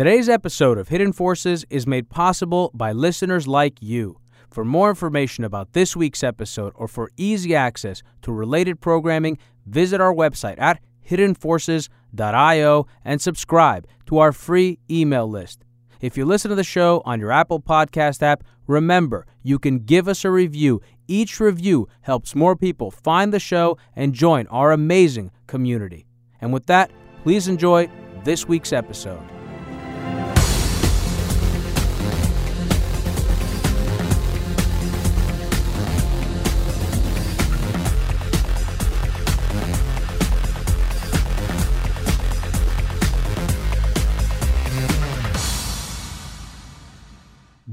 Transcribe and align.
Today's 0.00 0.30
episode 0.30 0.78
of 0.78 0.88
Hidden 0.88 1.12
Forces 1.12 1.66
is 1.68 1.86
made 1.86 2.08
possible 2.08 2.70
by 2.72 2.90
listeners 2.90 3.46
like 3.46 3.82
you. 3.82 4.16
For 4.48 4.64
more 4.64 4.88
information 4.88 5.44
about 5.44 5.74
this 5.74 5.94
week's 5.94 6.24
episode 6.24 6.72
or 6.74 6.88
for 6.88 7.10
easy 7.18 7.54
access 7.54 8.02
to 8.22 8.32
related 8.32 8.80
programming, 8.80 9.36
visit 9.66 10.00
our 10.00 10.14
website 10.14 10.58
at 10.58 10.80
hiddenforces.io 11.06 12.86
and 13.04 13.20
subscribe 13.20 13.86
to 14.06 14.16
our 14.16 14.32
free 14.32 14.78
email 14.90 15.28
list. 15.28 15.66
If 16.00 16.16
you 16.16 16.24
listen 16.24 16.48
to 16.48 16.54
the 16.54 16.64
show 16.64 17.02
on 17.04 17.20
your 17.20 17.30
Apple 17.30 17.60
Podcast 17.60 18.22
app, 18.22 18.42
remember 18.66 19.26
you 19.42 19.58
can 19.58 19.80
give 19.80 20.08
us 20.08 20.24
a 20.24 20.30
review. 20.30 20.80
Each 21.08 21.38
review 21.38 21.88
helps 22.00 22.34
more 22.34 22.56
people 22.56 22.90
find 22.90 23.34
the 23.34 23.38
show 23.38 23.76
and 23.94 24.14
join 24.14 24.46
our 24.46 24.72
amazing 24.72 25.30
community. 25.46 26.06
And 26.40 26.54
with 26.54 26.64
that, 26.68 26.90
please 27.22 27.48
enjoy 27.48 27.90
this 28.24 28.48
week's 28.48 28.72
episode. 28.72 29.20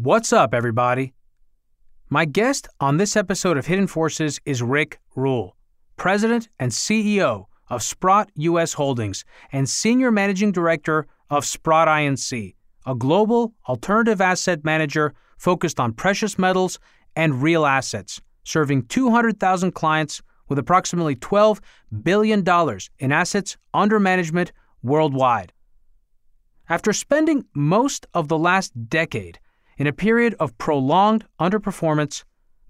What's 0.07 0.31
up, 0.31 0.53
everybody? 0.53 1.11
My 2.09 2.23
guest 2.23 2.69
on 2.79 2.95
this 2.95 3.17
episode 3.17 3.57
of 3.57 3.65
Hidden 3.65 3.87
Forces 3.87 4.39
is 4.45 4.63
Rick 4.63 5.01
Rule, 5.17 5.57
President 5.97 6.47
and 6.57 6.71
CEO 6.71 7.47
of 7.67 7.83
Sprott 7.83 8.29
US 8.35 8.71
Holdings 8.71 9.25
and 9.51 9.67
Senior 9.67 10.09
Managing 10.09 10.53
Director 10.53 11.07
of 11.29 11.43
Sprott 11.43 11.89
INC, 11.89 12.55
a 12.85 12.95
global 12.95 13.53
alternative 13.67 14.21
asset 14.21 14.63
manager 14.63 15.13
focused 15.37 15.77
on 15.77 15.91
precious 15.91 16.39
metals 16.39 16.79
and 17.17 17.43
real 17.43 17.65
assets, 17.65 18.21
serving 18.45 18.83
200,000 18.83 19.73
clients 19.73 20.21
with 20.47 20.57
approximately 20.57 21.17
$12 21.17 21.59
billion 22.01 22.45
in 22.99 23.11
assets 23.11 23.57
under 23.73 23.99
management 23.99 24.53
worldwide. 24.81 25.51
After 26.69 26.93
spending 26.93 27.43
most 27.53 28.07
of 28.13 28.29
the 28.29 28.37
last 28.37 28.71
decade 28.87 29.39
in 29.77 29.87
a 29.87 29.93
period 29.93 30.35
of 30.39 30.57
prolonged 30.57 31.25
underperformance, 31.39 32.23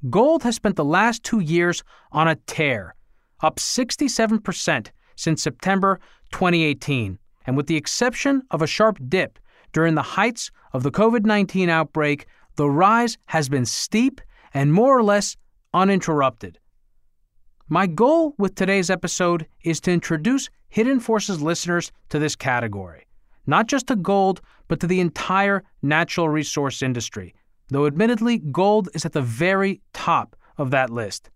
gold 0.09 0.43
has 0.43 0.55
spent 0.55 0.75
the 0.75 0.85
last 0.85 1.23
two 1.23 1.39
years 1.39 1.83
on 2.11 2.27
a 2.27 2.35
tear, 2.47 2.95
up 3.41 3.57
67% 3.57 4.87
since 5.15 5.41
September 5.41 5.99
2018. 6.31 7.17
And 7.45 7.55
with 7.55 7.67
the 7.67 7.77
exception 7.77 8.43
of 8.51 8.61
a 8.61 8.67
sharp 8.67 8.99
dip 9.07 9.39
during 9.71 9.95
the 9.95 10.01
heights 10.01 10.51
of 10.73 10.83
the 10.83 10.91
COVID 10.91 11.25
19 11.25 11.69
outbreak, 11.69 12.27
the 12.55 12.69
rise 12.69 13.17
has 13.27 13.47
been 13.47 13.65
steep 13.65 14.21
and 14.53 14.73
more 14.73 14.97
or 14.97 15.03
less 15.03 15.37
uninterrupted. 15.73 16.59
My 17.69 17.87
goal 17.87 18.33
with 18.37 18.55
today's 18.55 18.89
episode 18.89 19.47
is 19.63 19.79
to 19.81 19.91
introduce 19.91 20.49
Hidden 20.69 20.99
Forces 20.99 21.41
listeners 21.41 21.91
to 22.09 22.19
this 22.19 22.35
category 22.35 23.06
not 23.47 23.67
just 23.67 23.87
to 23.87 23.95
gold, 23.95 24.41
but 24.67 24.79
to 24.81 24.87
the 24.87 24.99
entire 24.99 25.63
natural 25.81 26.29
resource 26.29 26.81
industry, 26.81 27.33
though 27.69 27.87
admittedly, 27.87 28.37
gold 28.37 28.89
is 28.93 29.05
at 29.05 29.13
the 29.13 29.21
very 29.21 29.81
top 29.93 30.35
of 30.57 30.71
that 30.71 30.89
list. 30.89 31.29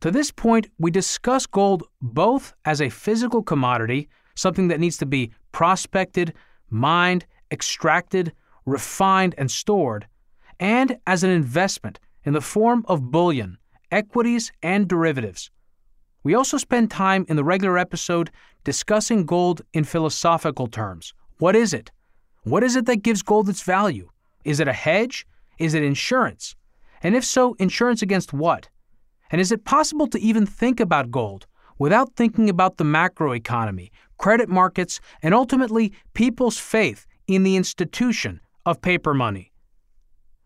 To 0.00 0.10
this 0.10 0.30
point, 0.30 0.68
we 0.78 0.90
discuss 0.90 1.46
gold 1.46 1.84
both 2.02 2.52
as 2.64 2.82
a 2.82 2.90
physical 2.90 3.42
commodity, 3.42 4.08
something 4.34 4.68
that 4.68 4.80
needs 4.80 4.98
to 4.98 5.06
be 5.06 5.32
prospected, 5.52 6.34
mined, 6.68 7.24
extracted, 7.50 8.32
refined, 8.66 9.34
and 9.38 9.50
stored, 9.50 10.06
and 10.60 10.98
as 11.06 11.24
an 11.24 11.30
investment 11.30 11.98
in 12.24 12.32
the 12.32 12.40
form 12.40 12.84
of 12.88 13.10
bullion, 13.10 13.56
equities, 13.90 14.52
and 14.62 14.88
derivatives. 14.88 15.50
We 16.24 16.34
also 16.34 16.58
spend 16.58 16.90
time 16.90 17.24
in 17.28 17.36
the 17.36 17.44
regular 17.44 17.78
episode 17.78 18.30
discussing 18.64 19.24
gold 19.24 19.62
in 19.72 19.84
philosophical 19.84 20.66
terms, 20.66 21.14
what 21.38 21.54
is 21.54 21.74
it? 21.74 21.90
What 22.44 22.62
is 22.62 22.76
it 22.76 22.86
that 22.86 23.02
gives 23.02 23.22
gold 23.22 23.48
its 23.48 23.62
value? 23.62 24.08
Is 24.44 24.60
it 24.60 24.68
a 24.68 24.72
hedge? 24.72 25.26
Is 25.58 25.74
it 25.74 25.82
insurance? 25.82 26.54
And 27.02 27.14
if 27.14 27.24
so, 27.24 27.54
insurance 27.58 28.02
against 28.02 28.32
what? 28.32 28.68
And 29.30 29.40
is 29.40 29.52
it 29.52 29.64
possible 29.64 30.06
to 30.08 30.20
even 30.20 30.46
think 30.46 30.80
about 30.80 31.10
gold 31.10 31.46
without 31.78 32.14
thinking 32.14 32.48
about 32.48 32.76
the 32.76 32.84
macroeconomy, 32.84 33.90
credit 34.18 34.48
markets, 34.48 35.00
and 35.22 35.34
ultimately 35.34 35.92
people's 36.14 36.58
faith 36.58 37.06
in 37.26 37.42
the 37.42 37.56
institution 37.56 38.40
of 38.64 38.80
paper 38.80 39.12
money? 39.12 39.52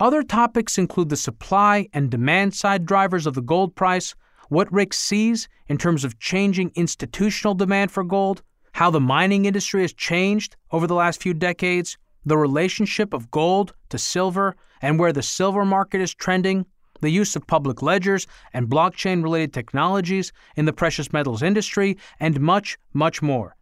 Other 0.00 0.22
topics 0.22 0.78
include 0.78 1.10
the 1.10 1.16
supply 1.16 1.86
and 1.92 2.10
demand 2.10 2.54
side 2.54 2.86
drivers 2.86 3.26
of 3.26 3.34
the 3.34 3.42
gold 3.42 3.76
price, 3.76 4.14
what 4.48 4.72
Rick 4.72 4.94
sees 4.94 5.46
in 5.68 5.76
terms 5.76 6.04
of 6.04 6.18
changing 6.18 6.72
institutional 6.74 7.54
demand 7.54 7.92
for 7.92 8.02
gold, 8.02 8.42
how 8.80 8.88
the 8.88 8.98
mining 8.98 9.44
industry 9.44 9.82
has 9.82 9.92
changed 9.92 10.56
over 10.72 10.86
the 10.86 10.94
last 10.94 11.20
few 11.20 11.34
decades, 11.34 11.98
the 12.24 12.38
relationship 12.38 13.12
of 13.12 13.30
gold 13.30 13.74
to 13.90 13.98
silver, 13.98 14.56
and 14.80 14.98
where 14.98 15.12
the 15.12 15.22
silver 15.22 15.66
market 15.66 16.00
is 16.00 16.14
trending, 16.14 16.64
the 17.02 17.10
use 17.10 17.36
of 17.36 17.46
public 17.46 17.82
ledgers 17.82 18.26
and 18.54 18.70
blockchain 18.70 19.22
related 19.22 19.52
technologies 19.52 20.32
in 20.56 20.64
the 20.64 20.72
precious 20.72 21.12
metals 21.12 21.42
industry, 21.42 21.98
and 22.20 22.40
much, 22.40 22.78
much 22.94 23.20
more. 23.20 23.54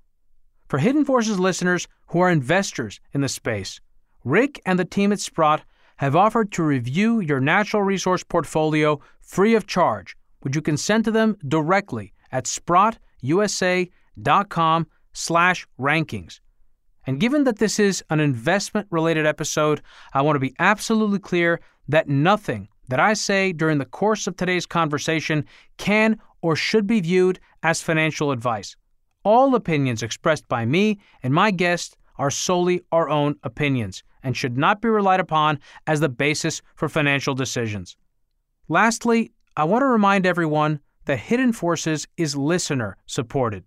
For 0.69 0.79
Hidden 0.79 1.05
Forces 1.05 1.41
listeners 1.41 1.89
who 2.11 2.21
are 2.21 2.31
investors 2.31 3.01
in 3.13 3.21
the 3.21 3.29
space, 3.29 3.81
Rick 4.23 4.63
and 4.65 4.79
the 4.79 4.85
team 4.85 5.11
at 5.11 5.19
Sprott 5.19 5.63
have 5.97 6.15
offered 6.15 6.53
to 6.53 6.63
review 6.63 7.19
your 7.19 7.41
natural 7.41 7.83
resource 7.83 8.23
portfolio 8.23 9.01
free 9.21 9.57
of 9.57 9.67
charge, 9.67 10.17
which 10.43 10.55
you 10.55 10.63
can 10.63 10.77
send 10.77 11.05
to 11.07 11.11
them 11.11 11.37
directly 11.49 12.13
at 12.31 12.45
sprottusa.com 12.45 14.87
slash 15.19 15.67
rankings. 15.79 16.41
And 17.07 17.19
given 17.19 17.45
that 17.45 17.59
this 17.59 17.81
is 17.81 18.05
an 18.11 18.21
investment 18.21 18.87
related 18.91 19.27
episode, 19.27 19.83
I 20.13 20.23
want 20.23 20.37
to 20.37 20.41
be 20.41 20.55
absolutely 20.59 21.19
clear 21.19 21.61
that 21.89 22.09
nothing 22.09 22.69
that 22.89 23.01
I 23.01 23.15
say 23.15 23.53
during 23.53 23.79
the 23.79 23.85
course 23.85 24.27
of 24.27 24.37
today's 24.37 24.67
conversation 24.67 25.45
can 25.77 26.21
or 26.41 26.55
should 26.55 26.87
be 26.87 27.01
viewed 27.01 27.41
as 27.63 27.83
financial 27.83 28.31
advice. 28.31 28.77
All 29.25 29.55
opinions 29.55 30.03
expressed 30.03 30.47
by 30.49 30.65
me 30.65 30.99
and 31.23 31.35
my 31.35 31.51
guests 31.51 31.97
are 32.17 32.31
solely 32.31 32.83
our 32.93 33.09
own 33.09 33.35
opinions 33.43 34.03
and 34.23 34.37
should 34.37 34.57
not 34.57 34.81
be 34.81 34.89
relied 34.89 35.21
upon 35.21 35.59
as 35.87 36.01
the 36.01 36.09
basis 36.09 36.63
for 36.77 36.89
financial 36.89 37.35
decisions. 37.35 37.97
Lastly, 38.69 39.33
I 39.57 39.65
want 39.65 39.83
to 39.83 39.87
remind 39.87 40.27
everyone 40.27 40.81
that 41.07 41.19
Hidden 41.19 41.55
Forces 41.55 42.07
is 42.17 42.37
listener 42.37 42.97
supported. 43.07 43.65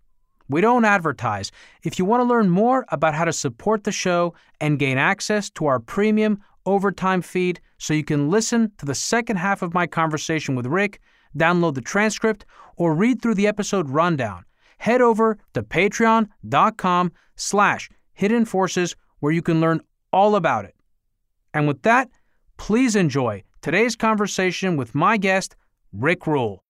We 0.51 0.62
don't 0.62 0.85
advertise. 0.85 1.51
If 1.84 1.97
you 1.97 2.06
want 2.06 2.22
to 2.22 2.25
learn 2.25 2.50
more 2.50 2.85
about 2.89 3.16
how 3.16 3.25
to 3.25 3.34
support 3.34 3.84
the 3.84 3.91
show 3.91 4.34
and 4.59 4.78
gain 4.78 4.97
access 4.97 5.50
to 5.51 5.66
our 5.66 5.79
premium 5.79 6.41
overtime 6.66 7.22
feed 7.22 7.59
so 7.78 7.94
you 7.94 8.03
can 8.03 8.29
listen 8.29 8.72
to 8.78 8.85
the 8.85 8.94
second 8.94 9.38
half 9.38 9.62
of 9.62 9.73
my 9.73 9.88
conversation 9.88 10.56
with 10.56 10.67
Rick, 10.67 11.00
download 11.38 11.75
the 11.75 11.81
transcript, 11.81 12.45
or 12.75 12.94
read 12.94 13.22
through 13.22 13.35
the 13.35 13.47
episode 13.47 13.89
rundown, 13.89 14.45
head 14.78 15.01
over 15.01 15.38
to 15.53 15.63
patreon.com 15.63 17.12
slash 17.35 17.89
hidden 18.13 18.45
forces 18.45 18.95
where 19.19 19.31
you 19.31 19.41
can 19.41 19.62
learn 19.62 19.81
all 20.12 20.35
about 20.35 20.66
it. 20.66 20.75
And 21.53 21.68
with 21.68 21.81
that, 21.83 22.09
please 22.57 22.95
enjoy 22.95 23.44
today's 23.62 23.95
conversation 23.95 24.78
with 24.78 24.94
my 24.94 25.18
guest, 25.18 25.56
Rick 25.94 26.28
Rule. 26.28 26.63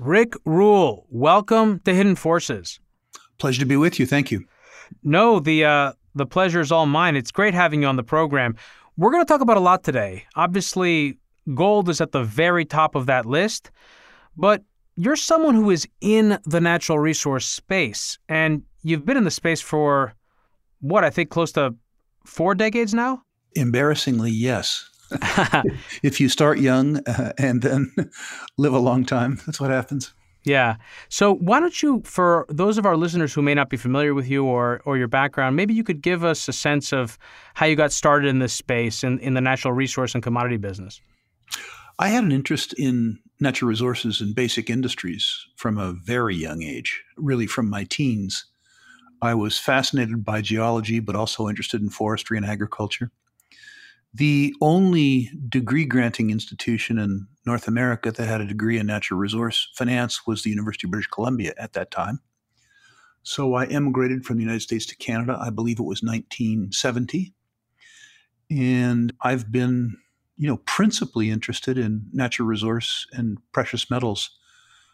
Rick 0.00 0.32
Rule, 0.46 1.06
welcome 1.10 1.78
to 1.80 1.92
Hidden 1.92 2.16
Forces. 2.16 2.80
Pleasure 3.36 3.60
to 3.60 3.66
be 3.66 3.76
with 3.76 4.00
you. 4.00 4.06
Thank 4.06 4.30
you. 4.30 4.46
No, 5.02 5.40
the 5.40 5.66
uh, 5.66 5.92
the 6.14 6.24
pleasure 6.24 6.60
is 6.60 6.72
all 6.72 6.86
mine. 6.86 7.16
It's 7.16 7.30
great 7.30 7.52
having 7.52 7.82
you 7.82 7.86
on 7.86 7.96
the 7.96 8.02
program. 8.02 8.56
We're 8.96 9.10
going 9.10 9.22
to 9.22 9.28
talk 9.28 9.42
about 9.42 9.58
a 9.58 9.60
lot 9.60 9.84
today. 9.84 10.24
Obviously, 10.36 11.18
gold 11.54 11.90
is 11.90 12.00
at 12.00 12.12
the 12.12 12.24
very 12.24 12.64
top 12.64 12.94
of 12.94 13.04
that 13.06 13.26
list, 13.26 13.70
but 14.38 14.62
you're 14.96 15.16
someone 15.16 15.54
who 15.54 15.70
is 15.70 15.86
in 16.00 16.38
the 16.46 16.62
natural 16.62 16.98
resource 16.98 17.44
space, 17.44 18.18
and 18.26 18.62
you've 18.82 19.04
been 19.04 19.18
in 19.18 19.24
the 19.24 19.30
space 19.30 19.60
for 19.60 20.14
what 20.80 21.04
I 21.04 21.10
think 21.10 21.28
close 21.28 21.52
to 21.52 21.74
four 22.24 22.54
decades 22.54 22.94
now. 22.94 23.22
Embarrassingly, 23.54 24.30
yes. 24.30 24.89
if 26.02 26.20
you 26.20 26.28
start 26.28 26.58
young 26.58 26.98
uh, 27.06 27.32
and 27.38 27.62
then 27.62 27.92
live 28.58 28.74
a 28.74 28.78
long 28.78 29.04
time, 29.04 29.40
that's 29.46 29.60
what 29.60 29.70
happens. 29.70 30.12
Yeah. 30.44 30.76
So 31.10 31.34
why 31.34 31.60
don't 31.60 31.82
you, 31.82 32.02
for 32.04 32.46
those 32.48 32.78
of 32.78 32.86
our 32.86 32.96
listeners 32.96 33.34
who 33.34 33.42
may 33.42 33.54
not 33.54 33.68
be 33.68 33.76
familiar 33.76 34.14
with 34.14 34.28
you 34.28 34.44
or 34.44 34.80
or 34.86 34.96
your 34.96 35.08
background, 35.08 35.54
maybe 35.54 35.74
you 35.74 35.84
could 35.84 36.00
give 36.00 36.24
us 36.24 36.48
a 36.48 36.52
sense 36.52 36.92
of 36.92 37.18
how 37.54 37.66
you 37.66 37.76
got 37.76 37.92
started 37.92 38.28
in 38.28 38.38
this 38.38 38.54
space 38.54 39.04
in, 39.04 39.18
in 39.18 39.34
the 39.34 39.40
natural 39.40 39.74
resource 39.74 40.14
and 40.14 40.22
commodity 40.22 40.56
business. 40.56 41.00
I 41.98 42.08
had 42.08 42.24
an 42.24 42.32
interest 42.32 42.72
in 42.78 43.18
natural 43.40 43.68
resources 43.68 44.22
and 44.22 44.34
basic 44.34 44.70
industries 44.70 45.46
from 45.56 45.76
a 45.76 45.92
very 45.92 46.34
young 46.34 46.62
age, 46.62 47.02
really 47.16 47.46
from 47.46 47.68
my 47.68 47.84
teens. 47.84 48.46
I 49.20 49.34
was 49.34 49.58
fascinated 49.58 50.24
by 50.24 50.40
geology, 50.40 51.00
but 51.00 51.14
also 51.14 51.48
interested 51.48 51.82
in 51.82 51.90
forestry 51.90 52.38
and 52.38 52.46
agriculture. 52.46 53.10
The 54.12 54.54
only 54.60 55.30
degree 55.48 55.84
granting 55.84 56.30
institution 56.30 56.98
in 56.98 57.28
North 57.46 57.68
America 57.68 58.10
that 58.10 58.26
had 58.26 58.40
a 58.40 58.46
degree 58.46 58.78
in 58.78 58.86
natural 58.86 59.20
resource 59.20 59.70
finance 59.74 60.26
was 60.26 60.42
the 60.42 60.50
University 60.50 60.86
of 60.86 60.90
British 60.90 61.06
Columbia 61.06 61.54
at 61.56 61.74
that 61.74 61.90
time. 61.90 62.20
So 63.22 63.54
I 63.54 63.66
emigrated 63.66 64.24
from 64.24 64.36
the 64.36 64.42
United 64.42 64.62
States 64.62 64.86
to 64.86 64.96
Canada. 64.96 65.38
I 65.40 65.50
believe 65.50 65.78
it 65.78 65.84
was 65.84 66.02
1970. 66.02 67.34
And 68.50 69.12
I've 69.22 69.52
been, 69.52 69.96
you 70.36 70.48
know, 70.48 70.56
principally 70.64 71.30
interested 71.30 71.78
in 71.78 72.06
natural 72.12 72.48
resource 72.48 73.06
and 73.12 73.38
precious 73.52 73.90
metals 73.90 74.30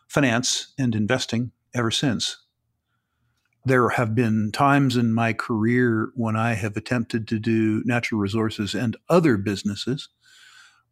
finance 0.08 0.74
and 0.78 0.94
investing 0.94 1.52
ever 1.74 1.90
since. 1.90 2.45
There 3.66 3.88
have 3.88 4.14
been 4.14 4.52
times 4.52 4.96
in 4.96 5.12
my 5.12 5.32
career 5.32 6.10
when 6.14 6.36
I 6.36 6.54
have 6.54 6.76
attempted 6.76 7.26
to 7.26 7.40
do 7.40 7.82
natural 7.84 8.20
resources 8.20 8.76
and 8.76 8.96
other 9.08 9.36
businesses, 9.36 10.08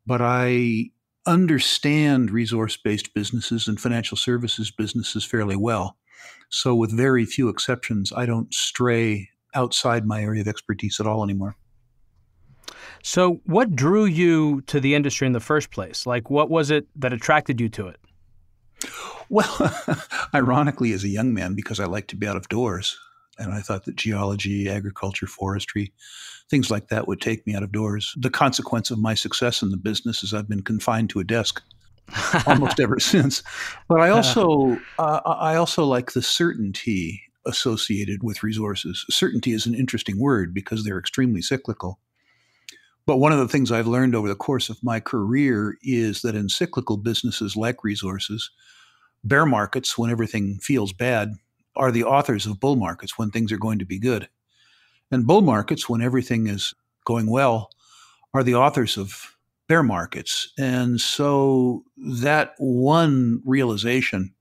but 0.04 0.20
I 0.20 0.90
understand 1.24 2.32
resource 2.32 2.76
based 2.76 3.14
businesses 3.14 3.68
and 3.68 3.80
financial 3.80 4.16
services 4.16 4.72
businesses 4.72 5.24
fairly 5.24 5.54
well. 5.54 5.96
So, 6.48 6.74
with 6.74 6.90
very 6.90 7.24
few 7.24 7.48
exceptions, 7.48 8.12
I 8.12 8.26
don't 8.26 8.52
stray 8.52 9.28
outside 9.54 10.04
my 10.04 10.22
area 10.22 10.40
of 10.40 10.48
expertise 10.48 10.98
at 10.98 11.06
all 11.06 11.22
anymore. 11.22 11.54
So, 13.04 13.40
what 13.44 13.76
drew 13.76 14.04
you 14.04 14.62
to 14.62 14.80
the 14.80 14.96
industry 14.96 15.28
in 15.28 15.32
the 15.32 15.38
first 15.38 15.70
place? 15.70 16.06
Like, 16.06 16.28
what 16.28 16.50
was 16.50 16.72
it 16.72 16.88
that 16.96 17.12
attracted 17.12 17.60
you 17.60 17.68
to 17.68 17.86
it? 17.86 18.00
Well, 19.28 19.74
ironically, 20.34 20.92
as 20.92 21.04
a 21.04 21.08
young 21.08 21.34
man, 21.34 21.54
because 21.54 21.80
I 21.80 21.86
like 21.86 22.06
to 22.08 22.16
be 22.16 22.26
out 22.26 22.36
of 22.36 22.48
doors, 22.48 22.98
and 23.38 23.52
I 23.52 23.60
thought 23.60 23.84
that 23.84 23.96
geology, 23.96 24.68
agriculture, 24.68 25.26
forestry, 25.26 25.92
things 26.48 26.70
like 26.70 26.88
that 26.88 27.08
would 27.08 27.20
take 27.20 27.46
me 27.46 27.54
out 27.54 27.62
of 27.62 27.72
doors. 27.72 28.14
The 28.16 28.30
consequence 28.30 28.90
of 28.90 28.98
my 28.98 29.14
success 29.14 29.62
in 29.62 29.70
the 29.70 29.76
business 29.76 30.22
is 30.22 30.34
I've 30.34 30.48
been 30.48 30.62
confined 30.62 31.10
to 31.10 31.20
a 31.20 31.24
desk 31.24 31.62
almost 32.46 32.80
ever 32.80 33.00
since. 33.00 33.42
But 33.88 34.00
I 34.00 34.10
also 34.10 34.78
uh, 34.98 35.20
I 35.24 35.56
also 35.56 35.84
like 35.84 36.12
the 36.12 36.22
certainty 36.22 37.22
associated 37.46 38.22
with 38.22 38.42
resources. 38.42 39.04
Certainty 39.10 39.52
is 39.52 39.66
an 39.66 39.74
interesting 39.74 40.18
word 40.18 40.54
because 40.54 40.84
they're 40.84 40.98
extremely 40.98 41.42
cyclical. 41.42 41.98
But 43.06 43.18
one 43.18 43.32
of 43.32 43.38
the 43.38 43.48
things 43.48 43.70
I've 43.70 43.86
learned 43.86 44.14
over 44.14 44.28
the 44.28 44.34
course 44.34 44.70
of 44.70 44.82
my 44.82 44.98
career 44.98 45.76
is 45.82 46.22
that 46.22 46.34
in 46.34 46.48
cyclical 46.48 46.96
businesses 46.96 47.54
like 47.54 47.84
resources, 47.84 48.50
bear 49.24 49.46
markets, 49.46 49.98
when 49.98 50.10
everything 50.10 50.58
feels 50.60 50.92
bad, 50.92 51.32
are 51.76 51.90
the 51.90 52.04
authors 52.04 52.46
of 52.46 52.60
bull 52.60 52.76
markets 52.76 53.18
when 53.18 53.30
things 53.30 53.50
are 53.50 53.58
going 53.58 53.78
to 53.78 53.84
be 53.84 53.98
good. 53.98 54.28
And 55.10 55.26
bull 55.26 55.40
markets, 55.40 55.88
when 55.88 56.02
everything 56.02 56.46
is 56.46 56.74
going 57.04 57.28
well, 57.28 57.70
are 58.32 58.42
the 58.42 58.54
authors 58.54 58.96
of 58.96 59.36
bear 59.68 59.82
markets. 59.82 60.52
And 60.58 61.00
so 61.00 61.84
that 61.96 62.54
one 62.58 63.40
realization 63.44 64.34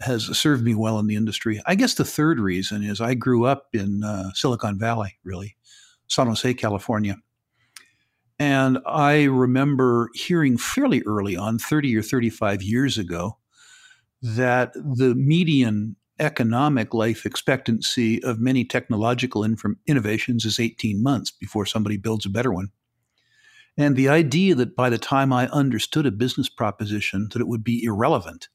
has 0.00 0.36
served 0.36 0.64
me 0.64 0.74
well 0.74 0.98
in 0.98 1.06
the 1.06 1.16
industry. 1.16 1.60
I 1.66 1.74
guess 1.74 1.94
the 1.94 2.04
third 2.04 2.40
reason 2.40 2.82
is 2.82 3.00
I 3.00 3.14
grew 3.14 3.44
up 3.44 3.68
in 3.72 4.02
uh, 4.04 4.30
Silicon 4.34 4.78
Valley, 4.78 5.18
really, 5.24 5.56
San 6.08 6.26
Jose, 6.26 6.54
California. 6.54 7.16
And 8.38 8.78
I 8.86 9.24
remember 9.24 10.10
hearing 10.14 10.56
fairly 10.58 11.02
early 11.02 11.36
on, 11.36 11.58
30 11.58 11.96
or 11.96 12.02
35 12.02 12.62
years 12.62 12.98
ago, 12.98 13.38
that 14.22 14.72
the 14.74 15.14
median 15.16 15.96
economic 16.18 16.94
life 16.94 17.26
expectancy 17.26 18.22
of 18.22 18.38
many 18.38 18.64
technological 18.64 19.44
innovations 19.86 20.44
is 20.44 20.60
18 20.60 21.02
months 21.02 21.30
before 21.30 21.66
somebody 21.66 21.96
builds 21.96 22.24
a 22.24 22.30
better 22.30 22.52
one. 22.52 22.68
And 23.76 23.96
the 23.96 24.08
idea 24.08 24.54
that 24.54 24.76
by 24.76 24.90
the 24.90 24.98
time 24.98 25.32
I 25.32 25.48
understood 25.48 26.06
a 26.06 26.12
business 26.12 26.48
proposition 26.48 27.28
that 27.32 27.40
it 27.40 27.48
would 27.48 27.64
be 27.64 27.82
irrelevant 27.82 28.48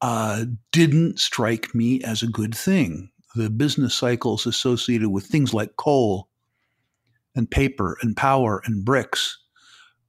uh, 0.00 0.44
didn't 0.70 1.18
strike 1.18 1.74
me 1.74 2.02
as 2.02 2.22
a 2.22 2.28
good 2.28 2.54
thing. 2.54 3.10
The 3.34 3.50
business 3.50 3.94
cycles 3.94 4.46
associated 4.46 5.08
with 5.08 5.26
things 5.26 5.54
like 5.54 5.76
coal 5.76 6.28
and 7.34 7.50
paper 7.50 7.96
and 8.02 8.16
power 8.16 8.62
and 8.64 8.84
bricks 8.84 9.38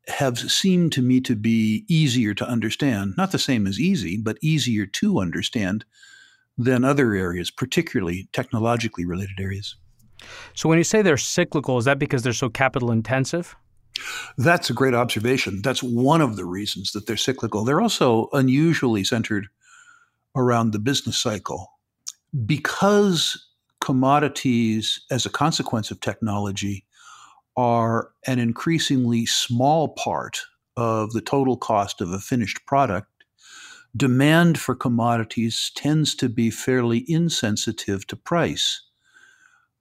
have 0.08 0.38
seemed 0.38 0.92
to 0.94 1.02
me 1.02 1.20
to 1.22 1.36
be 1.36 1.86
easier 1.88 2.34
to 2.34 2.48
understand. 2.48 3.16
Not 3.18 3.32
the 3.32 3.40
same 3.40 3.66
as 3.66 3.80
easy, 3.80 4.18
but 4.18 4.38
easier 4.42 4.86
to 4.86 5.20
understand 5.20 5.86
than 6.58 6.84
other 6.86 7.14
areas, 7.14 7.52
particularly 7.52 8.30
technologically 8.32 9.06
related 9.06 9.40
areas. 9.40 9.76
So 10.54 10.70
when 10.70 10.78
you 10.78 10.84
say 10.84 11.02
they're 11.02 11.18
cyclical, 11.18 11.78
is 11.78 11.86
that 11.86 12.00
because 12.00 12.24
they're 12.24 12.34
so 12.34 12.50
capital 12.50 12.92
intensive? 12.92 13.56
That's 14.38 14.70
a 14.70 14.74
great 14.74 14.94
observation. 14.94 15.62
That's 15.62 15.82
one 15.82 16.22
of 16.22 16.36
the 16.36 16.46
reasons 16.46 16.92
that 16.92 17.08
they're 17.08 17.18
cyclical. 17.18 17.64
They're 17.64 17.82
also 17.82 18.30
unusually 18.34 19.04
centered 19.04 19.48
around 20.36 20.72
the 20.72 20.80
business 20.80 21.18
cycle. 21.18 21.72
Because 22.46 23.48
commodities, 23.80 25.00
as 25.12 25.26
a 25.26 25.30
consequence 25.30 25.92
of 25.92 26.02
technology, 26.02 26.86
are 27.58 28.12
an 28.28 28.40
increasingly 28.40 29.26
small 29.26 29.90
part 29.90 30.42
of 30.78 31.14
the 31.14 31.22
total 31.22 31.58
cost 31.58 32.02
of 32.02 32.12
a 32.12 32.20
finished 32.20 32.66
product, 32.68 33.10
demand 33.96 34.60
for 34.60 34.76
commodities 34.76 35.72
tends 35.76 36.16
to 36.16 36.30
be 36.30 36.52
fairly 36.52 37.06
insensitive 37.10 38.08
to 38.08 38.16
price 38.16 38.82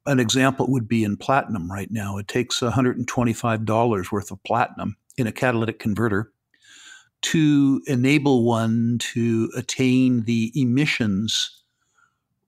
an 0.07 0.21
example 0.21 0.67
would 0.69 0.89
be 0.89 1.05
in 1.05 1.17
platinum 1.17 1.71
right 1.71 1.91
now. 1.91 2.19
It 2.19 2.29
takes 2.29 2.61
$125 2.61 4.13
worth 4.13 4.31
of 4.31 4.43
platinum 4.45 4.97
in 5.17 5.27
a 5.27 5.33
catalytic 5.33 5.79
converter 5.79 6.33
to 7.23 7.83
enable 7.87 8.45
one 8.45 8.99
to 9.01 9.51
attain 9.57 10.25
the 10.25 10.53
emissions 10.55 11.63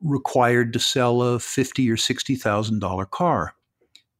required 0.02 0.72
to 0.74 0.78
sell 0.78 1.22
a 1.22 1.40
fifty 1.40 1.90
or 1.90 1.96
sixty 1.96 2.36
thousand 2.36 2.80
dollar 2.80 3.06
car. 3.06 3.54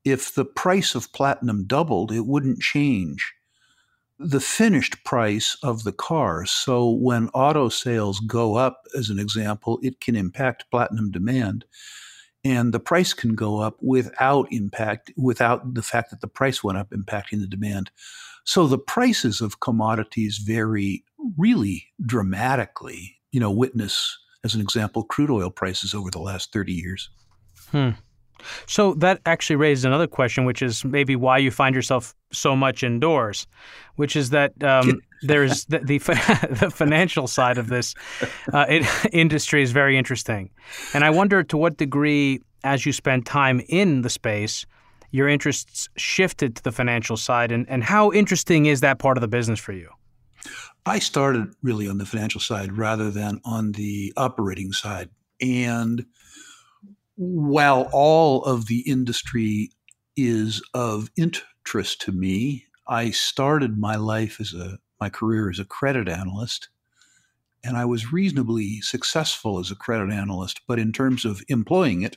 If 0.07 0.35
the 0.35 0.45
price 0.47 0.95
of 0.95 1.13
platinum 1.13 1.67
doubled, 1.67 2.13
it 2.13 2.27
wouldn't 2.27 2.61
change 2.61 3.35
the 4.19 4.41
finished 4.41 5.05
price 5.05 5.59
of 5.63 5.83
the 5.83 5.93
car. 5.93 6.47
So 6.47 6.89
when 6.89 7.29
auto 7.31 7.69
sales 7.69 8.21
go 8.21 8.55
up, 8.55 8.85
as 8.97 9.11
an 9.11 9.19
example, 9.19 9.79
it 9.83 10.01
can 10.01 10.17
impact 10.17 10.71
platinum 10.71 11.11
demand 11.11 11.67
and 12.47 12.73
the 12.73 12.79
price 12.79 13.13
can 13.13 13.35
go 13.35 13.59
up 13.59 13.77
without 13.81 14.47
impact, 14.53 15.11
without 15.17 15.75
the 15.75 15.83
fact 15.83 16.11
that 16.11 16.21
the 16.21 16.29
price 16.29 16.63
went 16.63 16.79
up 16.79 16.91
impacting 16.91 17.41
the 17.41 17.49
demand. 17.49 17.91
So 18.45 18.69
the 18.69 18.79
prices 18.79 19.41
of 19.41 19.59
commodities 19.59 20.39
vary 20.39 21.05
really 21.37 21.89
dramatically. 22.05 23.17
You 23.33 23.41
know, 23.41 23.51
witness 23.51 24.17
as 24.45 24.55
an 24.55 24.61
example 24.61 25.03
crude 25.03 25.31
oil 25.31 25.51
prices 25.51 25.93
over 25.93 26.09
the 26.09 26.21
last 26.21 26.53
30 26.53 26.73
years. 26.73 27.11
Hmm. 27.73 27.91
So 28.67 28.95
that 28.95 29.21
actually 29.27 29.57
raises 29.57 29.85
another 29.85 30.07
question, 30.07 30.45
which 30.45 30.63
is 30.63 30.85
maybe 30.85 31.17
why 31.17 31.39
you 31.39 31.51
find 31.51 31.75
yourself 31.75 32.15
so 32.33 32.55
much 32.55 32.83
indoors, 32.83 33.47
which 33.97 34.17
is 34.17 34.31
that 34.31 34.63
um, 34.63 35.01
there's 35.23 35.65
the, 35.67 35.79
the, 35.79 35.99
the, 36.61 36.71
financial 36.71 37.27
side 37.27 37.59
of 37.59 37.69
this 37.69 37.95
uh, 38.53 38.67
it, 38.69 38.87
industry 39.13 39.63
is 39.63 39.73
very 39.73 39.97
interesting, 39.97 40.51
and 40.95 41.05
I 41.05 41.11
wonder 41.11 41.43
to 41.43 41.57
what 41.57 41.77
degree, 41.77 42.41
as 42.65 42.87
you 42.87 42.93
spend 42.93 43.27
time 43.27 43.63
in 43.69 44.03
the 44.03 44.11
space, 44.11 44.67
your 45.11 45.29
interests 45.29 45.89
shifted 45.97 46.57
to 46.57 46.63
the 46.63 46.73
financial 46.73 47.17
side, 47.17 47.53
and, 47.53 47.69
and 47.69 47.83
how 47.83 48.13
interesting 48.13 48.67
is 48.67 48.81
that 48.81 48.99
part 48.99 49.17
of 49.17 49.21
the 49.21 49.29
business 49.29 49.59
for 49.59 49.73
you? 49.73 49.89
I 50.85 50.99
started 51.01 51.53
really 51.63 51.89
on 51.89 51.99
the 51.99 52.07
financial 52.07 52.41
side 52.41 52.77
rather 52.77 53.11
than 53.11 53.41
on 53.45 53.73
the 53.73 54.13
operating 54.17 54.73
side, 54.73 55.11
and 55.41 56.05
while 57.17 57.89
all 57.93 58.45
of 58.45 58.67
the 58.67 58.81
industry 58.81 59.73
is 60.17 60.63
of 60.75 61.11
interest 61.17 62.01
to 62.03 62.13
me, 62.13 62.67
I 62.87 63.11
started 63.11 63.79
my 63.79 63.97
life 63.97 64.41
as 64.41 64.55
a 64.55 64.79
my 65.01 65.11
career 65.11 65.51
as 65.51 65.59
a 65.59 65.65
credit 65.65 66.09
analyst, 66.09 66.69
and 67.63 67.77
I 67.77 67.85
was 67.85 68.13
reasonably 68.13 68.81
successful 68.81 69.59
as 69.59 69.71
a 69.71 69.77
credit 69.77 70.11
analyst. 70.11 70.63
But 70.67 70.79
in 70.79 70.93
terms 70.93 71.25
of 71.27 71.43
employing 71.49 72.03
it, 72.03 72.17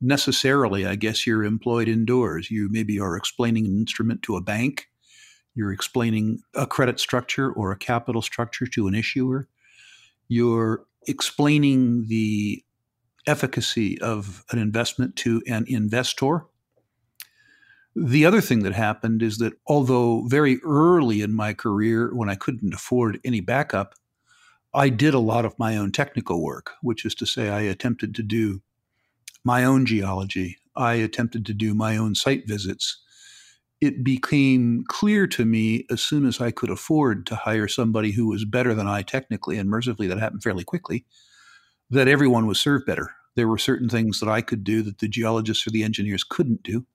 necessarily, 0.00 0.86
I 0.86 0.96
guess 0.96 1.26
you're 1.26 1.44
employed 1.44 1.88
indoors. 1.88 2.50
You 2.50 2.68
maybe 2.70 2.98
are 2.98 3.16
explaining 3.16 3.66
an 3.66 3.78
instrument 3.78 4.22
to 4.22 4.36
a 4.36 4.40
bank, 4.40 4.88
you're 5.54 5.72
explaining 5.72 6.40
a 6.54 6.66
credit 6.66 6.98
structure 6.98 7.52
or 7.52 7.70
a 7.70 7.78
capital 7.78 8.22
structure 8.22 8.66
to 8.66 8.88
an 8.88 8.94
issuer, 8.94 9.48
you're 10.28 10.84
explaining 11.06 12.06
the 12.08 12.64
efficacy 13.26 14.00
of 14.00 14.44
an 14.50 14.58
investment 14.58 15.16
to 15.16 15.42
an 15.46 15.64
investor. 15.68 16.46
The 17.94 18.24
other 18.24 18.40
thing 18.40 18.62
that 18.62 18.72
happened 18.72 19.22
is 19.22 19.38
that 19.38 19.54
although 19.66 20.24
very 20.26 20.60
early 20.64 21.22
in 21.22 21.34
my 21.34 21.52
career, 21.52 22.14
when 22.14 22.30
I 22.30 22.36
couldn't 22.36 22.74
afford 22.74 23.20
any 23.24 23.40
backup, 23.40 23.94
I 24.72 24.88
did 24.88 25.14
a 25.14 25.18
lot 25.18 25.44
of 25.44 25.58
my 25.58 25.76
own 25.76 25.90
technical 25.90 26.42
work, 26.42 26.72
which 26.82 27.04
is 27.04 27.14
to 27.16 27.26
say, 27.26 27.48
I 27.48 27.62
attempted 27.62 28.14
to 28.14 28.22
do 28.22 28.62
my 29.44 29.64
own 29.64 29.84
geology. 29.86 30.58
I 30.76 30.94
attempted 30.94 31.44
to 31.46 31.54
do 31.54 31.74
my 31.74 31.96
own 31.96 32.14
site 32.14 32.46
visits. 32.46 33.02
It 33.80 34.04
became 34.04 34.84
clear 34.86 35.26
to 35.28 35.44
me 35.44 35.86
as 35.90 36.00
soon 36.00 36.26
as 36.26 36.40
I 36.40 36.52
could 36.52 36.70
afford 36.70 37.26
to 37.26 37.34
hire 37.34 37.66
somebody 37.66 38.12
who 38.12 38.28
was 38.28 38.44
better 38.44 38.74
than 38.74 38.86
I 38.86 39.02
technically, 39.02 39.58
and 39.58 39.68
mercifully 39.68 40.06
that 40.06 40.20
happened 40.20 40.42
fairly 40.42 40.64
quickly, 40.64 41.04
that 41.90 42.08
everyone 42.08 42.46
was 42.46 42.60
served 42.60 42.86
better. 42.86 43.14
There 43.36 43.48
were 43.48 43.58
certain 43.58 43.88
things 43.88 44.20
that 44.20 44.28
I 44.28 44.40
could 44.40 44.64
do 44.64 44.82
that 44.82 44.98
the 44.98 45.08
geologists 45.08 45.66
or 45.66 45.70
the 45.70 45.84
engineers 45.84 46.24
couldn't 46.24 46.62
do. 46.62 46.86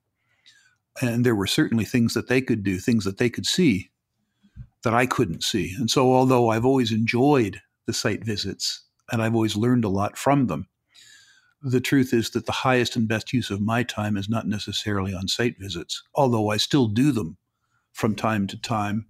And 1.00 1.24
there 1.24 1.34
were 1.34 1.46
certainly 1.46 1.84
things 1.84 2.14
that 2.14 2.28
they 2.28 2.40
could 2.40 2.62
do, 2.62 2.78
things 2.78 3.04
that 3.04 3.18
they 3.18 3.28
could 3.28 3.46
see 3.46 3.90
that 4.82 4.94
I 4.94 5.04
couldn't 5.04 5.42
see. 5.42 5.74
And 5.78 5.90
so, 5.90 6.14
although 6.14 6.50
I've 6.50 6.64
always 6.64 6.92
enjoyed 6.92 7.60
the 7.86 7.92
site 7.92 8.24
visits 8.24 8.84
and 9.12 9.20
I've 9.20 9.34
always 9.34 9.56
learned 9.56 9.84
a 9.84 9.90
lot 9.90 10.16
from 10.16 10.46
them, 10.46 10.68
the 11.62 11.80
truth 11.80 12.12
is 12.12 12.30
that 12.30 12.46
the 12.46 12.52
highest 12.52 12.96
and 12.96 13.08
best 13.08 13.32
use 13.32 13.50
of 13.50 13.60
my 13.60 13.82
time 13.82 14.16
is 14.16 14.28
not 14.28 14.46
necessarily 14.46 15.12
on 15.12 15.26
site 15.26 15.58
visits, 15.58 16.02
although 16.14 16.50
I 16.50 16.56
still 16.56 16.86
do 16.86 17.12
them 17.12 17.36
from 17.92 18.14
time 18.14 18.46
to 18.46 18.56
time. 18.60 19.06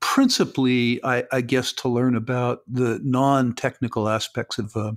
Principally, 0.00 1.02
I, 1.04 1.24
I 1.32 1.40
guess, 1.40 1.72
to 1.74 1.88
learn 1.88 2.14
about 2.14 2.60
the 2.66 3.00
non 3.02 3.54
technical 3.54 4.08
aspects 4.08 4.58
of 4.58 4.74
a, 4.76 4.96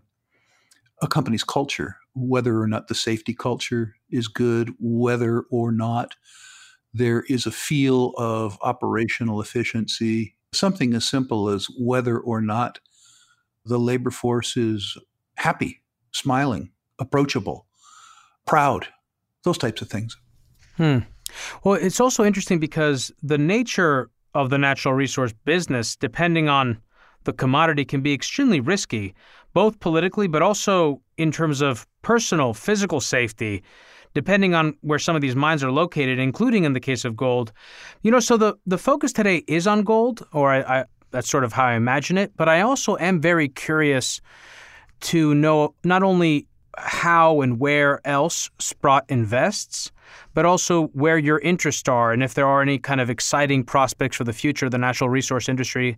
a 1.01 1.08
company's 1.08 1.43
culture, 1.43 1.98
whether 2.13 2.60
or 2.60 2.67
not 2.67 2.88
the 2.88 2.96
safety 2.96 3.34
culture 3.34 3.96
is 4.10 4.27
good, 4.27 4.74
whether 4.79 5.41
or 5.50 5.72
not 5.72 6.15
there 6.93 7.24
is 7.29 7.46
a 7.46 7.51
feel 7.51 8.13
of 8.17 8.58
operational 8.62 9.41
efficiency, 9.41 10.36
something 10.53 10.93
as 10.93 11.05
simple 11.05 11.50
as 11.50 11.67
whether 11.79 12.20
or 12.20 12.41
not 12.41 12.79
the 13.65 13.79
labor 13.79 14.12
force 14.12 14.58
is 14.58 14.98
happy, 15.36 15.81
smiling, 16.12 16.72
approachable, 17.00 17.67
proud, 18.46 18.88
those 19.43 19.58
types 19.58 19.81
of 19.81 19.89
things. 19.89 20.17
Hmm. 20.77 21.00
Well, 21.63 21.75
it's 21.75 22.00
also 22.00 22.25
interesting 22.25 22.60
because 22.60 23.12
the 23.22 23.38
nature 23.38 24.10
of 24.33 24.50
the 24.50 24.57
natural 24.57 24.93
resource 24.93 25.33
business, 25.45 25.95
depending 25.95 26.50
on 26.50 26.77
the 27.23 27.33
commodity, 27.33 27.85
can 27.85 28.01
be 28.01 28.13
extremely 28.13 28.59
risky, 28.59 29.13
both 29.53 29.79
politically 29.79 30.27
but 30.27 30.41
also 30.41 31.01
in 31.17 31.31
terms 31.31 31.61
of 31.61 31.88
personal, 32.01 32.53
physical 32.53 33.00
safety 33.00 33.63
depending 34.13 34.53
on 34.53 34.75
where 34.81 35.00
some 35.00 35.15
of 35.15 35.21
these 35.21 35.35
mines 35.35 35.63
are 35.63 35.71
located, 35.71 36.19
including 36.19 36.63
in 36.63 36.73
the 36.73 36.79
case 36.79 37.05
of 37.05 37.15
gold. 37.15 37.51
You 38.01 38.11
know, 38.11 38.19
so 38.19 38.38
the, 38.38 38.55
the 38.65 38.77
focus 38.77 39.13
today 39.13 39.43
is 39.47 39.67
on 39.67 39.83
gold, 39.83 40.25
or 40.33 40.51
I, 40.51 40.59
I, 40.61 40.85
that's 41.11 41.29
sort 41.29 41.43
of 41.43 41.53
how 41.53 41.65
I 41.65 41.73
imagine 41.73 42.17
it, 42.17 42.33
but 42.35 42.50
I 42.50 42.61
also 42.61 42.97
am 42.97 43.21
very 43.21 43.47
curious 43.47 44.21
to 45.01 45.33
know 45.33 45.75
not 45.83 46.03
only 46.03 46.47
how 46.77 47.41
and 47.41 47.59
where 47.59 48.05
else 48.05 48.50
Sprott 48.59 49.05
invests, 49.09 49.91
but 50.33 50.45
also 50.45 50.87
where 50.87 51.17
your 51.17 51.39
interests 51.39 51.87
are 51.87 52.11
and 52.11 52.23
if 52.23 52.33
there 52.33 52.47
are 52.47 52.61
any 52.61 52.77
kind 52.77 53.01
of 53.01 53.09
exciting 53.09 53.63
prospects 53.63 54.15
for 54.17 54.23
the 54.23 54.33
future 54.33 54.65
of 54.65 54.71
the 54.71 54.77
natural 54.77 55.09
resource 55.09 55.49
industry 55.49 55.97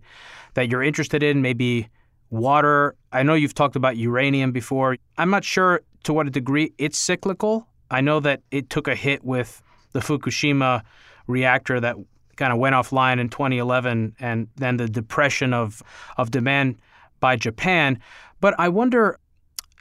that 0.54 0.68
you're 0.68 0.82
interested 0.82 1.22
in, 1.22 1.42
maybe 1.42 1.88
water. 2.30 2.94
I 3.12 3.22
know 3.22 3.34
you've 3.34 3.54
talked 3.54 3.76
about 3.76 3.96
uranium 3.96 4.52
before. 4.52 4.96
I'm 5.18 5.30
not 5.30 5.44
sure 5.44 5.82
to 6.04 6.12
what 6.12 6.26
a 6.26 6.30
degree 6.30 6.72
it's 6.78 6.98
cyclical. 6.98 7.66
I 7.90 8.00
know 8.00 8.20
that 8.20 8.42
it 8.50 8.70
took 8.70 8.88
a 8.88 8.94
hit 8.94 9.24
with 9.24 9.62
the 9.92 10.00
Fukushima 10.00 10.82
reactor 11.26 11.80
that 11.80 11.96
kind 12.36 12.52
of 12.52 12.58
went 12.58 12.74
offline 12.74 13.20
in 13.20 13.28
2011 13.28 14.16
and 14.18 14.48
then 14.56 14.76
the 14.76 14.88
depression 14.88 15.54
of 15.54 15.82
of 16.16 16.30
demand 16.30 16.76
by 17.20 17.36
Japan. 17.36 17.98
But 18.40 18.54
I 18.58 18.68
wonder 18.68 19.18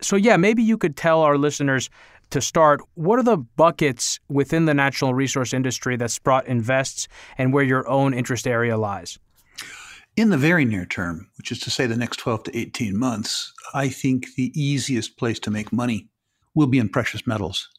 so 0.02 0.16
yeah, 0.16 0.38
maybe 0.38 0.62
you 0.62 0.78
could 0.78 0.98
tell 0.98 1.22
our 1.22 1.38
listeners 1.38 1.90
to 2.34 2.42
start, 2.42 2.82
what 2.96 3.20
are 3.20 3.24
the 3.24 3.38
buckets 3.38 4.20
within 4.28 4.66
the 4.66 4.74
natural 4.74 5.14
resource 5.14 5.54
industry 5.54 5.96
that 5.98 6.10
Sprott 6.10 6.48
invests 6.48 7.08
and 7.38 7.54
where 7.54 7.64
your 7.64 7.88
own 7.88 8.12
interest 8.12 8.48
area 8.48 8.76
lies? 8.76 9.20
In 10.16 10.32
the 10.32 10.38
very 10.38 10.66
near 10.66 10.86
term, 10.86 11.30
which 11.38 11.52
is 11.52 11.60
to 11.60 11.70
say 11.70 11.86
the 11.86 11.96
next 11.96 12.18
12 12.18 12.46
to 12.46 12.58
18 12.58 12.98
months, 12.98 13.54
I 13.76 13.88
think 13.88 14.34
the 14.34 14.52
easiest 14.60 15.16
place 15.16 15.40
to 15.42 15.52
make 15.52 15.72
money 15.72 16.10
will 16.56 16.66
be 16.66 16.80
in 16.80 16.90
precious 16.90 17.28
metals. 17.28 17.70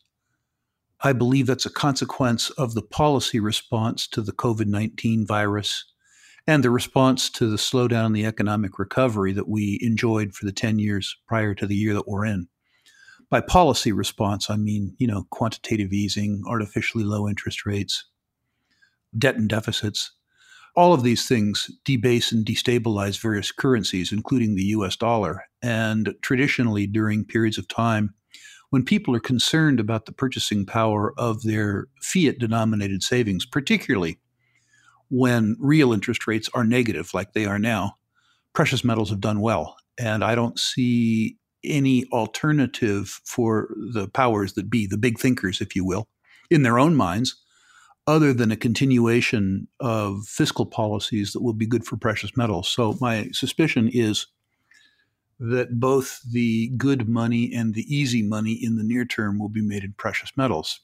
I 1.00 1.12
believe 1.12 1.49
that's 1.49 1.66
a 1.66 1.70
consequence 1.70 2.50
of 2.50 2.75
the 2.75 2.82
policy 2.82 3.40
response 3.40 4.06
to 4.08 4.23
the 4.23 4.32
COVID 4.32 4.66
19 4.66 5.26
virus 5.26 5.84
and 6.46 6.62
the 6.62 6.70
response 6.70 7.28
to 7.30 7.50
the 7.50 7.56
slowdown 7.56 8.06
in 8.06 8.12
the 8.12 8.26
economic 8.26 8.78
recovery 8.78 9.32
that 9.32 9.49
we 9.49 9.80
enjoyed 9.82 10.32
for 10.32 10.44
the 10.44 10.52
10 10.52 10.78
years 10.78 11.16
prior 11.26 11.54
to 11.54 11.66
the 11.66 11.75
year 11.75 11.94
that 11.94 12.06
we're 12.06 12.25
in. 12.25 12.46
By 13.31 13.40
policy 13.40 13.93
response, 13.93 14.50
I 14.50 14.57
mean, 14.57 14.95
you 14.99 15.07
know, 15.07 15.26
quantitative 15.31 15.93
easing, 15.93 16.43
artificially 16.47 17.04
low 17.04 17.28
interest 17.28 17.66
rates, 17.66 18.04
debt 19.16 19.37
and 19.37 19.49
deficits. 19.49 20.12
All 20.76 20.93
of 20.93 21.02
these 21.02 21.26
things 21.28 21.71
debase 21.85 22.33
and 22.33 22.45
destabilize 22.45 23.21
various 23.21 23.52
currencies, 23.52 24.12
including 24.12 24.54
the 24.54 24.64
US 24.64 24.97
dollar. 24.97 25.45
And 25.62 26.14
traditionally, 26.21 26.87
during 26.87 27.25
periods 27.25 27.59
of 27.59 27.69
time 27.69 28.14
when 28.75 28.85
people 28.85 29.14
are 29.14 29.21
concerned 29.21 29.78
about 29.78 30.04
the 30.04 30.11
purchasing 30.11 30.66
power 30.66 31.14
of 31.16 31.43
their 31.43 31.87
fiat 32.02 32.40
denominated 32.40 33.04
savings, 33.04 33.47
particularly 33.47 34.19
when 35.09 35.57
real 35.61 35.93
interest 35.93 36.26
rates 36.26 36.50
are 36.54 36.64
negative 36.64 37.14
like 37.14 37.35
they 37.35 37.47
are 37.47 37.61
now, 37.61 37.95
precious 38.52 38.83
metals 38.83 39.11
have 39.11 39.21
done 39.21 39.38
well. 39.38 39.76
And 39.97 40.25
I 40.25 40.35
don't 40.35 40.59
see 40.59 41.37
any 41.64 42.04
alternative 42.12 43.21
for 43.25 43.68
the 43.92 44.09
powers 44.09 44.54
that 44.54 44.71
be, 44.71 44.87
the 44.87 44.99
big 44.99 45.18
thinkers, 45.18 45.61
if 45.61 45.75
you 45.75 45.85
will, 45.85 46.09
in 46.50 46.62
their 46.62 46.78
own 46.78 46.94
minds, 46.94 47.40
other 48.06 48.33
than 48.33 48.52
a 48.52 48.56
continuation 48.56 49.66
of 49.80 50.26
fiscal 50.26 50.66
policies 50.66 51.33
that 51.33 51.42
will 51.42 51.54
be 51.54 51.66
good 51.66 51.87
for 51.87 51.97
precious 51.97 52.37
metals. 52.37 52.68
So 52.68 52.97
my 53.00 53.28
suspicion 53.33 53.88
is 53.92 54.26
that 55.40 55.80
both 55.80 56.21
the 56.30 56.68
good 56.76 57.09
money 57.09 57.52
and 57.52 57.75
the 57.75 57.83
easy 57.94 58.23
money 58.23 58.52
in 58.52 58.76
the 58.76 58.85
near 58.85 59.04
term 59.04 59.38
will 59.38 59.49
be 59.49 59.62
made 59.62 59.85
in 59.85 59.94
precious 59.94 60.33
metals. 60.37 60.80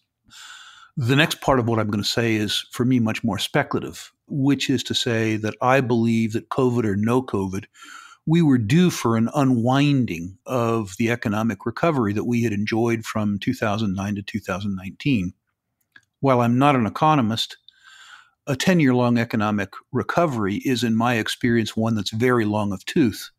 The 0.97 1.15
next 1.15 1.41
part 1.41 1.61
of 1.61 1.69
what 1.69 1.79
I'm 1.79 1.89
going 1.91 2.03
to 2.03 2.09
say 2.09 2.35
is, 2.35 2.67
for 2.73 2.85
me, 2.85 2.99
much 2.99 3.23
more 3.23 3.39
speculative, 3.39 4.13
which 4.27 4.69
is 4.69 4.83
to 4.85 4.95
say 4.95 5.37
that 5.37 5.55
I 5.63 5.81
believe 5.81 6.33
that 6.33 6.49
COVID 6.49 6.85
or 6.85 6.97
no 6.97 7.23
COVID, 7.23 7.67
we 8.31 8.43
were 8.43 8.59
due 8.59 8.91
for 8.91 9.17
an 9.17 9.29
unwinding 9.35 10.39
of 10.47 10.95
the 10.99 11.11
economic 11.11 11.67
recovery 11.67 12.13
that 12.13 12.25
we 12.25 12.45
had 12.45 12.53
enjoyed 12.53 13.05
from 13.05 13.39
2009 13.41 14.15
to 14.15 14.23
2019. 14.23 15.33
While 16.21 16.41
I'm 16.41 16.57
not 16.59 16.77
an 16.77 16.87
economist, 16.87 17.57
a 18.47 18.55
10 18.55 18.79
year 18.79 18.95
long 18.95 19.19
economic 19.19 19.71
recovery 19.91 20.63
is, 20.65 20.85
in 20.85 20.95
my 20.95 21.15
experience, 21.15 21.77
one 21.77 21.97
that's 21.97 22.11
very 22.13 22.45
long 22.45 22.73
of 22.73 22.85
tooth 22.85 23.31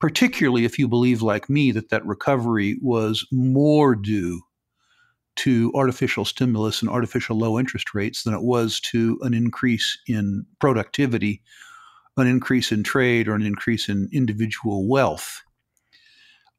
particularly 0.00 0.66
if 0.66 0.78
you 0.78 0.86
believe, 0.86 1.22
like 1.22 1.48
me, 1.48 1.72
that 1.72 1.88
that 1.88 2.04
recovery 2.04 2.78
was 2.82 3.26
more 3.32 3.94
due 3.94 4.42
to 5.36 5.72
artificial 5.74 6.26
stimulus 6.26 6.82
and 6.82 6.90
artificial 6.90 7.38
low 7.38 7.58
interest 7.58 7.94
rates 7.94 8.22
than 8.22 8.34
it 8.34 8.42
was 8.42 8.78
to 8.80 9.18
an 9.22 9.32
increase 9.32 9.98
in 10.06 10.44
productivity, 10.60 11.42
an 12.16 12.26
increase 12.26 12.70
in 12.72 12.82
trade, 12.82 13.28
or 13.28 13.34
an 13.34 13.42
increase 13.42 13.88
in 13.88 14.08
individual 14.12 14.86
wealth. 14.86 15.42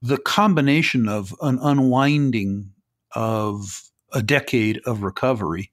The 0.01 0.17
combination 0.17 1.07
of 1.07 1.33
an 1.41 1.57
unwinding 1.61 2.71
of 3.13 3.83
a 4.11 4.21
decade 4.21 4.79
of 4.85 5.03
recovery, 5.03 5.71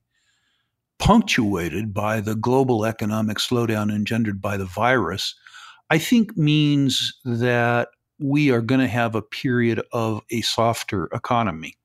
punctuated 0.98 1.92
by 1.92 2.20
the 2.20 2.34
global 2.34 2.84
economic 2.84 3.38
slowdown 3.38 3.92
engendered 3.92 4.40
by 4.40 4.56
the 4.56 4.64
virus, 4.64 5.34
I 5.90 5.98
think 5.98 6.36
means 6.36 7.18
that 7.24 7.88
we 8.18 8.50
are 8.50 8.62
going 8.62 8.80
to 8.80 8.88
have 8.88 9.14
a 9.14 9.22
period 9.22 9.82
of 9.92 10.22
a 10.30 10.42
softer 10.42 11.06
economy. 11.12 11.76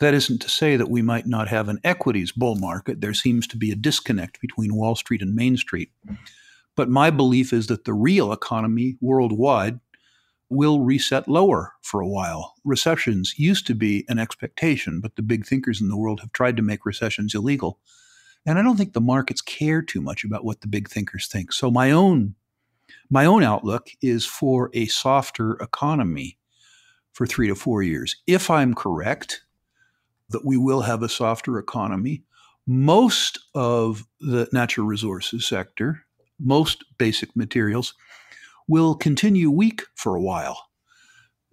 That 0.00 0.14
isn't 0.14 0.40
to 0.42 0.48
say 0.48 0.76
that 0.76 0.90
we 0.90 1.02
might 1.02 1.26
not 1.26 1.46
have 1.48 1.68
an 1.68 1.78
equities 1.84 2.32
bull 2.32 2.56
market. 2.56 3.00
There 3.00 3.14
seems 3.14 3.46
to 3.48 3.56
be 3.56 3.70
a 3.70 3.76
disconnect 3.76 4.40
between 4.40 4.74
Wall 4.74 4.96
Street 4.96 5.22
and 5.22 5.34
Main 5.34 5.56
Street. 5.56 5.90
But 6.76 6.88
my 6.88 7.10
belief 7.10 7.52
is 7.52 7.66
that 7.66 7.84
the 7.84 7.94
real 7.94 8.32
economy 8.32 8.96
worldwide 9.00 9.80
will 10.48 10.80
reset 10.80 11.28
lower 11.28 11.74
for 11.82 12.00
a 12.00 12.08
while. 12.08 12.54
Recessions 12.64 13.34
used 13.38 13.66
to 13.66 13.74
be 13.74 14.04
an 14.08 14.18
expectation, 14.18 15.00
but 15.00 15.16
the 15.16 15.22
big 15.22 15.46
thinkers 15.46 15.80
in 15.80 15.88
the 15.88 15.96
world 15.96 16.20
have 16.20 16.32
tried 16.32 16.56
to 16.56 16.62
make 16.62 16.86
recessions 16.86 17.34
illegal. 17.34 17.78
And 18.44 18.58
I 18.58 18.62
don't 18.62 18.76
think 18.76 18.92
the 18.92 19.00
markets 19.00 19.40
care 19.40 19.82
too 19.82 20.00
much 20.00 20.24
about 20.24 20.44
what 20.44 20.60
the 20.60 20.66
big 20.68 20.88
thinkers 20.88 21.26
think. 21.26 21.52
So 21.52 21.70
my 21.70 21.90
own 21.90 22.34
my 23.10 23.24
own 23.26 23.42
outlook 23.44 23.90
is 24.02 24.26
for 24.26 24.70
a 24.74 24.86
softer 24.86 25.54
economy 25.54 26.38
for 27.12 27.26
three 27.26 27.48
to 27.48 27.54
four 27.54 27.82
years. 27.82 28.16
If 28.26 28.50
I'm 28.50 28.74
correct 28.74 29.44
that 30.30 30.44
we 30.44 30.56
will 30.56 30.82
have 30.82 31.02
a 31.02 31.08
softer 31.08 31.58
economy, 31.58 32.24
Most 32.66 33.40
of 33.54 34.06
the 34.20 34.48
natural 34.52 34.86
resources 34.86 35.46
sector, 35.46 36.04
most 36.38 36.84
basic 36.98 37.34
materials, 37.36 37.94
will 38.68 38.94
continue 38.94 39.50
weak 39.50 39.82
for 39.94 40.14
a 40.14 40.22
while. 40.22 40.68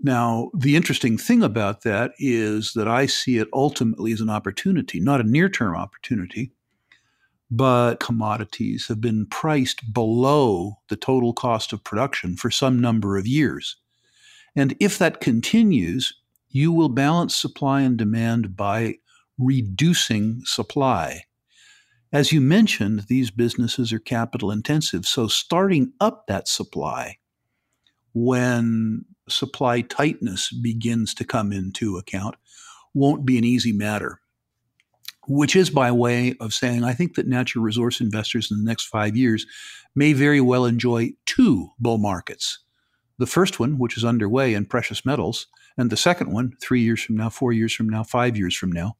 Now, 0.01 0.49
the 0.53 0.75
interesting 0.75 1.17
thing 1.17 1.43
about 1.43 1.81
that 1.81 2.11
is 2.17 2.73
that 2.73 2.87
I 2.87 3.05
see 3.05 3.37
it 3.37 3.49
ultimately 3.53 4.13
as 4.13 4.21
an 4.21 4.29
opportunity, 4.29 4.99
not 4.99 5.19
a 5.19 5.29
near 5.29 5.49
term 5.49 5.75
opportunity, 5.75 6.53
but 7.51 7.99
commodities 7.99 8.87
have 8.87 9.01
been 9.01 9.25
priced 9.25 9.93
below 9.93 10.77
the 10.87 10.95
total 10.95 11.33
cost 11.33 11.73
of 11.73 11.83
production 11.83 12.37
for 12.37 12.49
some 12.49 12.79
number 12.79 13.17
of 13.17 13.27
years. 13.27 13.75
And 14.55 14.75
if 14.79 14.97
that 14.99 15.19
continues, 15.19 16.13
you 16.49 16.71
will 16.71 16.89
balance 16.89 17.35
supply 17.35 17.81
and 17.81 17.97
demand 17.97 18.55
by 18.55 18.95
reducing 19.37 20.41
supply. 20.45 21.23
As 22.11 22.31
you 22.31 22.41
mentioned, 22.41 23.05
these 23.07 23.29
businesses 23.29 23.93
are 23.93 23.99
capital 23.99 24.51
intensive. 24.51 25.05
So 25.05 25.27
starting 25.27 25.93
up 25.99 26.25
that 26.27 26.47
supply 26.47 27.17
when 28.13 29.05
supply 29.27 29.81
tightness 29.81 30.51
begins 30.51 31.13
to 31.13 31.23
come 31.23 31.51
into 31.51 31.97
account 31.97 32.35
won't 32.95 33.25
be 33.25 33.37
an 33.37 33.43
easy 33.43 33.71
matter. 33.71 34.19
Which 35.27 35.55
is 35.55 35.69
by 35.69 35.91
way 35.91 36.33
of 36.39 36.55
saying, 36.55 36.83
I 36.83 36.93
think 36.93 37.13
that 37.15 37.27
natural 37.27 37.63
resource 37.63 38.01
investors 38.01 38.49
in 38.49 38.57
the 38.57 38.63
next 38.63 38.85
five 38.85 39.15
years 39.15 39.45
may 39.95 40.13
very 40.13 40.41
well 40.41 40.65
enjoy 40.65 41.11
two 41.27 41.69
bull 41.77 41.99
markets. 41.99 42.59
The 43.19 43.27
first 43.27 43.59
one, 43.59 43.77
which 43.77 43.95
is 43.95 44.03
underway 44.03 44.55
in 44.55 44.65
precious 44.65 45.05
metals, 45.05 45.45
and 45.77 45.91
the 45.91 45.97
second 45.97 46.31
one, 46.31 46.53
three 46.59 46.81
years 46.81 47.03
from 47.03 47.17
now, 47.17 47.29
four 47.29 47.53
years 47.53 47.73
from 47.73 47.87
now, 47.87 48.01
five 48.01 48.35
years 48.35 48.55
from 48.55 48.71
now, 48.71 48.95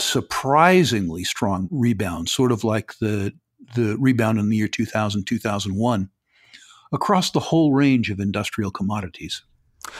surprisingly 0.00 1.24
strong 1.24 1.68
rebound, 1.70 2.28
sort 2.28 2.52
of 2.52 2.64
like 2.64 2.94
the 3.00 3.32
the 3.74 3.96
rebound 3.98 4.38
in 4.38 4.48
the 4.48 4.56
year 4.56 4.68
2000, 4.68 5.26
2001, 5.26 6.10
across 6.92 7.30
the 7.30 7.40
whole 7.40 7.72
range 7.72 8.10
of 8.10 8.18
industrial 8.18 8.70
commodities. 8.70 9.42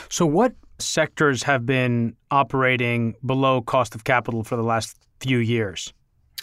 So, 0.09 0.26
what 0.26 0.54
sectors 0.78 1.42
have 1.45 1.66
been 1.66 2.16
operating 2.30 3.14
below 3.25 3.61
cost 3.61 3.95
of 3.95 4.04
capital 4.04 4.45
for 4.45 4.57
the 4.57 4.62
last 4.62 4.97
few 5.21 5.38
years 5.38 5.92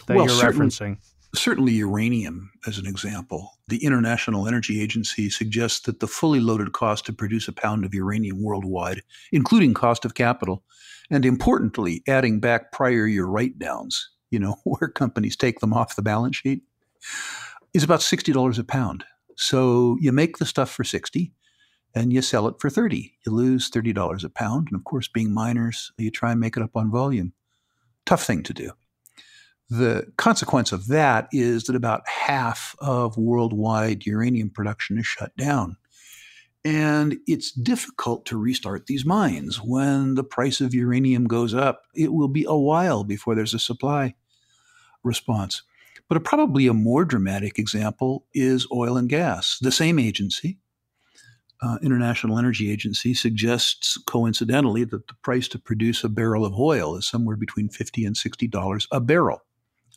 that 0.05 0.15
well, 0.15 0.25
you're 0.25 0.35
certain, 0.35 0.61
referencing? 0.61 0.97
Certainly, 1.37 1.73
uranium, 1.73 2.51
as 2.65 2.79
an 2.79 2.87
example. 2.87 3.59
The 3.67 3.85
International 3.85 4.47
Energy 4.47 4.81
Agency 4.81 5.29
suggests 5.29 5.81
that 5.81 5.99
the 5.99 6.07
fully 6.07 6.39
loaded 6.39 6.73
cost 6.73 7.05
to 7.05 7.13
produce 7.13 7.47
a 7.47 7.53
pound 7.53 7.85
of 7.85 7.93
uranium 7.93 8.41
worldwide, 8.41 9.03
including 9.31 9.75
cost 9.75 10.03
of 10.03 10.15
capital, 10.15 10.63
and 11.11 11.25
importantly, 11.25 12.01
adding 12.07 12.39
back 12.39 12.71
prior 12.71 13.05
year 13.05 13.25
write 13.25 13.59
downs, 13.59 14.09
you 14.31 14.39
know, 14.39 14.57
where 14.63 14.89
companies 14.89 15.35
take 15.35 15.59
them 15.59 15.73
off 15.73 15.95
the 15.95 16.01
balance 16.01 16.37
sheet, 16.37 16.63
is 17.73 17.83
about 17.83 17.99
$60 17.99 18.57
a 18.57 18.63
pound. 18.63 19.03
So 19.35 19.95
you 20.01 20.11
make 20.11 20.37
the 20.37 20.45
stuff 20.45 20.71
for 20.71 20.83
60 20.83 21.31
and 21.93 22.11
you 22.11 22.23
sell 22.23 22.47
it 22.47 22.55
for 22.59 22.71
30. 22.71 23.13
You 23.25 23.31
lose 23.31 23.69
$30 23.69 24.23
a 24.23 24.29
pound. 24.29 24.69
And 24.71 24.75
of 24.75 24.83
course, 24.83 25.07
being 25.07 25.31
miners, 25.31 25.91
you 25.97 26.09
try 26.09 26.31
and 26.31 26.39
make 26.39 26.57
it 26.57 26.63
up 26.63 26.75
on 26.75 26.91
volume. 26.91 27.33
Tough 28.07 28.23
thing 28.23 28.41
to 28.43 28.53
do. 28.53 28.71
The 29.69 30.11
consequence 30.17 30.71
of 30.71 30.87
that 30.87 31.27
is 31.31 31.65
that 31.65 31.75
about 31.75 32.07
half 32.07 32.75
of 32.79 33.17
worldwide 33.17 34.05
uranium 34.05 34.49
production 34.49 34.97
is 34.97 35.05
shut 35.05 35.35
down. 35.35 35.77
And 36.63 37.17
it's 37.27 37.51
difficult 37.51 38.25
to 38.27 38.37
restart 38.37 38.87
these 38.87 39.05
mines. 39.05 39.61
When 39.61 40.15
the 40.15 40.23
price 40.23 40.61
of 40.61 40.73
uranium 40.73 41.25
goes 41.25 41.53
up, 41.53 41.83
it 41.93 42.13
will 42.13 42.27
be 42.27 42.45
a 42.47 42.57
while 42.57 43.03
before 43.03 43.35
there's 43.35 43.53
a 43.53 43.59
supply 43.59 44.15
response. 45.03 45.63
But 46.09 46.17
a, 46.17 46.21
probably 46.21 46.67
a 46.67 46.73
more 46.73 47.05
dramatic 47.05 47.59
example 47.59 48.25
is 48.33 48.67
oil 48.71 48.97
and 48.97 49.09
gas. 49.09 49.57
The 49.59 49.71
same 49.71 49.99
agency, 49.99 50.59
uh, 51.61 51.77
International 51.81 52.37
Energy 52.37 52.71
Agency, 52.71 53.13
suggests 53.13 53.97
coincidentally 54.05 54.83
that 54.85 55.07
the 55.07 55.15
price 55.21 55.47
to 55.49 55.59
produce 55.59 56.03
a 56.03 56.09
barrel 56.09 56.45
of 56.45 56.57
oil 56.57 56.95
is 56.95 57.07
somewhere 57.07 57.35
between 57.35 57.69
50 57.69 58.05
and 58.05 58.15
$60 58.15 58.87
a 58.91 58.99
barrel. 59.01 59.41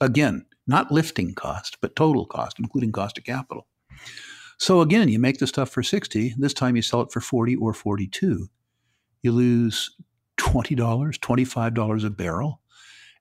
Again, 0.00 0.46
not 0.66 0.90
lifting 0.90 1.34
cost, 1.34 1.78
but 1.80 1.96
total 1.96 2.26
cost, 2.26 2.58
including 2.58 2.92
cost 2.92 3.18
of 3.18 3.24
capital. 3.24 3.66
So 4.58 4.80
again, 4.80 5.08
you 5.08 5.18
make 5.18 5.38
the 5.38 5.46
stuff 5.46 5.70
for 5.70 5.82
60, 5.82 6.34
this 6.38 6.54
time 6.54 6.76
you 6.76 6.82
sell 6.82 7.00
it 7.00 7.12
for 7.12 7.20
40 7.20 7.56
or 7.56 7.72
42. 7.72 8.48
You 9.22 9.32
lose 9.32 9.96
$20, 10.38 10.76
$25 10.76 12.04
a 12.04 12.10
barrel. 12.10 12.60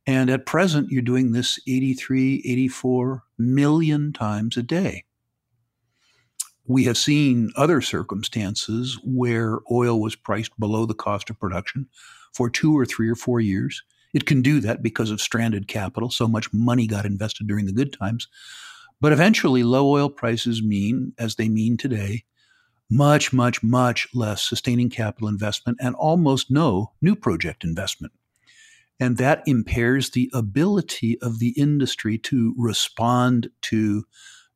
And 0.05 0.29
at 0.29 0.45
present, 0.45 0.91
you're 0.91 1.01
doing 1.01 1.31
this 1.31 1.59
83, 1.67 2.41
84 2.45 3.23
million 3.37 4.11
times 4.11 4.57
a 4.57 4.63
day. 4.63 5.05
We 6.65 6.83
have 6.85 6.97
seen 6.97 7.51
other 7.55 7.81
circumstances 7.81 8.99
where 9.03 9.59
oil 9.71 9.99
was 9.99 10.15
priced 10.15 10.57
below 10.59 10.85
the 10.85 10.93
cost 10.93 11.29
of 11.29 11.39
production 11.39 11.87
for 12.33 12.49
two 12.49 12.77
or 12.77 12.85
three 12.85 13.09
or 13.09 13.15
four 13.15 13.39
years. 13.39 13.83
It 14.13 14.25
can 14.25 14.41
do 14.41 14.59
that 14.61 14.81
because 14.81 15.11
of 15.11 15.21
stranded 15.21 15.67
capital. 15.67 16.09
So 16.09 16.27
much 16.27 16.51
money 16.53 16.87
got 16.87 17.05
invested 17.05 17.47
during 17.47 17.65
the 17.65 17.73
good 17.73 17.93
times. 17.93 18.27
But 19.01 19.13
eventually, 19.13 19.63
low 19.63 19.89
oil 19.89 20.09
prices 20.09 20.61
mean, 20.61 21.13
as 21.17 21.35
they 21.35 21.47
mean 21.47 21.77
today, 21.77 22.23
much, 22.89 23.31
much, 23.31 23.61
much 23.63 24.07
less 24.13 24.41
sustaining 24.41 24.89
capital 24.89 25.27
investment 25.27 25.77
and 25.79 25.95
almost 25.95 26.49
no 26.49 26.91
new 27.01 27.15
project 27.15 27.63
investment. 27.63 28.13
And 28.99 29.17
that 29.17 29.43
impairs 29.45 30.09
the 30.09 30.29
ability 30.33 31.17
of 31.21 31.39
the 31.39 31.53
industry 31.55 32.17
to 32.17 32.53
respond 32.57 33.49
to 33.63 34.03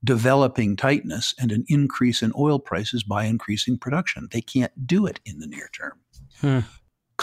developing 0.03 0.75
tightness 0.75 1.33
and 1.39 1.51
an 1.51 1.63
increase 1.69 2.21
in 2.21 2.33
oil 2.37 2.59
prices 2.59 3.03
by 3.03 3.23
increasing 3.23 3.77
production. 3.77 4.27
They 4.31 4.41
can't 4.41 4.85
do 4.85 5.05
it 5.05 5.21
in 5.25 5.39
the 5.39 5.47
near 5.47 5.69
term. 5.71 5.93
Hmm. 6.41 6.59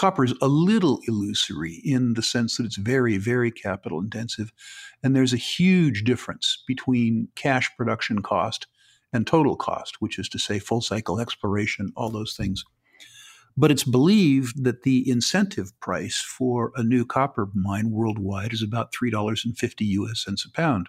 Copper 0.00 0.24
is 0.24 0.32
a 0.40 0.48
little 0.48 0.98
illusory 1.06 1.82
in 1.84 2.14
the 2.14 2.22
sense 2.22 2.56
that 2.56 2.64
it's 2.64 2.78
very, 2.78 3.18
very 3.18 3.50
capital 3.50 4.00
intensive. 4.00 4.50
And 5.02 5.14
there's 5.14 5.34
a 5.34 5.36
huge 5.36 6.04
difference 6.04 6.64
between 6.66 7.28
cash 7.34 7.70
production 7.76 8.22
cost 8.22 8.66
and 9.12 9.26
total 9.26 9.56
cost, 9.56 10.00
which 10.00 10.18
is 10.18 10.26
to 10.30 10.38
say, 10.38 10.58
full 10.58 10.80
cycle 10.80 11.20
exploration, 11.20 11.92
all 11.96 12.08
those 12.08 12.32
things. 12.34 12.64
But 13.58 13.70
it's 13.70 13.84
believed 13.84 14.64
that 14.64 14.84
the 14.84 15.06
incentive 15.06 15.78
price 15.80 16.16
for 16.16 16.72
a 16.76 16.82
new 16.82 17.04
copper 17.04 17.50
mine 17.52 17.90
worldwide 17.90 18.54
is 18.54 18.62
about 18.62 18.94
$3.50 18.94 19.52
US 19.80 20.24
cents 20.24 20.46
a 20.46 20.50
pound. 20.50 20.88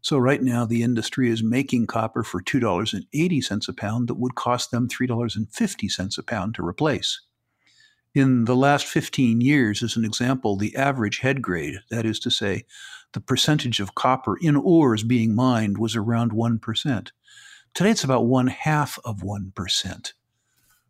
So 0.00 0.16
right 0.16 0.44
now, 0.44 0.64
the 0.64 0.84
industry 0.84 1.28
is 1.28 1.42
making 1.42 1.88
copper 1.88 2.22
for 2.22 2.40
$2.80 2.40 3.68
a 3.68 3.72
pound 3.72 4.06
that 4.06 4.14
would 4.14 4.36
cost 4.36 4.70
them 4.70 4.86
$3.50 4.86 6.18
a 6.18 6.22
pound 6.22 6.54
to 6.54 6.64
replace. 6.64 7.20
In 8.14 8.44
the 8.44 8.56
last 8.56 8.86
15 8.86 9.40
years, 9.40 9.82
as 9.82 9.96
an 9.96 10.04
example, 10.04 10.56
the 10.56 10.76
average 10.76 11.20
head 11.20 11.40
grade, 11.40 11.76
that 11.90 12.04
is 12.04 12.18
to 12.20 12.30
say, 12.30 12.64
the 13.12 13.20
percentage 13.20 13.80
of 13.80 13.94
copper 13.94 14.36
in 14.36 14.54
ores 14.54 15.02
being 15.02 15.34
mined, 15.34 15.78
was 15.78 15.96
around 15.96 16.32
1%. 16.32 17.10
Today, 17.72 17.90
it's 17.90 18.04
about 18.04 18.26
one 18.26 18.48
half 18.48 18.98
of 19.06 19.20
1%. 19.20 20.12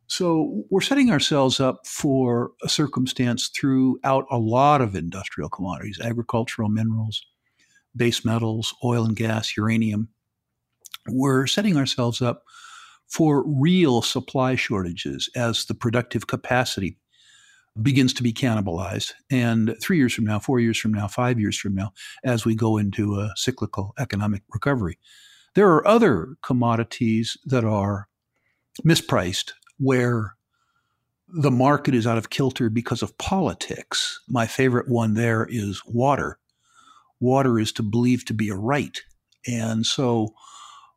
So 0.08 0.64
we're 0.68 0.80
setting 0.80 1.10
ourselves 1.12 1.60
up 1.60 1.86
for 1.86 2.50
a 2.64 2.68
circumstance 2.68 3.48
throughout 3.48 4.26
a 4.30 4.38
lot 4.38 4.80
of 4.80 4.96
industrial 4.96 5.48
commodities, 5.48 6.00
agricultural 6.02 6.68
minerals, 6.70 7.24
base 7.94 8.24
metals, 8.24 8.74
oil 8.82 9.04
and 9.04 9.16
gas, 9.16 9.56
uranium. 9.56 10.08
We're 11.08 11.46
setting 11.46 11.76
ourselves 11.76 12.20
up 12.20 12.42
for 13.06 13.44
real 13.46 14.02
supply 14.02 14.56
shortages 14.56 15.30
as 15.36 15.66
the 15.66 15.74
productive 15.74 16.26
capacity 16.26 16.98
begins 17.80 18.12
to 18.14 18.22
be 18.22 18.32
cannibalized. 18.32 19.12
And 19.30 19.76
three 19.80 19.96
years 19.96 20.12
from 20.12 20.24
now, 20.24 20.38
four 20.38 20.60
years 20.60 20.78
from 20.78 20.92
now, 20.92 21.08
five 21.08 21.40
years 21.40 21.58
from 21.58 21.74
now, 21.74 21.92
as 22.24 22.44
we 22.44 22.54
go 22.54 22.76
into 22.76 23.18
a 23.18 23.32
cyclical 23.36 23.94
economic 23.98 24.42
recovery. 24.52 24.98
There 25.54 25.70
are 25.70 25.86
other 25.86 26.36
commodities 26.42 27.36
that 27.46 27.64
are 27.64 28.08
mispriced 28.86 29.52
where 29.78 30.34
the 31.28 31.50
market 31.50 31.94
is 31.94 32.06
out 32.06 32.18
of 32.18 32.30
kilter 32.30 32.68
because 32.68 33.02
of 33.02 33.16
politics. 33.18 34.20
My 34.28 34.46
favorite 34.46 34.88
one 34.88 35.14
there 35.14 35.46
is 35.48 35.82
water. 35.86 36.38
Water 37.20 37.58
is 37.58 37.72
to 37.72 37.82
believe 37.82 38.24
to 38.26 38.34
be 38.34 38.48
a 38.48 38.54
right. 38.54 39.00
And 39.46 39.86
so 39.86 40.34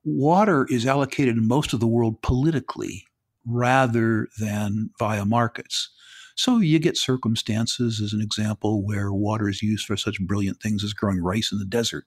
water 0.03 0.67
is 0.69 0.85
allocated 0.85 1.38
in 1.38 1.47
most 1.47 1.73
of 1.73 1.79
the 1.79 1.88
world 1.88 2.21
politically 2.21 3.05
rather 3.45 4.27
than 4.39 4.89
via 4.99 5.25
markets. 5.25 5.89
So 6.36 6.60
you 6.60 6.80
get 6.80 6.98
circumstances, 6.98 8.02
as 8.02 8.13
an 8.13 8.21
example, 8.21 8.86
where 8.86 9.12
water 9.13 9.50
is 9.50 9.62
used 9.62 9.86
for 9.86 9.98
such 9.98 10.19
brilliant 10.19 10.62
things 10.62 10.84
as 10.84 10.93
growing 10.93 11.21
rice 11.21 11.52
in 11.52 11.60
the 11.60 11.65
desert, 11.65 12.06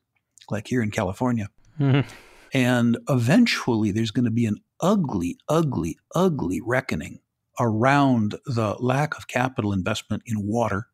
like 0.51 0.69
here 0.69 0.83
in 0.83 0.91
California. 0.91 1.49
Mm-hmm. 1.81 2.09
And 2.53 2.99
eventually 3.09 3.91
there's 3.91 4.11
going 4.11 4.27
to 4.27 4.31
be 4.31 4.47
an 4.47 4.57
ugly, 4.81 5.39
ugly, 5.49 5.99
ugly 6.15 6.61
reckoning 6.65 7.21
around 7.59 8.37
the 8.47 8.77
lack 8.79 9.17
of 9.17 9.29
capital 9.29 9.73
investment 9.73 10.23
in 10.27 10.47
water 10.47 10.87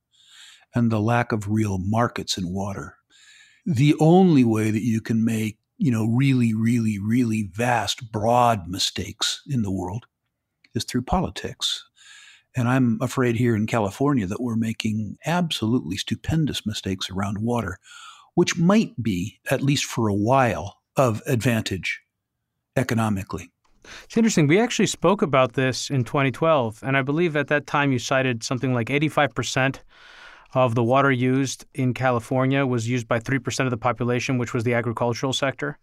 and 0.74 0.90
the 0.90 1.00
lack 1.00 1.30
of 1.30 1.48
real 1.48 1.78
markets 1.78 2.38
in 2.38 2.52
water. 2.52 2.96
the 3.66 3.94
only 4.00 4.44
way 4.44 4.70
that 4.70 4.82
you 4.82 5.00
can 5.00 5.24
make, 5.24 5.58
you 5.78 5.90
know, 5.90 6.06
really, 6.06 6.54
really, 6.54 6.98
really 6.98 7.50
vast, 7.52 8.12
broad 8.12 8.68
mistakes 8.68 9.42
in 9.48 9.62
the 9.62 9.70
world 9.70 10.06
is 10.74 10.84
through 10.84 11.02
politics. 11.02 11.84
And 12.56 12.68
I'm 12.68 12.98
afraid 13.00 13.36
here 13.36 13.56
in 13.56 13.66
California 13.66 14.26
that 14.26 14.40
we're 14.40 14.56
making 14.56 15.18
absolutely 15.26 15.96
stupendous 15.96 16.64
mistakes 16.64 17.10
around 17.10 17.38
water, 17.38 17.78
which 18.34 18.56
might 18.56 19.02
be, 19.02 19.40
at 19.50 19.62
least 19.62 19.84
for 19.84 20.08
a 20.08 20.14
while, 20.14 20.78
of 20.96 21.22
advantage 21.26 22.00
economically. 22.76 23.50
It's 24.04 24.16
interesting. 24.16 24.46
We 24.46 24.60
actually 24.60 24.86
spoke 24.86 25.20
about 25.20 25.54
this 25.54 25.90
in 25.90 26.04
2012, 26.04 26.80
and 26.82 26.96
I 26.96 27.02
believe 27.02 27.36
at 27.36 27.48
that 27.48 27.66
time 27.66 27.92
you 27.92 27.98
cited 27.98 28.42
something 28.42 28.72
like 28.72 28.88
85% 28.88 29.80
of 30.54 30.74
the 30.74 30.82
water 30.82 31.10
used 31.10 31.66
in 31.74 31.92
California 31.92 32.64
was 32.64 32.88
used 32.88 33.08
by 33.08 33.18
3% 33.18 33.64
of 33.64 33.70
the 33.70 33.76
population, 33.76 34.38
which 34.38 34.54
was 34.54 34.64
the 34.64 34.74
agricultural 34.74 35.32
sector. 35.32 35.78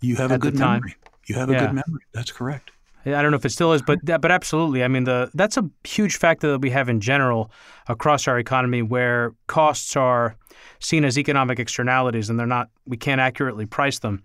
You 0.00 0.16
have 0.16 0.30
a 0.30 0.38
good 0.38 0.58
memory. 0.58 0.94
You 1.26 1.34
have 1.36 1.48
a 1.48 1.54
yeah. 1.54 1.66
good 1.66 1.74
memory. 1.74 2.02
That's 2.12 2.30
correct. 2.30 2.70
I 3.14 3.22
don't 3.22 3.30
know 3.30 3.36
if 3.36 3.44
it 3.44 3.50
still 3.50 3.72
is, 3.72 3.82
but 3.82 3.98
but 4.04 4.30
absolutely. 4.30 4.84
I 4.84 4.88
mean, 4.88 5.04
the 5.04 5.30
that's 5.34 5.56
a 5.56 5.68
huge 5.84 6.16
factor 6.16 6.50
that 6.52 6.60
we 6.60 6.70
have 6.70 6.88
in 6.88 7.00
general 7.00 7.50
across 7.88 8.28
our 8.28 8.38
economy, 8.38 8.82
where 8.82 9.34
costs 9.46 9.96
are 9.96 10.36
seen 10.80 11.04
as 11.04 11.18
economic 11.18 11.58
externalities, 11.58 12.30
and 12.30 12.38
they're 12.38 12.46
not. 12.46 12.70
We 12.86 12.96
can't 12.96 13.20
accurately 13.20 13.66
price 13.66 13.98
them. 13.98 14.22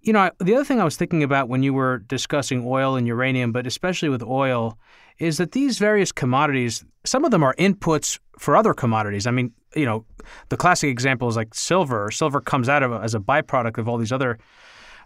You 0.00 0.12
know, 0.12 0.30
the 0.38 0.54
other 0.54 0.64
thing 0.64 0.80
I 0.80 0.84
was 0.84 0.96
thinking 0.96 1.22
about 1.22 1.48
when 1.48 1.62
you 1.62 1.74
were 1.74 1.98
discussing 1.98 2.64
oil 2.66 2.94
and 2.94 3.06
uranium, 3.06 3.52
but 3.52 3.66
especially 3.66 4.08
with 4.08 4.22
oil, 4.22 4.78
is 5.18 5.38
that 5.38 5.52
these 5.52 5.78
various 5.78 6.12
commodities, 6.12 6.84
some 7.04 7.24
of 7.24 7.32
them 7.32 7.42
are 7.42 7.54
inputs 7.56 8.18
for 8.38 8.56
other 8.56 8.74
commodities. 8.74 9.26
I 9.26 9.32
mean, 9.32 9.52
you 9.74 9.84
know, 9.84 10.04
the 10.50 10.56
classic 10.56 10.88
example 10.88 11.28
is 11.28 11.36
like 11.36 11.54
silver. 11.54 12.10
Silver 12.10 12.40
comes 12.40 12.68
out 12.68 12.82
of 12.82 12.92
as 12.92 13.14
a 13.14 13.18
byproduct 13.18 13.78
of 13.78 13.88
all 13.88 13.98
these 13.98 14.12
other 14.12 14.38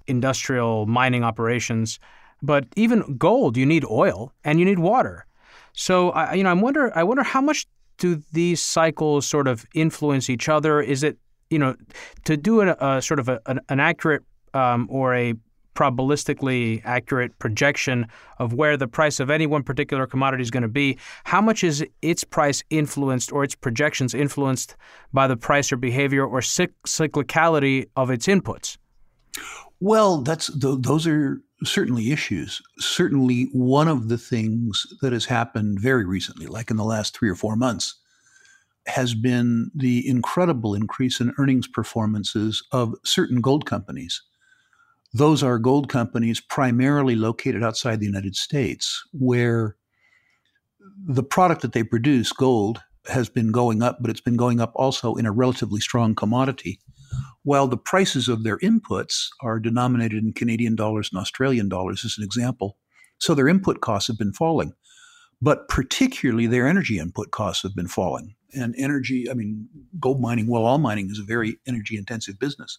industrial 0.07 0.87
mining 0.87 1.25
operations. 1.25 1.99
But 2.43 2.67
even 2.77 3.17
gold, 3.17 3.57
you 3.57 3.65
need 3.65 3.85
oil 3.85 4.33
and 4.45 4.59
you 4.59 4.65
need 4.65 4.79
water. 4.79 5.27
So 5.73 6.11
I, 6.11 6.35
you 6.35 6.43
know, 6.43 6.51
I 6.51 6.55
wonder, 6.55 6.93
I 6.97 7.03
wonder 7.05 7.23
how 7.23 7.41
much 7.41 7.67
do 7.99 8.23
these 8.33 8.61
cycles 8.61 9.27
sort 9.27 9.47
of 9.47 9.65
influence 9.75 10.29
each 10.29 10.49
other? 10.49 10.81
Is 10.81 11.03
it, 11.03 11.19
you 11.51 11.59
know, 11.59 11.77
to 12.25 12.37
do 12.37 12.63
a, 12.63 12.77
a 12.81 13.01
sort 13.03 13.21
of 13.21 13.29
a, 13.29 13.41
an, 13.47 13.81
accurate 13.81 14.23
um, 14.55 14.89
or 14.91 15.15
a 15.15 15.35
probabilistically 15.75 16.83
accurate 16.85 17.39
projection 17.39 18.07
of 18.39 18.53
where 18.53 18.77
the 18.77 18.87
price 18.87 19.21
of 19.21 19.31
any 19.31 19.47
one 19.47 19.63
particular 19.63 20.07
commodity 20.07 20.43
is 20.43 20.51
going 20.51 20.63
to 20.63 20.69
be, 20.69 20.99
how 21.25 21.41
much 21.41 21.65
is 21.65 21.85
its 22.03 22.25
price 22.25 22.63
influenced 22.69 23.33
or 23.33 23.45
its 23.45 23.55
projections 23.55 24.15
influenced 24.15 24.77
by 25.13 25.27
the 25.27 25.37
price 25.37 25.73
or 25.73 25.77
behavior 25.77 26.27
or 26.27 26.41
cyclicality 26.41 27.89
of 27.97 28.11
its 28.11 28.27
inputs? 28.27 28.77
Well, 29.81 30.23
that's 30.23 30.49
those 30.49 31.07
are 31.07 31.41
certainly 31.65 32.13
issues. 32.13 32.61
Certainly, 32.79 33.49
one 33.53 33.89
of 33.89 34.09
the 34.09 34.19
things 34.19 34.87
that 35.01 35.13
has 35.13 35.27
happened 35.27 35.81
very 35.81 36.05
recently, 36.05 36.47
like 36.47 36.71
in 36.71 36.77
the 36.77 36.85
last 36.85 37.17
three 37.17 37.29
or 37.29 37.35
four 37.35 37.57
months, 37.57 37.99
has 38.87 39.15
been 39.15 39.71
the 39.75 40.07
incredible 40.09 40.75
increase 40.75 41.21
in 41.21 41.35
earnings 41.39 41.69
performances 41.69 42.67
of 42.73 42.95
certain 43.05 43.41
gold 43.41 43.65
companies. 43.67 44.23
Those 45.15 45.43
are 45.43 45.59
gold 45.59 45.89
companies 45.89 46.41
primarily 46.41 47.15
located 47.15 47.63
outside 47.63 48.01
the 48.01 48.07
United 48.07 48.35
States, 48.35 49.03
where 49.13 49.77
the 51.07 51.23
product 51.23 51.63
that 51.63 51.73
they 51.73 51.85
produce, 51.85 52.33
gold, 52.33 52.81
has 53.09 53.29
been 53.29 53.53
going 53.53 53.83
up, 53.83 53.99
but 54.01 54.11
it's 54.11 54.21
been 54.21 54.37
going 54.37 54.61
up 54.61 54.73
also 54.75 55.15
in 55.15 55.27
a 55.27 55.33
relatively 55.33 55.81
strong 55.81 56.15
commodity 56.15 56.81
while 57.43 57.67
the 57.67 57.77
prices 57.77 58.29
of 58.29 58.45
their 58.45 58.59
inputs 58.59 59.27
are 59.41 59.59
denominated 59.59 60.23
in 60.23 60.33
Canadian 60.33 60.77
dollars 60.77 61.11
and 61.13 61.21
Australian 61.21 61.69
dollars, 61.69 62.05
as 62.05 62.17
an 62.19 62.25
example. 62.25 62.77
So 63.19 63.35
their 63.35 63.49
input 63.49 63.81
costs 63.81 64.09
have 64.09 64.19
been 64.19 64.33
falling, 64.33 64.73
but 65.41 65.69
particularly 65.69 66.47
their 66.47 66.67
energy 66.67 66.99
input 66.99 67.31
costs 67.31 67.63
have 67.63 67.75
been 67.75 67.89
falling. 67.89 68.35
And 68.55 68.75
energy, 68.77 69.31
I 69.31 69.35
mean, 69.35 69.69
gold 69.99 70.21
mining, 70.21 70.47
well, 70.47 70.65
all 70.65 70.79
mining 70.79 71.11
is 71.11 71.19
a 71.19 71.25
very 71.25 71.57
energy 71.67 71.97
intensive 71.97 72.39
business. 72.39 72.79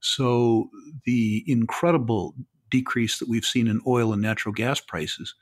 So 0.00 0.70
the 1.04 1.44
incredible 1.46 2.34
decrease 2.70 3.18
that 3.18 3.28
we've 3.28 3.44
seen 3.44 3.68
in 3.68 3.80
oil 3.86 4.12
and 4.12 4.20
natural 4.20 4.52
gas 4.52 4.80
prices 4.80 5.34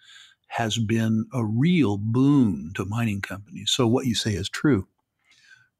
has 0.48 0.76
been 0.76 1.26
a 1.32 1.44
real 1.44 1.96
boon 1.96 2.72
to 2.74 2.84
mining 2.84 3.22
companies. 3.22 3.70
So 3.70 3.86
what 3.86 4.06
you 4.06 4.14
say 4.14 4.34
is 4.34 4.50
true. 4.50 4.86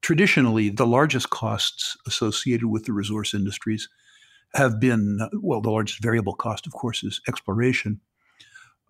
Traditionally, 0.02 0.68
the 0.68 0.86
largest 0.86 1.30
costs 1.30 1.96
associated 2.06 2.66
with 2.66 2.84
the 2.84 2.92
resource 2.92 3.34
industries 3.34 3.88
have 4.54 4.80
been, 4.80 5.20
well, 5.40 5.60
the 5.60 5.70
largest 5.70 6.02
variable 6.02 6.34
cost, 6.34 6.66
of 6.66 6.72
course, 6.72 7.02
is 7.02 7.20
exploration. 7.28 8.00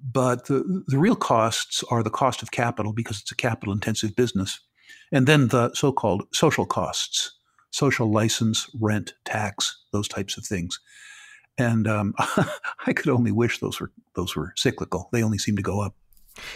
But 0.03 0.47
the, 0.47 0.83
the 0.89 0.99
real 0.99 1.15
costs 1.15 1.85
are 1.91 2.03
the 2.03 2.11
cost 2.11 2.43
of 2.43 2.51
capital 2.51 2.93
because 2.93 3.21
it's 3.21 3.31
a 3.31 3.37
capital 3.37 3.73
intensive 3.73 4.17
business. 4.17 4.59
And 5.13 5.27
then 5.27 5.49
the 5.49 5.73
so 5.75 5.93
called 5.93 6.25
social 6.33 6.67
costs, 6.67 7.33
social 7.71 8.11
license, 8.11 8.69
rent, 8.81 9.15
tax, 9.25 9.79
those 9.93 10.09
types 10.09 10.37
of 10.37 10.45
things. 10.45 10.81
And 11.59 11.87
um, 11.87 12.15
I 12.87 12.93
could 12.93 13.11
only 13.11 13.31
wish 13.31 13.61
those 13.61 13.79
were 13.79 13.93
those 14.15 14.35
were 14.35 14.53
cyclical. 14.57 15.09
They 15.13 15.23
only 15.23 15.39
seem 15.39 15.57
to 15.57 15.63
go 15.63 15.81
up. 15.81 15.95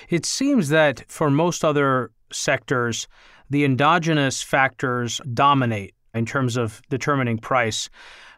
It 0.09 0.25
seems 0.25 0.71
that 0.71 1.05
for 1.07 1.31
most 1.31 1.65
other 1.65 2.11
sectors, 2.33 3.07
the 3.51 3.65
endogenous 3.65 4.43
factors 4.43 5.21
dominate 5.33 5.95
in 6.15 6.27
terms 6.27 6.57
of 6.57 6.83
determining 6.89 7.39
price. 7.39 7.89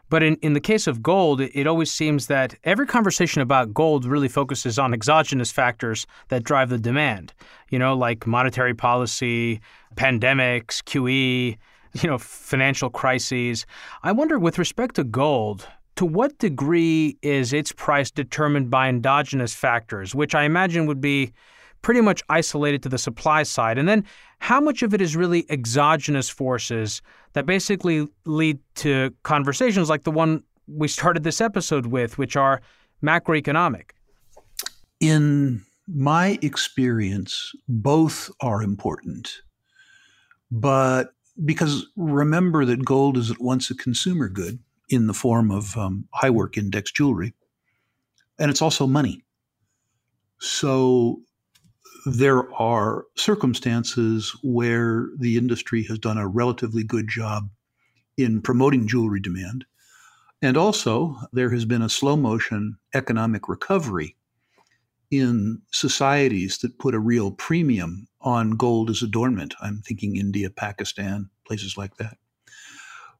But 0.09 0.23
in, 0.23 0.35
in 0.37 0.53
the 0.53 0.59
case 0.59 0.87
of 0.87 1.03
gold, 1.03 1.39
it, 1.39 1.67
always 1.67 1.91
seems 1.91 2.27
that 2.27 2.55
every 2.63 2.87
conversation 2.87 3.41
about 3.41 3.73
gold 3.73 4.05
really 4.05 4.27
focuses 4.27 4.79
on 4.79 4.93
exogenous 4.93 5.51
factors 5.51 6.07
that 6.29 6.43
drive 6.43 6.69
the 6.69 6.79
demand, 6.79 7.33
you 7.69 7.77
know, 7.77 7.95
like 7.95 8.25
monetary 8.25 8.73
policy, 8.73 9.61
pandemics, 9.95 10.81
QE, 10.83 11.57
you 12.01 12.09
know, 12.09 12.17
financial 12.17 12.89
crises. 12.89 13.67
I 14.01 14.11
wonder, 14.11 14.39
with 14.39 14.57
respect 14.57 14.95
to 14.95 15.03
gold, 15.03 15.67
to 15.95 16.05
what 16.05 16.37
degree 16.39 17.17
is 17.21 17.53
its 17.53 17.71
price 17.71 18.09
determined 18.09 18.71
by 18.71 18.89
endogenous 18.89 19.53
factors, 19.53 20.15
which 20.15 20.33
I 20.33 20.43
imagine 20.43 20.87
would 20.87 21.01
be 21.01 21.33
pretty 21.81 22.01
much 22.01 22.21
isolated 22.29 22.83
to 22.83 22.89
the 22.89 22.97
supply 22.97 23.43
side? 23.43 23.77
And 23.77 23.87
then 23.87 24.05
how 24.39 24.59
much 24.59 24.83
of 24.83 24.93
it 24.93 25.01
is 25.01 25.15
really 25.15 25.45
exogenous 25.49 26.29
forces 26.29 27.01
that 27.33 27.45
basically 27.45 28.07
lead 28.25 28.59
to 28.75 29.13
conversations 29.23 29.89
like 29.89 30.03
the 30.03 30.11
one 30.11 30.43
we 30.67 30.87
started 30.87 31.23
this 31.23 31.41
episode 31.41 31.87
with, 31.87 32.17
which 32.17 32.35
are 32.35 32.61
macroeconomic? 33.03 33.91
In 34.99 35.63
my 35.87 36.37
experience, 36.41 37.51
both 37.67 38.29
are 38.41 38.61
important. 38.61 39.41
But 40.51 41.13
because 41.45 41.85
remember 41.95 42.65
that 42.65 42.83
gold 42.83 43.17
is 43.17 43.31
at 43.31 43.39
once 43.39 43.69
a 43.69 43.75
consumer 43.75 44.27
good 44.29 44.59
in 44.89 45.07
the 45.07 45.13
form 45.13 45.51
of 45.51 45.77
um, 45.77 46.07
high 46.13 46.29
work 46.29 46.57
index 46.57 46.91
jewelry, 46.91 47.33
and 48.39 48.49
it's 48.49 48.61
also 48.61 48.87
money. 48.87 49.23
So 50.39 51.21
there 52.05 52.51
are 52.53 53.05
circumstances 53.15 54.35
where 54.43 55.07
the 55.17 55.37
industry 55.37 55.83
has 55.83 55.99
done 55.99 56.17
a 56.17 56.27
relatively 56.27 56.83
good 56.83 57.07
job 57.07 57.49
in 58.17 58.41
promoting 58.41 58.87
jewelry 58.87 59.19
demand. 59.19 59.65
And 60.41 60.55
also, 60.55 61.17
there 61.33 61.49
has 61.49 61.65
been 61.65 61.81
a 61.81 61.89
slow 61.89 62.15
motion 62.15 62.77
economic 62.93 63.49
recovery 63.49 64.15
in 65.11 65.61
societies 65.71 66.59
that 66.59 66.77
put 66.79 66.93
a 66.93 66.99
real 66.99 67.31
premium 67.31 68.07
on 68.21 68.51
gold 68.51 68.89
as 68.89 69.01
adornment. 69.01 69.55
I'm 69.61 69.81
thinking 69.81 70.15
India, 70.15 70.49
Pakistan, 70.49 71.29
places 71.45 71.77
like 71.77 71.97
that. 71.97 72.17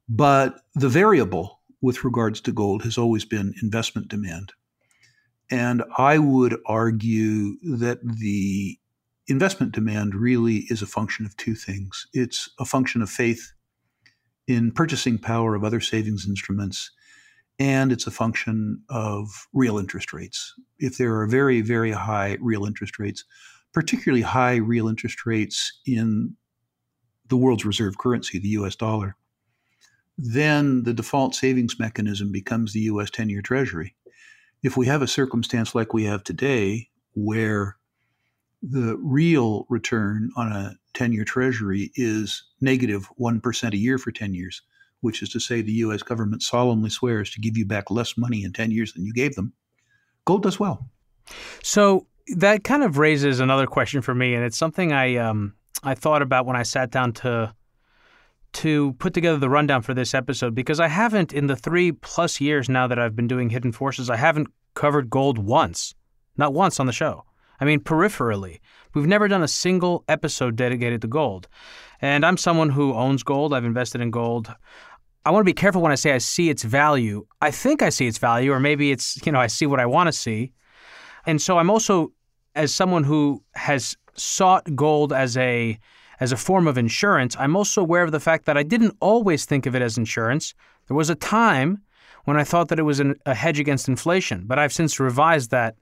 But 0.08 0.62
the 0.76 0.89
variable 0.89 1.62
with 1.82 2.04
regards 2.04 2.42
to 2.42 2.52
gold 2.52 2.84
has 2.84 2.98
always 2.98 3.26
been 3.26 3.54
investment 3.62 4.08
demand. 4.08 4.54
And 5.52 5.84
I 5.98 6.20
would 6.20 6.58
argue 6.66 7.58
that 7.78 8.00
the 8.04 8.78
investment 9.28 9.72
demand 9.72 10.16
really 10.16 10.66
is 10.70 10.82
a 10.82 10.88
function 10.88 11.26
of 11.26 11.38
two 11.38 11.54
things 11.54 12.08
it's 12.14 12.50
a 12.60 12.66
function 12.66 13.02
of 13.02 13.10
faith 13.10 13.54
in 14.48 14.72
purchasing 14.72 15.20
power 15.20 15.54
of 15.54 15.64
other 15.64 15.80
savings 15.80 16.28
instruments, 16.28 16.90
and 17.60 17.92
it's 17.92 18.08
a 18.08 18.12
function 18.12 18.82
of 18.90 19.48
real 19.54 19.78
interest 19.78 20.12
rates. 20.12 20.56
If 20.80 20.98
there 20.98 21.16
are 21.20 21.28
very, 21.28 21.62
very 21.62 21.92
high 21.92 22.38
real 22.42 22.66
interest 22.66 22.98
rates, 22.98 23.24
particularly 23.74 24.24
high 24.24 24.56
real 24.56 24.88
interest 24.88 25.24
rates 25.28 25.80
in 25.86 26.36
the 27.28 27.38
world's 27.38 27.64
reserve 27.64 28.00
currency, 28.00 28.40
the 28.40 28.50
US 28.50 28.76
dollar, 28.76 29.16
then 30.18 30.82
the 30.82 30.96
default 30.96 31.36
savings 31.36 31.78
mechanism 31.80 32.32
becomes 32.32 32.74
the 32.74 32.82
US 32.82 33.12
10 33.12 33.30
year 33.30 33.44
Treasury 33.44 33.96
if 34.63 34.78
we 34.78 34.86
have 34.88 35.02
a 35.02 35.08
circumstance 35.08 35.74
like 35.74 35.93
we 35.93 36.04
have 36.06 36.24
today, 36.24 36.89
where 37.13 37.78
the 38.62 38.98
real 39.02 39.65
return 39.69 40.32
on 40.36 40.52
a 40.52 40.76
10 40.93 41.13
year 41.13 41.24
treasury 41.24 41.91
is 41.95 42.43
negative 42.62 43.10
1 43.15 43.41
a 43.63 43.76
year 43.76 43.98
for 43.98 44.12
10 44.12 44.34
years, 44.34 44.62
which 45.02 45.22
is 45.22 45.30
to 45.30 45.39
say 45.39 45.62
the 45.62 45.72
U.S. 45.74 46.04
government 46.04 46.43
solemnly 46.43 46.89
swears 46.89 47.32
to 47.32 47.39
give 47.39 47.58
you 47.58 47.65
back 47.65 47.89
less 47.89 48.17
money 48.17 48.43
in 48.43 48.52
10 48.52 48.72
years 48.72 48.93
than 48.93 49.06
you 49.06 49.13
gave 49.13 49.36
them, 49.36 49.54
gold 50.26 50.43
does 50.43 50.60
well. 50.60 50.89
So 51.63 52.08
that 52.36 52.63
kind 52.63 52.84
of 52.84 52.98
raises 52.98 53.39
another 53.39 53.67
question 53.67 54.02
for 54.02 54.13
me, 54.13 54.36
and 54.36 54.43
it's 54.43 54.58
something 54.58 54.91
I 54.91 55.15
um, 55.17 55.54
I 55.84 55.95
thought 55.95 56.22
about 56.22 56.45
when 56.45 56.56
I 56.56 56.63
sat 56.63 56.91
down 56.91 57.13
to 57.13 57.54
to 58.54 58.94
put 58.94 59.14
together 59.14 59.38
the 59.38 59.50
rundown 59.50 59.82
for 59.82 59.94
this 59.94 60.14
episode 60.14 60.56
because 60.56 60.80
I 60.80 60.88
haven't 60.88 61.34
in 61.34 61.48
the 61.48 61.56
three 61.56 61.92
plus 61.92 62.42
years 62.42 62.70
now 62.70 62.88
that 62.88 63.00
I've 63.00 63.16
been 63.16 63.28
doing 63.28 63.50
Hidden 63.50 63.74
Forces, 63.74 64.10
I 64.10 64.16
haven't 64.16 64.48
covered 64.74 65.10
gold 65.10 65.38
once, 65.38 65.94
not 66.38 66.54
once 66.54 66.80
on 66.80 66.86
the 66.86 66.94
show. 66.94 67.26
I 67.60 67.66
mean, 67.66 67.82
peripherally. 67.82 68.60
We've 68.94 69.06
never 69.06 69.28
done 69.28 69.44
a 69.44 69.48
single 69.48 70.04
episode 70.08 70.56
dedicated 70.56 71.02
to 71.02 71.08
gold. 71.08 71.48
And 72.02 72.26
I'm 72.26 72.38
someone 72.38 72.70
who 72.70 72.94
owns 72.94 73.24
gold. 73.24 73.54
I've 73.54 73.66
invested 73.66 74.02
in 74.02 74.12
gold. 74.12 74.54
I 75.26 75.32
want 75.32 75.42
to 75.42 75.50
be 75.50 75.54
careful 75.54 75.82
when 75.82 75.92
I 75.92 75.96
say 75.96 76.14
I 76.14 76.20
see 76.20 76.50
its 76.50 76.64
value. 76.64 77.26
I 77.42 77.52
think 77.52 77.82
I 77.82 77.90
see 77.90 78.08
its 78.08 78.18
value, 78.18 78.54
or 78.54 78.60
maybe 78.60 78.92
it's, 78.92 79.24
you 79.26 79.32
know, 79.32 79.40
I 79.40 79.48
see 79.48 79.66
what 79.66 79.80
I 79.80 79.86
want 79.86 80.08
to 80.08 80.14
see. 80.14 80.54
And 81.26 81.42
so 81.42 81.58
I'm 81.60 81.70
also, 81.70 82.14
as 82.56 82.74
someone 82.74 83.04
who 83.04 83.44
has 83.54 83.98
sought 84.16 84.74
gold 84.76 85.12
as 85.12 85.36
a 85.38 85.78
as 86.19 86.32
a 86.32 86.38
form 86.38 86.67
of 86.67 86.77
insurance, 86.77 87.36
I'm 87.39 87.55
also 87.55 87.82
aware 87.82 88.03
of 88.03 88.12
the 88.12 88.19
fact 88.19 88.45
that 88.45 88.58
I 88.58 88.63
didn't 88.63 88.95
always 88.99 89.45
think 89.45 89.65
of 89.65 89.75
it 89.75 89.82
as 89.82 89.97
insurance. 89.97 90.53
There 90.88 90.97
was 90.97 91.10
a 91.10 91.15
time 91.15 91.82
when 92.25 92.38
I 92.38 92.43
thought 92.43 92.67
that 92.69 92.79
it 92.79 92.84
was 92.84 92.99
an, 92.99 93.15
a 93.25 93.34
hedge 93.34 93.60
against 93.60 93.88
inflation, 93.88 94.43
but 94.45 94.60
I've 94.60 94.73
since 94.73 94.99
revised 94.99 95.51
that 95.51 95.75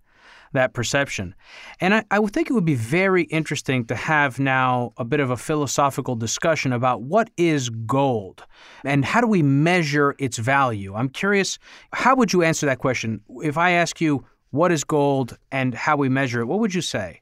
that 0.54 0.74
perception. 0.74 1.36
And 1.82 1.94
I, 1.94 2.04
I 2.10 2.20
would 2.20 2.34
think 2.34 2.50
it 2.50 2.54
would 2.54 2.66
be 2.66 2.76
very 2.76 3.24
interesting 3.24 3.86
to 3.86 3.96
have 3.96 4.40
now 4.40 4.94
a 4.98 5.04
bit 5.04 5.20
of 5.20 5.30
a 5.30 5.38
philosophical 5.38 6.16
discussion 6.16 6.72
about 6.72 7.02
what 7.02 7.30
is 7.38 7.70
gold 7.70 8.46
and 8.84 9.04
how 9.04 9.22
do 9.22 9.28
we 9.28 9.44
measure 9.44 10.16
its 10.20 10.38
value. 10.38 10.96
I'm 10.96 11.10
curious, 11.10 11.60
how 11.92 12.16
would 12.16 12.34
you 12.34 12.44
answer 12.44 12.66
that 12.66 12.80
question? 12.80 13.22
If 13.44 13.58
I 13.58 13.72
ask 13.72 14.00
you, 14.00 14.26
what 14.52 14.72
is 14.72 14.84
gold 14.84 15.38
and 15.52 15.74
how 15.74 15.98
we 15.98 16.10
measure 16.10 16.42
it, 16.42 16.46
what 16.46 16.60
would 16.60 16.74
you 16.74 16.82
say? 16.82 17.22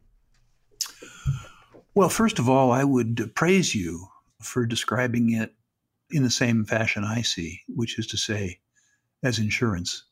Well, 1.96 2.10
first 2.10 2.40
of 2.40 2.50
all, 2.50 2.74
I 2.74 2.84
would 2.84 3.32
praise 3.36 3.74
you 3.74 4.08
for 4.42 4.66
describing 4.66 5.32
it 5.32 5.56
in 6.12 6.24
the 6.24 6.30
same 6.30 6.66
fashion 6.66 7.06
I 7.06 7.22
see, 7.22 7.62
which 7.70 7.98
is 7.98 8.06
to 8.08 8.18
say, 8.18 8.60
as 9.24 9.40
insurance. 9.40 10.04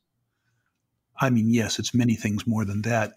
I 1.20 1.28
mean, 1.28 1.50
yes, 1.50 1.78
it's 1.78 1.92
many 1.92 2.14
things 2.14 2.46
more 2.46 2.64
than 2.64 2.80
that, 2.82 3.12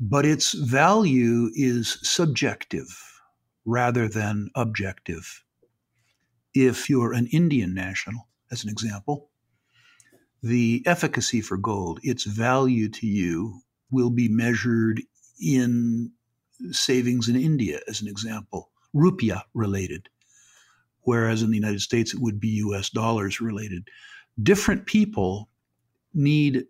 but 0.00 0.24
its 0.24 0.54
value 0.54 1.50
is 1.54 1.98
subjective 2.02 2.98
rather 3.66 4.08
than 4.08 4.48
objective. 4.54 5.44
If 6.54 6.88
you're 6.88 7.12
an 7.12 7.26
Indian 7.26 7.74
national, 7.74 8.26
as 8.50 8.64
an 8.64 8.70
example, 8.70 9.28
the 10.42 10.82
efficacy 10.86 11.42
for 11.42 11.58
gold, 11.58 12.00
its 12.02 12.24
value 12.24 12.88
to 12.88 13.06
you, 13.06 13.60
will 13.90 14.10
be 14.10 14.28
measured 14.30 15.02
in 15.38 16.10
savings 16.70 17.28
in 17.28 17.36
India, 17.36 17.80
as 17.88 18.00
an 18.00 18.08
example, 18.08 18.70
rupiah 18.94 19.42
related, 19.54 20.08
whereas 21.02 21.42
in 21.42 21.50
the 21.50 21.56
United 21.56 21.80
States 21.80 22.14
it 22.14 22.20
would 22.20 22.40
be 22.40 22.48
US 22.66 22.90
dollars 22.90 23.40
related. 23.40 23.88
Different 24.42 24.86
people 24.86 25.48
need 26.14 26.66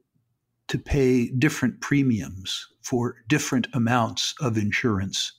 to 0.69 0.79
pay 0.79 1.29
different 1.31 1.81
premiums 1.81 2.67
for 2.83 3.17
different 3.29 3.67
amounts 3.75 4.35
of 4.41 4.57
insurance 4.57 5.33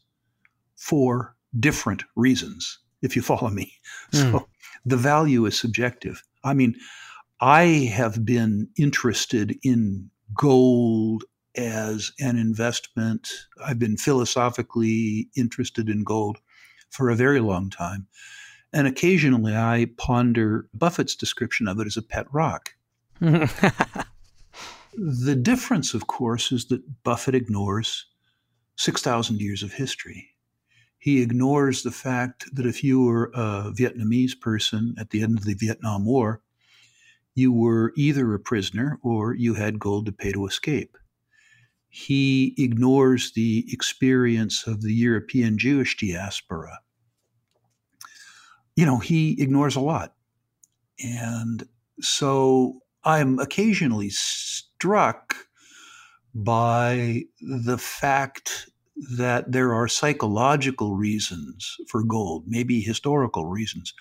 for 0.76 1.36
different 1.60 2.04
reasons, 2.16 2.80
if 3.02 3.16
you 3.16 3.22
follow 3.32 3.50
me. 3.50 3.74
Mm. 4.12 4.32
So 4.32 4.48
the 4.86 4.98
value 4.98 5.46
is 5.46 5.58
subjective. 5.58 6.24
I 6.44 6.54
mean, 6.54 6.76
I 7.40 7.92
have 7.94 8.26
been 8.26 8.70
interested 8.78 9.58
in 9.64 10.10
gold 10.34 11.24
as 11.56 12.12
an 12.20 12.38
investment. 12.38 13.30
I've 13.64 13.80
been 13.80 13.98
philosophically 13.98 15.30
interested 15.36 15.90
in 15.90 16.04
gold 16.04 16.38
for 16.90 17.10
a 17.10 17.16
very 17.16 17.40
long 17.40 17.70
time. 17.70 18.08
And 18.72 18.88
occasionally 18.88 19.56
I 19.56 19.88
ponder 19.98 20.68
Buffett's 20.74 21.16
description 21.16 21.68
of 21.68 21.80
it 21.80 21.88
as 21.88 21.98
a 21.98 22.02
pet 22.02 22.28
rock. 22.32 22.74
The 24.96 25.36
difference, 25.36 25.96
of 25.96 26.06
course, 26.06 26.52
is 26.52 26.66
that 26.66 27.04
Buffett 27.04 27.34
ignores 27.34 28.06
6,000 28.76 29.42
years 29.42 29.64
of 29.64 29.74
history. 29.74 30.36
He 31.00 31.22
ignores 31.22 31.82
the 31.82 31.92
fact 31.92 32.46
that 32.56 32.68
if 32.68 32.84
you 32.84 33.02
were 33.02 33.32
a 33.34 33.74
Vietnamese 33.76 34.40
person 34.40 34.94
at 35.00 35.10
the 35.10 35.24
end 35.24 35.40
of 35.40 35.46
the 35.46 35.56
Vietnam 35.56 36.06
War, 36.06 36.42
you 37.34 37.52
were 37.52 37.92
either 37.96 38.34
a 38.34 38.40
prisoner 38.40 39.00
or 39.02 39.34
you 39.34 39.56
had 39.56 39.80
gold 39.80 40.06
to 40.06 40.12
pay 40.12 40.32
to 40.32 40.46
escape. 40.46 40.96
He 41.96 42.56
ignores 42.58 43.34
the 43.34 43.68
experience 43.72 44.66
of 44.66 44.82
the 44.82 44.92
European 44.92 45.60
Jewish 45.60 45.96
diaspora. 45.96 46.80
You 48.76 48.88
know, 48.88 48.98
he 48.98 49.40
ignores 49.40 49.76
a 49.76 49.80
lot. 49.80 50.16
And 51.04 51.68
so 52.02 52.80
I'm 53.04 53.38
occasionally 53.38 54.10
struck 54.10 55.36
by 56.34 57.26
the 57.42 57.78
fact 57.78 58.72
that 59.16 59.52
there 59.52 59.76
are 59.76 59.88
psychological 59.88 60.96
reasons 60.96 61.78
for 61.90 62.04
gold, 62.04 62.46
maybe 62.48 62.82
historical 62.82 63.46
reasons. 63.46 63.94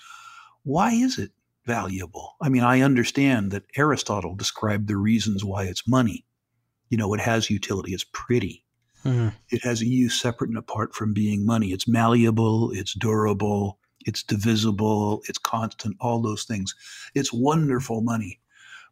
Why 0.62 0.92
is 0.92 1.18
it 1.18 1.32
valuable? 1.66 2.36
I 2.40 2.48
mean, 2.48 2.62
I 2.62 2.80
understand 2.80 3.50
that 3.50 3.66
Aristotle 3.76 4.34
described 4.34 4.88
the 4.88 4.96
reasons 4.96 5.44
why 5.44 5.64
it's 5.64 5.86
money. 5.86 6.24
You 6.92 6.98
know, 6.98 7.14
it 7.14 7.20
has 7.20 7.48
utility, 7.48 7.94
it's 7.94 8.04
pretty. 8.12 8.66
Mm-hmm. 9.06 9.28
It 9.48 9.64
has 9.64 9.80
a 9.80 9.86
use 9.86 10.20
separate 10.20 10.50
and 10.50 10.58
apart 10.58 10.94
from 10.94 11.14
being 11.14 11.46
money. 11.46 11.72
It's 11.72 11.88
malleable, 11.88 12.70
it's 12.72 12.92
durable, 12.92 13.78
it's 14.04 14.22
divisible, 14.22 15.22
it's 15.26 15.38
constant, 15.38 15.96
all 16.00 16.20
those 16.20 16.44
things. 16.44 16.74
It's 17.14 17.32
wonderful 17.32 18.02
money. 18.02 18.40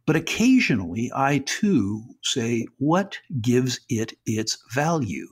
But 0.06 0.16
occasionally, 0.16 1.12
I 1.14 1.42
too 1.44 2.02
say, 2.22 2.66
what 2.78 3.18
gives 3.42 3.80
it 3.90 4.14
its 4.24 4.56
value? 4.72 5.28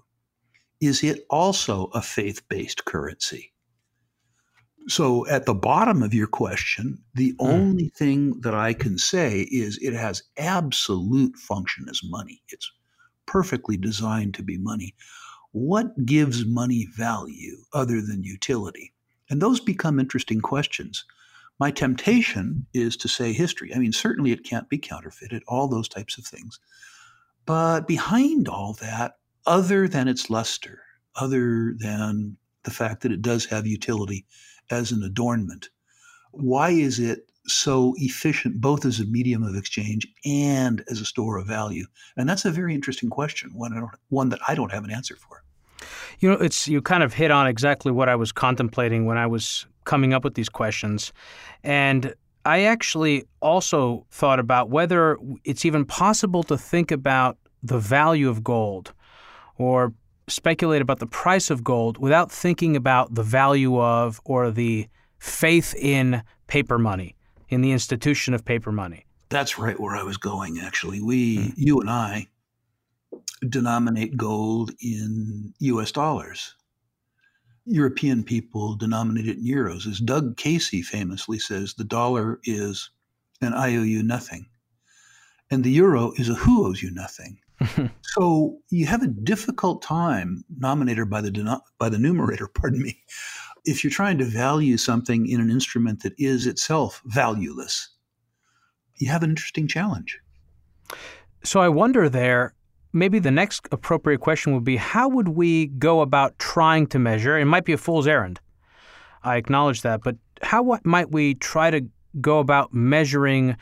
Is 0.83 1.03
it 1.03 1.25
also 1.31 1.87
a 1.95 2.03
faith 2.03 2.47
based 2.51 2.85
currency? 2.85 3.55
So, 4.89 5.27
at 5.27 5.45
the 5.45 5.55
bottom 5.55 6.03
of 6.03 6.15
your 6.15 6.27
question, 6.27 7.03
the 7.15 7.33
mm. 7.35 7.47
only 7.47 7.89
thing 7.91 8.41
that 8.41 8.55
I 8.55 8.73
can 8.73 8.97
say 8.97 9.41
is 9.51 9.79
it 9.83 9.93
has 9.93 10.23
absolute 10.39 11.37
function 11.37 11.87
as 11.91 12.01
money. 12.03 12.43
It's 12.49 12.71
perfectly 13.27 13.77
designed 13.77 14.33
to 14.35 14.43
be 14.43 14.57
money. 14.57 14.95
What 15.53 16.07
gives 16.07 16.47
money 16.47 16.89
value 16.97 17.59
other 17.75 18.01
than 18.01 18.23
utility? 18.23 18.95
And 19.29 19.43
those 19.43 19.61
become 19.61 20.01
interesting 20.01 20.41
questions. 20.41 21.05
My 21.59 21.71
temptation 21.71 22.67
is 22.73 22.97
to 22.99 23.09
say 23.09 23.35
history. 23.35 23.75
I 23.75 23.79
mean, 23.79 23.93
certainly 23.93 24.33
it 24.33 24.45
can't 24.45 24.71
be 24.71 24.79
counterfeited, 24.79 25.43
all 25.49 25.69
those 25.69 25.89
types 25.89 26.17
of 26.17 26.25
things. 26.25 26.61
But 27.45 27.87
behind 27.87 28.49
all 28.49 28.75
that, 28.75 29.17
other 29.47 29.87
than 29.87 30.09
its 30.09 30.31
luster, 30.31 30.81
other 31.15 31.75
than 31.77 32.39
the 32.63 32.71
fact 32.71 33.03
that 33.03 33.13
it 33.13 33.23
does 33.23 33.47
have 33.47 33.67
utility 33.67 34.25
as 34.71 34.93
an 34.93 35.03
adornment, 35.03 35.69
why 36.33 36.71
is 36.71 36.99
it 36.99 37.31
so 37.47 37.95
efficient 37.97 38.61
both 38.61 38.85
as 38.85 39.01
a 39.01 39.07
medium 39.07 39.43
of 39.43 39.57
exchange 39.57 40.07
and 40.25 40.85
as 40.89 41.01
a 41.01 41.05
store 41.05 41.39
of 41.39 41.47
value? 41.47 41.87
And 42.17 42.29
that's 42.29 42.45
a 42.45 42.51
very 42.51 42.75
interesting 42.75 43.11
question, 43.11 43.51
one, 43.55 43.89
one 44.09 44.29
that 44.29 44.41
I 44.47 44.55
don't 44.55 44.73
have 44.73 44.85
an 44.85 44.91
answer 44.91 45.17
for. 45.17 45.43
You 46.21 46.31
know, 46.31 46.37
it's 46.37 46.67
you 46.67 46.83
kind 46.83 47.03
of 47.03 47.15
hit 47.15 47.31
on 47.31 47.47
exactly 47.47 47.93
what 47.93 48.09
I 48.09 48.17
was 48.17 48.33
contemplating 48.33 49.07
when 49.07 49.17
I 49.17 49.27
was 49.27 49.67
coming 49.85 50.13
up 50.13 50.25
with 50.25 50.35
these 50.35 50.49
questions. 50.49 51.13
And 51.63 52.15
I 52.45 52.63
actually 52.63 53.25
also 53.41 54.07
thought 54.11 54.41
about 54.41 54.71
whether 54.71 55.17
it's 55.45 55.65
even 55.65 55.85
possible 55.85 56.43
to 56.45 56.59
think 56.59 56.91
about 56.91 57.39
the 57.63 57.79
value 57.79 58.29
of 58.29 58.43
gold 58.43 58.93
or 59.57 59.93
speculate 60.29 60.83
about 60.83 60.99
the 60.99 61.07
price 61.07 61.51
of 61.51 61.65
gold 61.65 61.99
without 61.99 62.31
thinking 62.31 62.77
about 62.77 63.15
the 63.15 63.23
value 63.23 63.81
of 63.81 64.21
or 64.25 64.51
the 64.51 64.89
faith 65.19 65.75
in 65.75 66.23
paper 66.47 66.79
money, 66.79 67.17
in 67.49 67.61
the 67.61 67.73
institution 67.73 68.35
of 68.35 68.45
paper 68.45 68.73
money. 68.73 69.05
That's 69.31 69.59
right 69.59 69.79
where 69.79 69.97
I 69.97 70.03
was 70.03 70.17
going, 70.17 70.59
actually. 70.61 71.03
We, 71.03 71.37
hmm. 71.37 71.51
you 71.57 71.81
and 71.81 71.91
I, 71.91 72.29
denominate 73.49 74.17
gold 74.17 74.73
in 74.81 75.55
US 75.61 75.93
dollars. 75.93 76.55
European 77.65 78.25
people 78.25 78.77
denominate 78.77 79.29
it 79.29 79.37
in 79.37 79.45
euros. 79.45 79.87
As 79.87 79.99
Doug 79.99 80.37
Casey 80.37 80.81
famously 80.81 81.39
says, 81.39 81.75
the 81.75 81.85
dollar 81.85 82.41
is 82.45 82.91
an 83.43 83.53
I 83.53 83.77
owe 83.77 83.83
you 83.83 84.03
nothing, 84.03 84.47
and 85.51 85.63
the 85.63 85.71
euro 85.71 86.13
is 86.17 86.31
a 86.31 86.35
who 86.35 86.67
owes 86.67 86.83
you 86.83 86.91
nothing. 86.91 87.39
so 88.03 88.59
you 88.71 88.87
have 88.87 89.03
a 89.03 89.09
difficult 89.09 89.83
time, 89.83 90.45
nominator 90.61 91.09
by 91.09 91.21
the 91.21 91.61
by 91.79 91.89
the 91.89 91.99
numerator, 91.99 92.47
pardon 92.55 92.83
me, 92.83 93.03
if 93.65 93.83
you're 93.83 93.91
trying 93.91 94.19
to 94.19 94.25
value 94.25 94.77
something 94.77 95.27
in 95.29 95.41
an 95.41 95.51
instrument 95.51 96.03
that 96.03 96.15
is 96.19 96.47
itself 96.47 97.03
valueless, 97.07 97.89
you 98.97 99.11
have 99.11 99.23
an 99.23 99.31
interesting 99.31 99.69
challenge. 99.69 100.19
So 101.45 101.61
I 101.61 101.69
wonder 101.69 102.09
there, 102.09 102.55
maybe 102.93 103.19
the 103.19 103.31
next 103.31 103.69
appropriate 103.71 104.21
question 104.21 104.55
would 104.55 104.65
be 104.65 104.77
how 104.77 105.09
would 105.09 105.29
we 105.29 105.67
go 105.67 106.01
about 106.01 106.39
trying 106.39 106.87
to 106.89 106.99
measure? 106.99 107.39
It 107.39 107.45
might 107.45 107.65
be 107.65 107.73
a 107.73 107.79
fool's 107.79 108.07
errand. 108.07 108.41
I 109.23 109.37
acknowledge 109.37 109.83
that, 109.83 110.03
but 110.03 110.17
how 110.43 110.79
might 110.85 111.11
we 111.11 111.35
try 111.35 111.71
to 111.71 111.87
go 112.21 112.39
about 112.39 112.73
measuring 112.73 113.57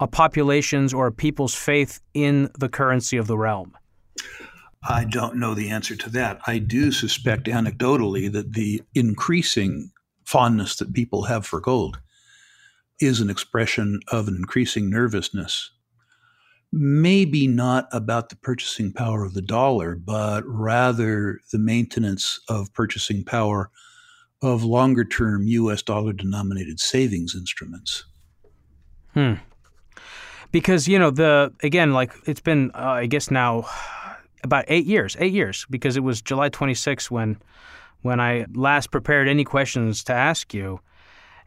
a 0.00 0.06
population's 0.06 0.92
or 0.92 1.06
a 1.06 1.12
people's 1.12 1.54
faith 1.54 2.00
in 2.14 2.50
the 2.58 2.68
currency 2.68 3.16
of 3.16 3.26
the 3.26 3.38
realm? 3.38 3.76
I 4.88 5.04
don't 5.04 5.36
know 5.36 5.54
the 5.54 5.68
answer 5.68 5.94
to 5.94 6.10
that. 6.10 6.40
I 6.46 6.58
do 6.58 6.90
suspect 6.90 7.44
anecdotally 7.44 8.32
that 8.32 8.54
the 8.54 8.82
increasing 8.94 9.92
fondness 10.24 10.76
that 10.76 10.94
people 10.94 11.24
have 11.24 11.46
for 11.46 11.60
gold 11.60 12.00
is 12.98 13.20
an 13.20 13.28
expression 13.28 14.00
of 14.08 14.26
an 14.26 14.36
increasing 14.36 14.88
nervousness. 14.88 15.70
Maybe 16.72 17.46
not 17.46 17.88
about 17.92 18.28
the 18.28 18.36
purchasing 18.36 18.92
power 18.92 19.24
of 19.24 19.34
the 19.34 19.42
dollar, 19.42 19.96
but 19.96 20.44
rather 20.46 21.40
the 21.52 21.58
maintenance 21.58 22.40
of 22.48 22.72
purchasing 22.72 23.24
power 23.24 23.70
of 24.40 24.64
longer 24.64 25.04
term 25.04 25.46
US 25.46 25.82
dollar 25.82 26.12
denominated 26.12 26.80
savings 26.80 27.34
instruments. 27.34 28.04
Hmm. 29.12 29.34
Because, 30.52 30.88
you 30.88 30.98
know, 30.98 31.10
the, 31.10 31.52
again, 31.62 31.92
like 31.92 32.12
it's 32.26 32.40
been, 32.40 32.70
uh, 32.74 32.78
I 32.78 33.06
guess 33.06 33.30
now 33.30 33.66
about 34.42 34.64
eight 34.68 34.86
years, 34.86 35.16
eight 35.20 35.32
years, 35.32 35.66
because 35.70 35.96
it 35.96 36.00
was 36.00 36.20
July 36.22 36.48
26 36.48 37.10
when, 37.10 37.38
when 38.02 38.20
I 38.20 38.46
last 38.54 38.90
prepared 38.90 39.28
any 39.28 39.44
questions 39.44 40.02
to 40.04 40.12
ask 40.12 40.52
you. 40.54 40.80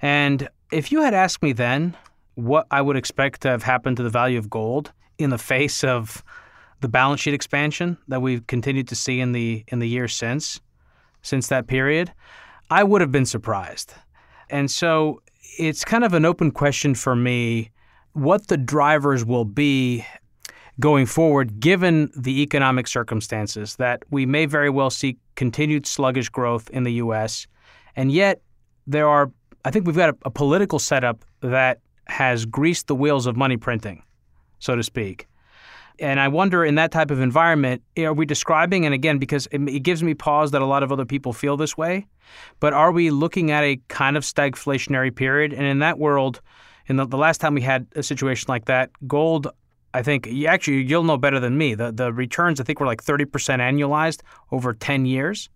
And 0.02 0.48
if 0.72 0.92
you 0.92 1.02
had 1.02 1.13
asked 1.13 1.42
me 1.42 1.54
then 1.54 1.96
what 2.36 2.68
I 2.72 2.82
would 2.82 2.96
expect 2.96 3.42
to 3.42 3.50
have 3.50 3.63
happened 3.63 3.98
to 3.98 4.04
the 4.04 4.10
value 4.10 4.39
of 4.39 4.50
gold 4.50 4.92
in 5.18 5.30
the 5.30 5.38
face 5.38 5.84
of 5.84 6.24
the 6.82 6.89
balance 6.89 7.22
sheet 7.22 7.34
expansion 7.34 7.98
that 8.08 8.22
we've 8.22 8.46
continued 8.48 8.88
to 8.89 8.96
see 8.96 9.20
in 9.20 9.32
the 9.32 9.63
in 9.70 9.80
the 9.80 9.88
years 9.88 10.16
since, 10.16 10.60
since 11.22 11.48
that 11.48 11.68
period, 11.68 12.12
I 12.70 12.84
would 12.84 13.02
have 13.02 13.12
been 13.12 13.26
surprised. 13.26 13.94
And 14.50 14.70
so 14.70 15.22
it's 15.58 15.86
kind 15.86 16.04
of 16.04 16.13
an 16.13 16.26
open 16.26 16.52
question 16.52 16.96
for 16.96 17.16
me 17.16 17.72
what 18.13 18.47
the 18.47 18.58
drivers 18.58 19.26
will 19.26 19.45
be 19.45 20.06
going 20.80 21.06
forward, 21.06 21.60
given 21.60 22.12
the 22.15 22.41
economic 22.41 22.88
circumstances 22.88 23.76
that 23.76 24.04
we 24.10 24.26
may 24.26 24.45
very 24.45 24.69
well 24.69 24.89
see 24.89 25.17
continued 25.36 25.86
sluggish 25.86 26.30
growth 26.30 26.69
in 26.71 26.84
the 26.84 26.93
U.S. 26.93 27.47
And 27.95 28.12
yet, 28.12 28.41
there 28.88 29.08
are, 29.08 29.32
I 29.65 29.71
think 29.71 29.86
we've 29.86 29.95
got 29.95 30.10
a, 30.10 30.17
a 30.26 30.32
political 30.32 30.80
setup 30.80 31.23
that 31.41 31.80
has 32.08 32.45
greased 32.45 32.88
the 32.88 32.95
wheels 32.95 33.28
of 33.28 33.38
money 33.38 33.58
printing, 33.58 34.04
so 34.60 34.76
to 34.76 34.84
speak. 34.84 35.28
And 35.99 36.19
I 36.19 36.28
wonder 36.28 36.65
in 36.65 36.76
that 36.76 36.91
type 36.91 37.12
of 37.12 37.19
environment, 37.21 37.84
are 37.99 38.13
we 38.13 38.26
describing, 38.26 38.86
and 38.86 38.95
again, 38.95 39.19
because 39.19 39.47
it, 39.52 39.62
it, 39.69 39.82
gives 39.82 40.02
me 40.02 40.15
pause 40.15 40.52
that 40.52 40.62
a 40.62 40.65
lot 40.65 40.82
of 40.82 40.91
other 40.91 41.06
people 41.06 41.34
feel 41.34 41.56
this 41.56 41.78
way, 41.78 42.08
but 42.60 42.73
are 42.73 42.91
we 42.91 43.12
looking 43.12 43.52
at 43.52 43.63
a 43.63 43.80
kind 43.89 44.17
of 44.17 44.23
stagflationary 44.23 45.15
period? 45.15 45.54
And 45.54 45.65
in 45.65 45.80
that 45.80 45.99
world, 45.99 46.41
in 46.88 46.98
the, 46.98 47.06
the 47.06 47.17
last 47.17 47.39
time 47.39 47.54
we 47.54 47.62
had 47.62 47.88
a 47.96 48.04
situation 48.04 48.46
like 48.50 48.65
that, 48.65 48.91
gold, 49.08 49.48
I 49.93 50.02
think, 50.04 50.28
actually, 50.48 50.84
you'll 50.84 51.04
know 51.04 51.17
better 51.17 51.39
than 51.39 51.58
me. 51.58 51.76
The, 51.76 51.91
the 51.91 52.12
returns, 52.12 52.60
I 52.60 52.63
think, 52.63 52.80
were 52.80 52.86
like 52.86 53.04
30% 53.04 53.28
annualized 53.60 54.22
over 54.52 54.74
10 54.74 55.06
years. 55.06 55.50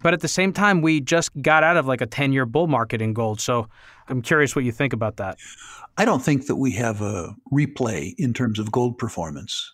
But 0.00 0.14
at 0.14 0.20
the 0.20 0.28
same 0.28 0.52
time, 0.52 0.80
we 0.80 1.00
just 1.00 1.30
got 1.42 1.64
out 1.64 1.76
of 1.76 1.86
like 1.86 2.00
a 2.00 2.06
10 2.06 2.32
year 2.32 2.46
bull 2.46 2.68
market 2.68 3.02
in 3.02 3.12
gold. 3.12 3.40
So 3.40 3.68
I'm 4.08 4.22
curious 4.22 4.54
what 4.54 4.64
you 4.64 4.72
think 4.72 4.92
about 4.92 5.16
that. 5.16 5.38
I 5.96 6.04
don't 6.04 6.22
think 6.22 6.46
that 6.46 6.56
we 6.56 6.72
have 6.72 7.00
a 7.00 7.34
replay 7.52 8.14
in 8.18 8.32
terms 8.32 8.58
of 8.58 8.70
gold 8.70 8.98
performance 8.98 9.72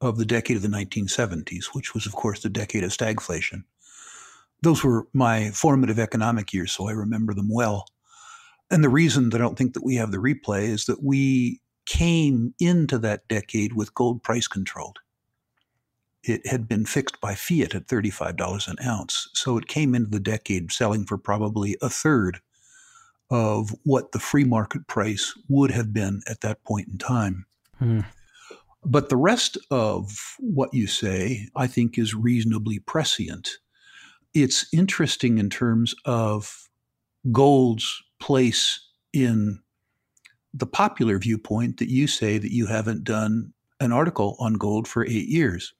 of 0.00 0.16
the 0.16 0.24
decade 0.24 0.56
of 0.56 0.62
the 0.62 0.68
1970s, 0.68 1.66
which 1.72 1.94
was, 1.94 2.06
of 2.06 2.12
course, 2.12 2.40
the 2.40 2.48
decade 2.48 2.82
of 2.82 2.90
stagflation. 2.90 3.62
Those 4.62 4.82
were 4.82 5.06
my 5.12 5.50
formative 5.50 5.98
economic 5.98 6.52
years, 6.52 6.72
so 6.72 6.88
I 6.88 6.92
remember 6.92 7.34
them 7.34 7.48
well. 7.50 7.86
And 8.70 8.84
the 8.84 8.88
reason 8.88 9.30
that 9.30 9.40
I 9.40 9.44
don't 9.44 9.58
think 9.58 9.74
that 9.74 9.84
we 9.84 9.96
have 9.96 10.12
the 10.12 10.18
replay 10.18 10.68
is 10.68 10.86
that 10.86 11.02
we 11.02 11.60
came 11.86 12.54
into 12.60 12.98
that 12.98 13.26
decade 13.28 13.72
with 13.72 13.94
gold 13.94 14.22
price 14.22 14.46
controlled. 14.46 14.98
It 16.22 16.46
had 16.46 16.68
been 16.68 16.84
fixed 16.84 17.20
by 17.20 17.34
fiat 17.34 17.74
at 17.74 17.86
$35 17.88 18.68
an 18.68 18.76
ounce. 18.86 19.28
So 19.34 19.56
it 19.56 19.66
came 19.66 19.94
into 19.94 20.10
the 20.10 20.20
decade 20.20 20.70
selling 20.70 21.04
for 21.04 21.18
probably 21.18 21.76
a 21.82 21.88
third 21.88 22.40
of 23.30 23.74
what 23.84 24.12
the 24.12 24.18
free 24.18 24.44
market 24.44 24.86
price 24.86 25.34
would 25.48 25.70
have 25.70 25.92
been 25.92 26.20
at 26.28 26.42
that 26.42 26.62
point 26.64 26.88
in 26.88 26.98
time. 26.98 27.46
Hmm. 27.78 28.00
But 28.84 29.08
the 29.08 29.16
rest 29.16 29.58
of 29.70 30.36
what 30.38 30.72
you 30.72 30.86
say, 30.86 31.48
I 31.56 31.66
think, 31.66 31.98
is 31.98 32.14
reasonably 32.14 32.78
prescient. 32.78 33.58
It's 34.32 34.66
interesting 34.72 35.38
in 35.38 35.50
terms 35.50 35.94
of 36.04 36.69
gold's 37.32 38.02
place 38.20 38.80
in 39.12 39.60
the 40.52 40.66
popular 40.66 41.18
viewpoint 41.18 41.78
that 41.78 41.88
you 41.88 42.06
say 42.06 42.38
that 42.38 42.52
you 42.52 42.66
haven't 42.66 43.04
done 43.04 43.52
an 43.78 43.92
article 43.92 44.36
on 44.38 44.54
gold 44.54 44.86
for 44.88 45.04
eight 45.04 45.28
years. 45.28 45.72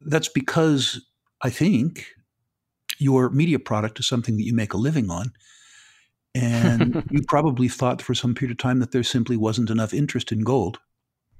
That's 0.00 0.28
because 0.28 1.04
I 1.42 1.50
think 1.50 2.06
your 2.98 3.30
media 3.30 3.58
product 3.58 3.98
is 3.98 4.06
something 4.06 4.36
that 4.36 4.44
you 4.44 4.54
make 4.54 4.72
a 4.72 4.78
living 4.78 5.10
on 5.10 5.32
and 6.34 7.04
you 7.10 7.22
probably 7.26 7.68
thought 7.68 8.02
for 8.02 8.14
some 8.14 8.34
period 8.34 8.52
of 8.52 8.58
time 8.58 8.78
that 8.80 8.92
there 8.92 9.02
simply 9.02 9.36
wasn't 9.36 9.70
enough 9.70 9.92
interest 9.92 10.32
in 10.32 10.40
gold. 10.40 10.78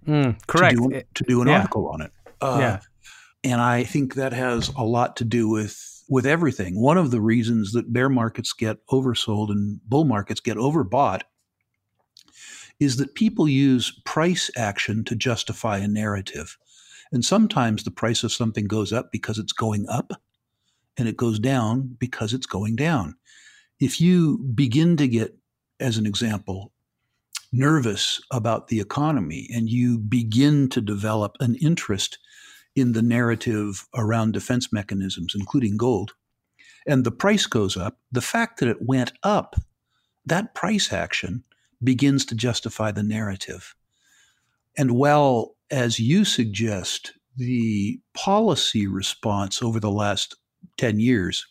Mm, 0.06 0.44
correct. 0.46 0.76
To 0.76 0.88
do, 0.88 1.02
to 1.14 1.24
do 1.24 1.42
an 1.42 1.48
yeah. 1.48 1.58
article 1.58 1.88
on 1.88 2.02
it. 2.02 2.12
Uh, 2.40 2.56
yeah. 2.60 2.80
And 3.44 3.60
I 3.60 3.84
think 3.84 4.14
that 4.14 4.32
has 4.32 4.68
a 4.76 4.84
lot 4.84 5.16
to 5.16 5.24
do 5.24 5.48
with 5.48 5.99
with 6.10 6.26
everything. 6.26 6.78
One 6.78 6.98
of 6.98 7.10
the 7.10 7.20
reasons 7.22 7.72
that 7.72 7.92
bear 7.92 8.10
markets 8.10 8.52
get 8.52 8.86
oversold 8.88 9.50
and 9.50 9.80
bull 9.86 10.04
markets 10.04 10.40
get 10.40 10.58
overbought 10.58 11.22
is 12.78 12.96
that 12.98 13.14
people 13.14 13.48
use 13.48 13.98
price 14.04 14.50
action 14.56 15.04
to 15.04 15.14
justify 15.14 15.78
a 15.78 15.88
narrative. 15.88 16.58
And 17.12 17.24
sometimes 17.24 17.84
the 17.84 17.90
price 17.90 18.22
of 18.22 18.32
something 18.32 18.66
goes 18.66 18.92
up 18.92 19.10
because 19.10 19.38
it's 19.38 19.52
going 19.52 19.88
up, 19.88 20.12
and 20.98 21.08
it 21.08 21.16
goes 21.16 21.38
down 21.38 21.96
because 21.98 22.34
it's 22.34 22.46
going 22.46 22.76
down 22.76 23.16
if 23.80 24.00
you 24.00 24.38
begin 24.54 24.96
to 24.98 25.08
get, 25.08 25.34
as 25.80 25.96
an 25.96 26.06
example, 26.06 26.72
nervous 27.52 28.20
about 28.30 28.68
the 28.68 28.78
economy 28.78 29.48
and 29.52 29.68
you 29.68 29.98
begin 29.98 30.68
to 30.68 30.80
develop 30.80 31.36
an 31.40 31.56
interest 31.56 32.18
in 32.80 32.92
the 32.92 33.02
narrative 33.02 33.86
around 33.94 34.32
defense 34.32 34.72
mechanisms, 34.72 35.34
including 35.38 35.76
gold, 35.76 36.14
and 36.86 37.04
the 37.04 37.10
price 37.10 37.46
goes 37.46 37.76
up, 37.76 37.98
the 38.10 38.20
fact 38.20 38.58
that 38.58 38.68
it 38.68 38.78
went 38.80 39.12
up, 39.22 39.54
that 40.24 40.54
price 40.54 40.92
action 40.92 41.44
begins 41.82 42.24
to 42.26 42.34
justify 42.34 42.90
the 42.90 43.02
narrative. 43.02 43.74
And 44.76 44.92
while, 44.92 45.56
as 45.70 46.00
you 46.00 46.24
suggest, 46.24 47.12
the 47.36 48.00
policy 48.14 48.86
response 48.86 49.62
over 49.62 49.80
the 49.80 49.90
last 49.90 50.36
10 50.78 51.00
years 51.00 51.46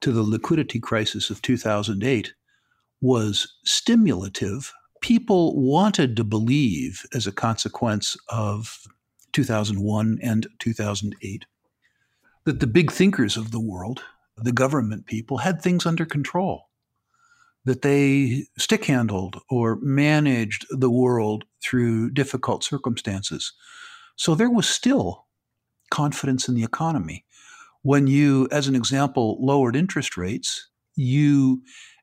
to 0.00 0.12
the 0.12 0.22
liquidity 0.22 0.80
crisis 0.80 1.30
of 1.30 1.42
2008 1.42 2.34
was 3.00 3.54
stimulative. 3.64 4.72
People 5.00 5.60
wanted 5.60 6.16
to 6.16 6.24
believe, 6.24 7.04
as 7.14 7.26
a 7.26 7.32
consequence 7.32 8.16
of 8.28 8.86
2001 9.36 10.18
and 10.22 10.46
2008, 10.60 11.44
that 12.44 12.60
the 12.60 12.66
big 12.66 12.90
thinkers 12.90 13.36
of 13.36 13.50
the 13.50 13.60
world, 13.60 14.02
the 14.38 14.50
government 14.50 15.04
people, 15.04 15.36
had 15.36 15.60
things 15.60 15.84
under 15.84 16.06
control, 16.06 16.70
that 17.66 17.82
they 17.82 18.44
stick 18.56 18.86
handled 18.86 19.38
or 19.50 19.76
managed 19.82 20.64
the 20.70 20.90
world 20.90 21.44
through 21.62 22.10
difficult 22.12 22.64
circumstances. 22.64 23.52
So 24.16 24.34
there 24.34 24.48
was 24.48 24.66
still 24.66 25.26
confidence 25.90 26.48
in 26.48 26.54
the 26.54 26.64
economy 26.64 27.26
when 27.82 28.06
you, 28.06 28.48
as 28.50 28.68
an 28.68 28.74
example, 28.74 29.36
lowered 29.38 29.76
interest 29.76 30.16
rates, 30.16 30.70
you 30.94 31.60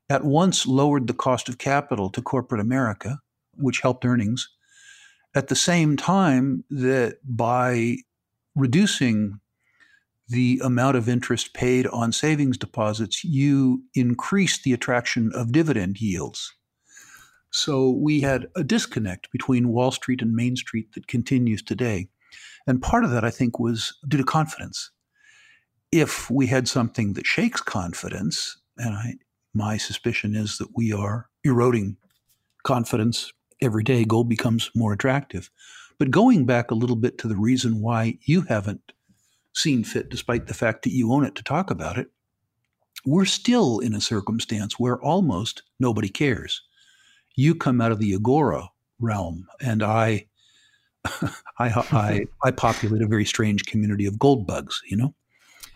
at 0.08 0.24
once 0.24 0.68
lowered 0.68 1.08
the 1.08 1.16
cost 1.16 1.50
of 1.50 1.58
capital 1.58 2.12
to 2.12 2.22
corporate 2.22 2.62
America, 2.62 3.18
which 3.56 3.82
helped 3.82 4.06
earnings. 4.06 4.48
At 5.36 5.48
the 5.48 5.56
same 5.56 5.98
time, 5.98 6.64
that 6.70 7.18
by 7.24 7.98
reducing 8.56 9.40
the 10.28 10.62
amount 10.64 10.96
of 10.96 11.10
interest 11.10 11.54
paid 11.54 11.88
on 11.88 12.12
savings 12.12 12.58
deposits, 12.58 13.24
you 13.24 13.84
increase 13.94 14.62
the 14.62 14.74
attraction 14.74 15.32
of 15.34 15.52
dividend 15.52 16.00
yields. 16.00 16.54
So 17.52 17.92
we 17.92 18.22
had 18.22 18.48
a 18.56 18.64
disconnect 18.64 19.32
between 19.32 19.70
Wall 19.70 19.92
Street 19.92 20.22
and 20.22 20.36
Main 20.36 20.56
Street 20.56 20.94
that 20.94 21.08
continues 21.08 21.62
today. 21.62 22.10
And 22.66 22.82
part 22.82 23.04
of 23.04 23.12
that, 23.12 23.24
I 23.24 23.30
think, 23.30 23.60
was 23.60 23.96
due 24.08 24.18
to 24.18 24.24
confidence 24.24 24.92
if 25.94 26.30
we 26.32 26.48
had 26.48 26.68
something 26.68 27.14
that 27.14 27.28
shakes 27.28 27.62
confidence, 27.62 28.58
And 28.78 28.96
I, 28.96 29.16
my 29.54 29.78
suspicion 29.78 30.34
is 30.36 30.58
that 30.58 30.76
we 30.76 30.92
are 30.92 31.30
eroding 31.44 31.98
confidence 32.64 33.32
every 33.64 33.84
day. 33.84 34.06
Gold 34.06 34.30
becomes 34.30 34.70
more 34.76 34.94
attractive. 34.94 35.50
But 35.98 36.12
going 36.12 36.46
back 36.46 36.72
a 36.72 36.76
little 36.76 36.96
bit 36.96 37.18
to 37.20 37.28
the 37.28 37.36
reason 37.36 37.82
why 37.82 38.18
you 38.22 38.42
haven't 38.42 38.92
seen 39.54 39.84
fit, 39.84 40.10
despite 40.10 40.48
the 40.48 40.54
fact 40.54 40.84
that 40.84 40.94
you 40.94 41.14
own 41.14 41.24
it, 41.24 41.36
to 41.36 41.44
talk 41.44 41.70
about 41.72 41.98
it, 41.98 42.08
we're 43.06 43.26
still 43.26 43.80
in 43.80 43.94
a 43.94 44.02
circumstance 44.02 44.80
where 44.80 45.02
almost 45.02 45.64
nobody 45.80 46.10
cares. 46.10 46.62
You 47.36 47.56
come 47.56 47.82
out 47.82 47.92
of 47.92 48.00
the 48.00 48.14
Agora 48.14 48.70
realm, 49.00 49.48
and 49.62 49.84
I, 49.84 50.28
I, 51.06 51.30
I, 51.60 52.26
I 52.44 52.52
populate 52.52 53.02
a 53.02 53.08
very 53.08 53.26
strange 53.26 53.66
community 53.66 54.06
of 54.06 54.20
gold 54.20 54.48
bugs. 54.48 54.82
You 54.90 54.98
know. 54.98 55.16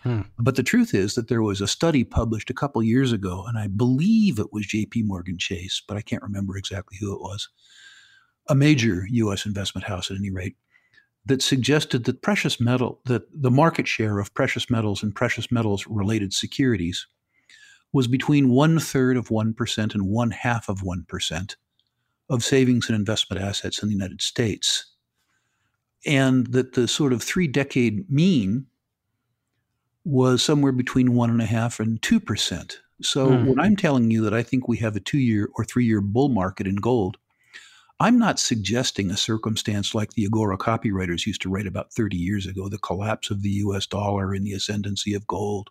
Hmm. 0.02 0.22
But 0.38 0.56
the 0.56 0.62
truth 0.62 0.94
is 0.94 1.14
that 1.14 1.28
there 1.28 1.42
was 1.42 1.60
a 1.60 1.66
study 1.66 2.04
published 2.04 2.50
a 2.50 2.54
couple 2.54 2.82
years 2.82 3.12
ago, 3.12 3.44
and 3.46 3.58
I 3.58 3.66
believe 3.66 4.38
it 4.38 4.52
was 4.52 4.66
J.P. 4.66 5.02
Morgan 5.02 5.38
Chase, 5.38 5.82
but 5.86 5.96
I 5.96 6.02
can't 6.02 6.22
remember 6.22 6.56
exactly 6.56 6.96
who 7.00 7.14
it 7.14 7.20
was, 7.20 7.48
a 8.48 8.54
major 8.54 9.06
U.S. 9.10 9.44
investment 9.44 9.86
house 9.86 10.10
at 10.10 10.16
any 10.16 10.30
rate, 10.30 10.56
that 11.26 11.42
suggested 11.42 12.04
that 12.04 12.22
precious 12.22 12.60
metal, 12.60 13.00
that 13.04 13.22
the 13.34 13.50
market 13.50 13.86
share 13.86 14.18
of 14.18 14.32
precious 14.34 14.70
metals 14.70 15.02
and 15.02 15.14
precious 15.14 15.50
metals 15.50 15.86
related 15.86 16.32
securities 16.32 17.06
was 17.92 18.06
between 18.06 18.50
one 18.50 18.78
third 18.78 19.16
of 19.16 19.28
1% 19.28 19.94
and 19.94 20.08
one 20.08 20.30
half 20.30 20.68
of 20.68 20.80
1% 20.80 21.56
of 22.30 22.44
savings 22.44 22.88
and 22.88 22.96
investment 22.96 23.42
assets 23.42 23.82
in 23.82 23.88
the 23.88 23.94
United 23.94 24.20
States. 24.20 24.86
And 26.06 26.46
that 26.48 26.74
the 26.74 26.86
sort 26.86 27.12
of 27.12 27.22
three 27.22 27.48
decade 27.48 28.10
mean 28.10 28.66
was 30.08 30.42
somewhere 30.42 30.72
between 30.72 31.14
one 31.14 31.28
and 31.28 31.42
a 31.42 31.46
half 31.46 31.80
and 31.80 32.00
two 32.00 32.18
percent. 32.18 32.80
So 33.02 33.28
mm. 33.28 33.46
when 33.46 33.60
I'm 33.60 33.76
telling 33.76 34.10
you 34.10 34.22
that 34.22 34.32
I 34.32 34.42
think 34.42 34.66
we 34.66 34.78
have 34.78 34.96
a 34.96 35.00
two 35.00 35.18
year 35.18 35.50
or 35.54 35.64
three 35.64 35.84
year 35.84 36.00
bull 36.00 36.30
market 36.30 36.66
in 36.66 36.76
gold, 36.76 37.18
I'm 38.00 38.18
not 38.18 38.38
suggesting 38.38 39.10
a 39.10 39.16
circumstance 39.16 39.94
like 39.94 40.12
the 40.12 40.24
Agora 40.24 40.56
copywriters 40.56 41.26
used 41.26 41.42
to 41.42 41.50
write 41.50 41.66
about 41.66 41.92
30 41.92 42.16
years 42.16 42.46
ago 42.46 42.68
the 42.68 42.78
collapse 42.78 43.30
of 43.30 43.42
the 43.42 43.50
US 43.50 43.86
dollar 43.86 44.32
and 44.32 44.46
the 44.46 44.54
ascendancy 44.54 45.12
of 45.12 45.26
gold, 45.26 45.68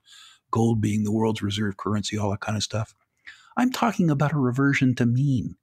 gold 0.52 0.82
being 0.82 1.04
the 1.04 1.12
world's 1.12 1.42
reserve 1.42 1.78
currency, 1.78 2.16
all 2.18 2.30
that 2.30 2.42
kind 2.42 2.58
of 2.58 2.64
stuff. 2.64 2.94
I'm 3.58 3.72
talking 3.72 4.12
about 4.12 4.34
a 4.34 4.38
reversion 4.38 4.94
to 4.96 5.08
mean. 5.08 5.56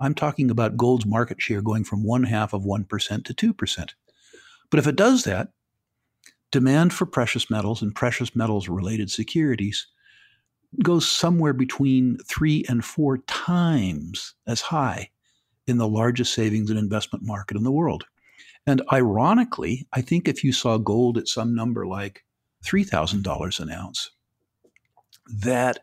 I'm 0.00 0.14
talking 0.14 0.50
about 0.50 0.78
gold's 0.78 1.04
market 1.04 1.42
share 1.42 1.60
going 1.60 1.84
from 1.84 2.02
one 2.02 2.24
half 2.24 2.54
of 2.54 2.62
1% 2.62 3.24
to 3.24 3.34
2%. 3.34 3.90
But 4.70 4.78
if 4.78 4.86
it 4.86 4.96
does 4.96 5.24
that, 5.24 5.50
demand 6.50 6.92
for 6.92 7.06
precious 7.06 7.50
metals 7.50 7.82
and 7.82 7.94
precious 7.94 8.34
metals 8.34 8.68
related 8.68 9.10
securities 9.10 9.86
goes 10.82 11.08
somewhere 11.08 11.52
between 11.52 12.18
three 12.18 12.64
and 12.68 12.84
four 12.84 13.18
times 13.18 14.34
as 14.46 14.60
high 14.60 15.10
in 15.66 15.78
the 15.78 15.88
largest 15.88 16.34
savings 16.34 16.70
and 16.70 16.78
investment 16.78 17.24
market 17.24 17.56
in 17.56 17.64
the 17.64 17.72
world. 17.72 18.04
And 18.66 18.82
ironically, 18.92 19.86
I 19.92 20.00
think 20.00 20.28
if 20.28 20.42
you 20.42 20.52
saw 20.52 20.78
gold 20.78 21.18
at 21.18 21.28
some 21.28 21.54
number 21.54 21.86
like 21.86 22.24
$3,000 22.64 23.60
an 23.60 23.70
ounce, 23.70 24.10
that 25.42 25.80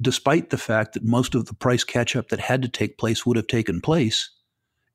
despite 0.00 0.50
the 0.50 0.58
fact 0.58 0.94
that 0.94 1.04
most 1.04 1.34
of 1.34 1.46
the 1.46 1.54
price 1.54 1.84
catch 1.84 2.16
up 2.16 2.28
that 2.28 2.40
had 2.40 2.62
to 2.62 2.68
take 2.68 2.98
place 2.98 3.26
would 3.26 3.36
have 3.36 3.46
taken 3.46 3.80
place, 3.80 4.30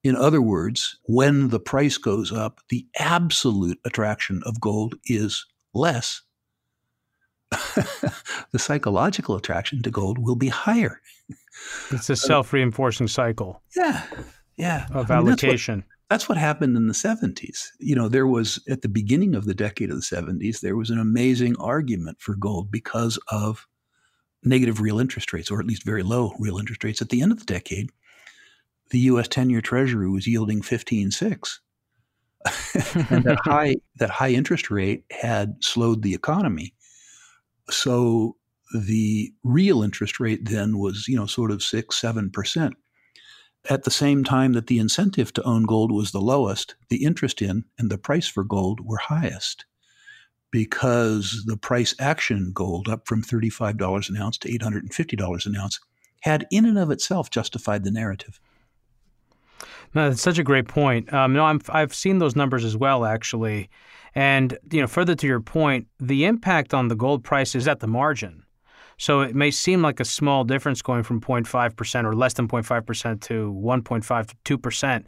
in 0.05 0.15
other 0.15 0.39
words, 0.39 0.99
when 1.05 1.49
the 1.49 1.59
price 1.59 1.97
goes 1.97 2.31
up, 2.31 2.61
the 2.69 2.85
absolute 2.99 3.79
attraction 3.85 4.43
of 4.45 4.61
gold 4.61 4.93
is 5.07 5.47
less. 5.73 6.21
the 7.51 8.59
psychological 8.59 9.35
attraction 9.35 9.81
to 9.81 9.89
gold 9.89 10.19
will 10.19 10.35
be 10.35 10.49
higher. 10.49 11.01
It's 11.89 12.11
a 12.11 12.15
self 12.15 12.53
reinforcing 12.53 13.07
cycle. 13.07 13.63
Yeah. 13.75 14.03
Yeah. 14.57 14.85
Of 14.91 15.09
I 15.09 15.17
mean, 15.17 15.29
allocation. 15.29 15.79
That's 15.79 15.87
what, 15.89 16.09
that's 16.09 16.29
what 16.29 16.37
happened 16.37 16.77
in 16.77 16.85
the 16.85 16.93
70s. 16.93 17.69
You 17.79 17.95
know, 17.95 18.07
there 18.07 18.27
was, 18.27 18.63
at 18.69 18.83
the 18.83 18.89
beginning 18.89 19.33
of 19.33 19.45
the 19.45 19.55
decade 19.55 19.89
of 19.89 19.95
the 19.95 20.03
70s, 20.03 20.59
there 20.59 20.75
was 20.75 20.91
an 20.91 20.99
amazing 20.99 21.55
argument 21.57 22.21
for 22.21 22.35
gold 22.35 22.69
because 22.69 23.17
of 23.29 23.65
negative 24.43 24.81
real 24.81 24.99
interest 24.99 25.33
rates, 25.33 25.49
or 25.49 25.59
at 25.59 25.65
least 25.65 25.81
very 25.81 26.03
low 26.03 26.35
real 26.39 26.59
interest 26.59 26.83
rates. 26.83 27.01
At 27.01 27.09
the 27.09 27.23
end 27.23 27.31
of 27.31 27.39
the 27.39 27.45
decade, 27.45 27.89
the 28.91 28.99
U.S. 28.99 29.27
ten-year 29.27 29.61
Treasury 29.61 30.09
was 30.09 30.27
yielding 30.27 30.61
15.6. 30.61 31.59
and 33.09 33.23
that 33.23 33.39
high 33.43 33.75
that 33.97 34.09
high 34.09 34.29
interest 34.29 34.69
rate 34.69 35.03
had 35.11 35.55
slowed 35.61 36.03
the 36.03 36.13
economy. 36.13 36.73
So 37.69 38.35
the 38.73 39.33
real 39.43 39.81
interest 39.81 40.19
rate 40.19 40.45
then 40.45 40.77
was, 40.77 41.07
you 41.07 41.15
know, 41.15 41.25
sort 41.25 41.51
of 41.51 41.63
six, 41.63 41.99
seven 41.99 42.29
percent. 42.29 42.75
At 43.67 43.83
the 43.83 43.91
same 43.91 44.23
time 44.23 44.53
that 44.53 44.67
the 44.67 44.77
incentive 44.77 45.33
to 45.33 45.43
own 45.43 45.63
gold 45.63 45.91
was 45.91 46.11
the 46.11 46.21
lowest, 46.21 46.75
the 46.89 47.03
interest 47.03 47.41
in 47.41 47.65
and 47.79 47.89
the 47.89 47.97
price 47.97 48.27
for 48.27 48.43
gold 48.43 48.79
were 48.85 48.97
highest 48.97 49.65
because 50.51 51.43
the 51.47 51.57
price 51.57 51.95
action 51.99 52.51
gold 52.53 52.87
up 52.87 53.07
from 53.07 53.23
$35 53.23 54.09
an 54.09 54.17
ounce 54.17 54.37
to 54.37 54.47
$850 54.47 55.45
an 55.45 55.55
ounce 55.55 55.79
had 56.21 56.47
in 56.49 56.65
and 56.65 56.77
of 56.77 56.91
itself 56.91 57.29
justified 57.29 57.83
the 57.83 57.91
narrative. 57.91 58.39
No, 59.95 60.09
that's 60.09 60.21
such 60.21 60.37
a 60.37 60.43
great 60.43 60.67
point. 60.67 61.11
Um, 61.13 61.31
no, 61.33 61.45
I'm, 61.45 61.61
I've 61.69 61.95
seen 61.95 62.19
those 62.19 62.35
numbers 62.35 62.65
as 62.65 62.75
well, 62.75 63.05
actually. 63.05 63.69
And 64.13 64.57
you 64.71 64.81
know, 64.81 64.87
further 64.87 65.15
to 65.15 65.27
your 65.27 65.39
point, 65.39 65.87
the 65.99 66.25
impact 66.25 66.73
on 66.73 66.89
the 66.89 66.95
gold 66.95 67.23
price 67.23 67.55
is 67.55 67.67
at 67.67 67.79
the 67.79 67.87
margin. 67.87 68.43
So 68.97 69.21
it 69.21 69.35
may 69.35 69.51
seem 69.51 69.81
like 69.81 69.99
a 69.99 70.05
small 70.05 70.43
difference 70.43 70.81
going 70.81 71.03
from 71.03 71.19
0.5% 71.19 72.05
or 72.05 72.15
less 72.15 72.33
than 72.33 72.47
0.5% 72.47 73.21
to 73.21 73.53
1.5 73.53 74.33
to 74.43 74.57
2%, 74.57 75.03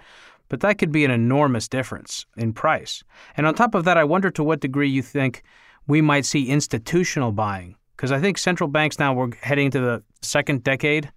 but 0.50 0.60
that 0.62 0.78
could 0.78 0.92
be 0.92 1.06
an 1.06 1.12
enormous 1.12 1.68
difference 1.68 2.26
in 2.36 2.52
price. 2.52 3.04
And 3.38 3.48
on 3.48 3.54
top 3.54 3.76
of 3.76 3.86
that, 3.86 3.98
I 3.98 4.04
wonder 4.04 4.30
to 4.32 4.44
what 4.44 4.60
degree 4.60 4.90
you 4.90 5.02
think 5.02 5.44
we 5.88 6.02
might 6.02 6.26
see 6.26 6.50
institutional 6.50 7.32
buying. 7.32 7.76
Because 7.96 8.12
I 8.12 8.20
think 8.20 8.38
central 8.38 8.70
banks 8.70 9.00
now 9.00 9.14
we're 9.14 9.36
heading 9.42 9.72
to 9.72 9.80
the 9.80 10.04
second 10.22 10.64
decade 10.64 11.12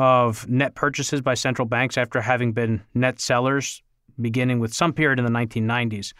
of 0.00 0.48
net 0.48 0.74
purchases 0.74 1.20
by 1.20 1.34
central 1.34 1.68
banks 1.68 1.98
after 1.98 2.22
having 2.22 2.52
been 2.52 2.82
net 2.94 3.20
sellers 3.20 3.82
beginning 4.20 4.58
with 4.58 4.72
some 4.72 4.92
period 4.92 5.18
in 5.18 5.24
the 5.24 5.30
1990s. 5.30 6.12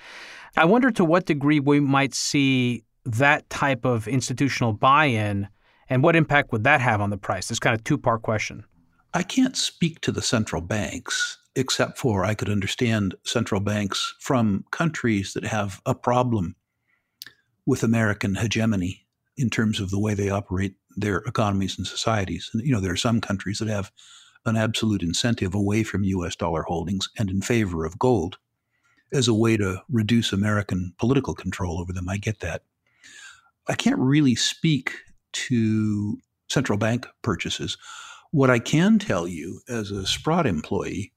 I 0.56 0.66
wonder 0.66 0.90
to 0.90 1.04
what 1.04 1.26
degree 1.26 1.60
we 1.60 1.80
might 1.80 2.14
see 2.14 2.84
that 3.04 3.48
type 3.48 3.84
of 3.84 4.06
institutional 4.06 4.74
buy 4.74 5.06
in 5.06 5.48
and 5.88 6.02
what 6.02 6.14
impact 6.14 6.52
would 6.52 6.64
that 6.64 6.80
have 6.80 7.00
on 7.00 7.10
the 7.10 7.16
price? 7.16 7.48
This 7.48 7.58
kind 7.58 7.74
of 7.74 7.82
two 7.82 7.98
part 7.98 8.22
question. 8.22 8.64
I 9.14 9.22
can't 9.22 9.56
speak 9.56 10.00
to 10.02 10.12
the 10.12 10.22
central 10.22 10.62
banks, 10.62 11.38
except 11.56 11.98
for 11.98 12.24
I 12.24 12.34
could 12.34 12.48
understand 12.48 13.14
central 13.24 13.60
banks 13.60 14.14
from 14.20 14.64
countries 14.70 15.32
that 15.32 15.44
have 15.44 15.80
a 15.86 15.94
problem 15.94 16.54
with 17.66 17.82
American 17.82 18.36
hegemony 18.36 19.06
in 19.36 19.50
terms 19.50 19.80
of 19.80 19.90
the 19.90 19.98
way 19.98 20.14
they 20.14 20.28
operate 20.28 20.74
their 21.00 21.18
economies 21.18 21.76
and 21.78 21.86
societies. 21.86 22.50
And, 22.52 22.64
you 22.64 22.72
know, 22.72 22.80
there 22.80 22.92
are 22.92 22.96
some 22.96 23.20
countries 23.20 23.58
that 23.58 23.68
have 23.68 23.90
an 24.46 24.56
absolute 24.56 25.02
incentive 25.02 25.54
away 25.54 25.82
from 25.82 26.04
US 26.04 26.36
dollar 26.36 26.62
holdings 26.62 27.08
and 27.18 27.30
in 27.30 27.42
favor 27.42 27.84
of 27.84 27.98
gold 27.98 28.38
as 29.12 29.28
a 29.28 29.34
way 29.34 29.56
to 29.56 29.82
reduce 29.88 30.32
American 30.32 30.94
political 30.98 31.34
control 31.34 31.80
over 31.80 31.92
them. 31.92 32.08
I 32.08 32.16
get 32.16 32.40
that. 32.40 32.62
I 33.68 33.74
can't 33.74 33.98
really 33.98 34.34
speak 34.34 34.94
to 35.32 36.18
central 36.48 36.78
bank 36.78 37.06
purchases. 37.22 37.76
What 38.30 38.50
I 38.50 38.58
can 38.58 38.98
tell 38.98 39.26
you 39.26 39.60
as 39.68 39.90
a 39.90 40.06
Sprott 40.06 40.46
employee 40.46 41.12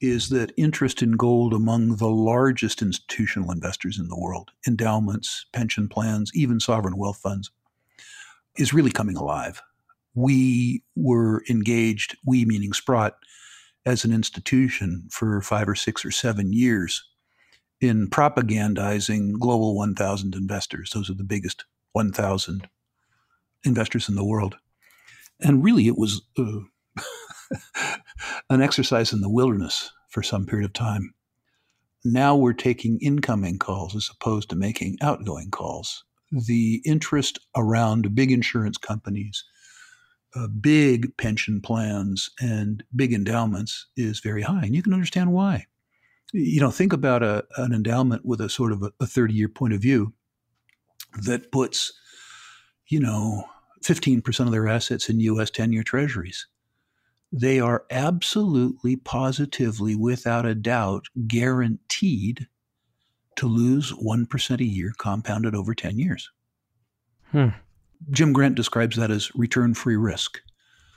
is 0.00 0.30
that 0.30 0.52
interest 0.56 1.00
in 1.00 1.12
gold 1.12 1.54
among 1.54 1.96
the 1.96 2.08
largest 2.08 2.82
institutional 2.82 3.52
investors 3.52 3.98
in 3.98 4.08
the 4.08 4.18
world, 4.18 4.50
endowments, 4.66 5.46
pension 5.52 5.88
plans, 5.88 6.32
even 6.34 6.58
sovereign 6.58 6.96
wealth 6.96 7.18
funds, 7.18 7.52
is 8.56 8.74
really 8.74 8.90
coming 8.90 9.16
alive. 9.16 9.62
We 10.14 10.82
were 10.94 11.42
engaged, 11.48 12.16
we 12.26 12.44
meaning 12.44 12.72
Sprott, 12.72 13.16
as 13.84 14.04
an 14.04 14.12
institution 14.12 15.08
for 15.10 15.40
five 15.40 15.68
or 15.68 15.74
six 15.74 16.04
or 16.04 16.10
seven 16.10 16.52
years 16.52 17.02
in 17.80 18.08
propagandizing 18.08 19.32
Global 19.40 19.74
1000 19.74 20.34
investors. 20.34 20.90
Those 20.94 21.10
are 21.10 21.14
the 21.14 21.24
biggest 21.24 21.64
1,000 21.92 22.68
investors 23.64 24.08
in 24.08 24.14
the 24.14 24.24
world. 24.24 24.56
And 25.40 25.64
really, 25.64 25.88
it 25.88 25.98
was 25.98 26.22
uh, 26.38 26.60
an 28.50 28.62
exercise 28.62 29.12
in 29.12 29.20
the 29.20 29.28
wilderness 29.30 29.90
for 30.08 30.22
some 30.22 30.46
period 30.46 30.66
of 30.66 30.72
time. 30.72 31.12
Now 32.04 32.36
we're 32.36 32.52
taking 32.52 32.98
incoming 33.00 33.58
calls 33.58 33.96
as 33.96 34.10
opposed 34.12 34.50
to 34.50 34.56
making 34.56 34.98
outgoing 35.00 35.50
calls 35.50 36.04
the 36.32 36.82
interest 36.84 37.38
around 37.56 38.14
big 38.14 38.32
insurance 38.32 38.78
companies, 38.78 39.44
uh, 40.34 40.48
big 40.48 41.16
pension 41.16 41.60
plans, 41.60 42.30
and 42.40 42.82
big 42.96 43.12
endowments 43.12 43.86
is 43.96 44.20
very 44.20 44.42
high. 44.42 44.62
And 44.64 44.74
you 44.74 44.82
can 44.82 44.94
understand 44.94 45.32
why. 45.32 45.66
You 46.32 46.60
know, 46.60 46.70
think 46.70 46.94
about 46.94 47.22
a, 47.22 47.44
an 47.58 47.74
endowment 47.74 48.24
with 48.24 48.40
a 48.40 48.48
sort 48.48 48.72
of 48.72 48.82
a 48.98 49.06
30 49.06 49.34
year 49.34 49.48
point 49.48 49.74
of 49.74 49.82
view 49.82 50.14
that 51.24 51.52
puts, 51.52 51.92
you 52.88 52.98
know, 53.00 53.44
15% 53.84 54.40
of 54.40 54.52
their 54.52 54.68
assets 54.68 55.10
in 55.10 55.20
US 55.20 55.50
10 55.50 55.72
year 55.72 55.82
treasuries. 55.82 56.46
They 57.30 57.60
are 57.60 57.84
absolutely, 57.90 58.96
positively, 58.96 59.94
without 59.94 60.46
a 60.46 60.54
doubt, 60.54 61.06
guaranteed 61.26 62.46
to 63.36 63.46
lose 63.46 63.92
1% 63.92 64.60
a 64.60 64.64
year 64.64 64.92
compounded 64.98 65.54
over 65.54 65.74
10 65.74 65.98
years. 65.98 66.30
Hmm. 67.30 67.48
Jim 68.10 68.32
Grant 68.32 68.54
describes 68.54 68.96
that 68.96 69.10
as 69.10 69.34
return 69.34 69.74
free 69.74 69.96
risk. 69.96 70.40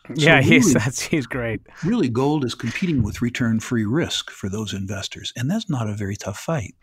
So 0.07 0.13
yeah, 0.15 0.37
really, 0.37 0.49
he's 0.49 0.73
that's 0.73 1.01
he's 1.01 1.25
great. 1.25 1.61
Really, 1.83 2.09
gold 2.09 2.45
is 2.45 2.53
competing 2.53 3.01
with 3.01 3.21
return 3.21 3.59
free 3.59 3.85
risk 3.85 4.29
for 4.29 4.49
those 4.49 4.73
investors, 4.73 5.33
and 5.35 5.49
that's 5.49 5.69
not 5.69 5.89
a 5.89 5.95
very 5.95 6.15
tough 6.15 6.37
fight. 6.37 6.75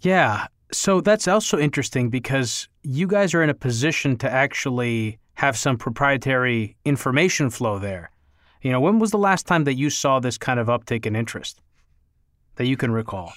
Yeah, 0.00 0.48
so 0.72 1.00
that's 1.00 1.26
also 1.28 1.58
interesting 1.58 2.10
because 2.10 2.68
you 2.82 3.06
guys 3.06 3.34
are 3.34 3.42
in 3.42 3.50
a 3.50 3.54
position 3.54 4.16
to 4.18 4.30
actually 4.30 5.18
have 5.34 5.56
some 5.56 5.76
proprietary 5.76 6.76
information 6.84 7.50
flow 7.50 7.78
there. 7.78 8.10
You 8.62 8.72
know, 8.72 8.80
when 8.80 8.98
was 8.98 9.10
the 9.10 9.18
last 9.18 9.46
time 9.46 9.64
that 9.64 9.74
you 9.74 9.90
saw 9.90 10.18
this 10.18 10.38
kind 10.38 10.58
of 10.58 10.66
uptick 10.66 11.06
in 11.06 11.14
interest 11.14 11.62
that 12.56 12.66
you 12.66 12.76
can 12.76 12.90
recall? 12.90 13.32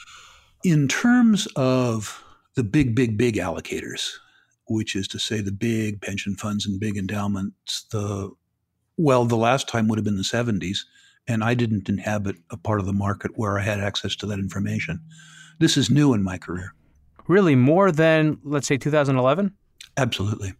In 0.64 0.88
terms 0.88 1.48
of 1.56 2.24
the 2.56 2.64
big, 2.64 2.96
big, 2.96 3.18
big 3.18 3.36
allocators, 3.36 4.12
which 4.68 4.96
is 4.96 5.08
to 5.10 5.20
say 5.20 5.42
the 5.42 5.52
big 5.52 6.02
pension 6.02 6.36
funds 6.36 6.66
and 6.66 6.80
big 6.80 6.98
endowments, 6.98 7.86
the 7.92 8.32
well, 8.98 9.24
the 9.24 9.38
last 9.38 9.70
time 9.70 9.88
would 9.88 9.98
have 9.98 10.04
been 10.04 10.18
the 10.18 10.24
70s, 10.24 10.80
and 11.26 11.42
I 11.42 11.54
didn't 11.54 11.88
inhabit 11.88 12.36
a 12.52 12.58
part 12.58 12.82
of 12.82 12.86
the 12.86 12.92
market 12.92 13.32
where 13.36 13.58
I 13.58 13.62
had 13.62 13.80
access 13.80 14.14
to 14.18 14.26
that 14.26 14.40
information. 14.40 15.00
This 15.60 15.78
is 15.78 15.90
new 15.90 16.14
in 16.14 16.22
my 16.22 16.38
career. 16.38 16.74
Really, 17.28 17.56
more 17.56 17.94
than, 17.94 18.40
let's 18.44 18.68
say, 18.68 18.78
2011? 18.78 19.54
Absolutely. 19.96 20.54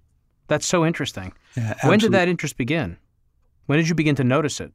That's 0.48 0.66
so 0.66 0.86
interesting. 0.86 1.34
Yeah, 1.58 1.76
when 1.84 2.00
did 2.00 2.14
that 2.14 2.30
interest 2.30 2.56
begin? 2.56 2.98
When 3.66 3.78
did 3.78 3.90
you 3.90 3.96
begin 3.96 4.16
to 4.16 4.24
notice 4.24 4.62
it? 4.62 4.72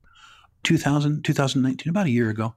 2000, 0.64 1.24
2019, 1.24 1.90
about 1.90 2.06
a 2.06 2.10
year 2.10 2.28
ago. 2.28 2.54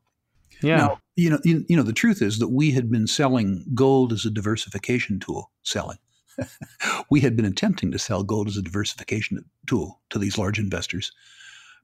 Yeah. 0.62 0.78
Now, 0.78 1.02
you 1.16 1.30
know, 1.30 1.40
you, 1.44 1.66
you 1.68 1.76
know, 1.76 1.84
the 1.84 1.94
truth 1.94 2.22
is 2.22 2.40
that 2.40 2.50
we 2.50 2.72
had 2.72 2.92
been 2.92 3.08
selling 3.08 3.66
gold 3.74 4.14
as 4.14 4.26
a 4.26 4.30
diversification 4.30 5.20
tool, 5.20 5.52
selling. 5.64 5.98
we 7.10 7.22
had 7.22 7.36
been 7.36 7.46
attempting 7.46 7.92
to 7.92 8.00
sell 8.00 8.24
gold 8.24 8.48
as 8.48 8.58
a 8.58 8.62
diversification 8.62 9.44
tool 9.66 10.02
to 10.10 10.20
these 10.20 10.38
large 10.38 10.60
investors 10.60 11.12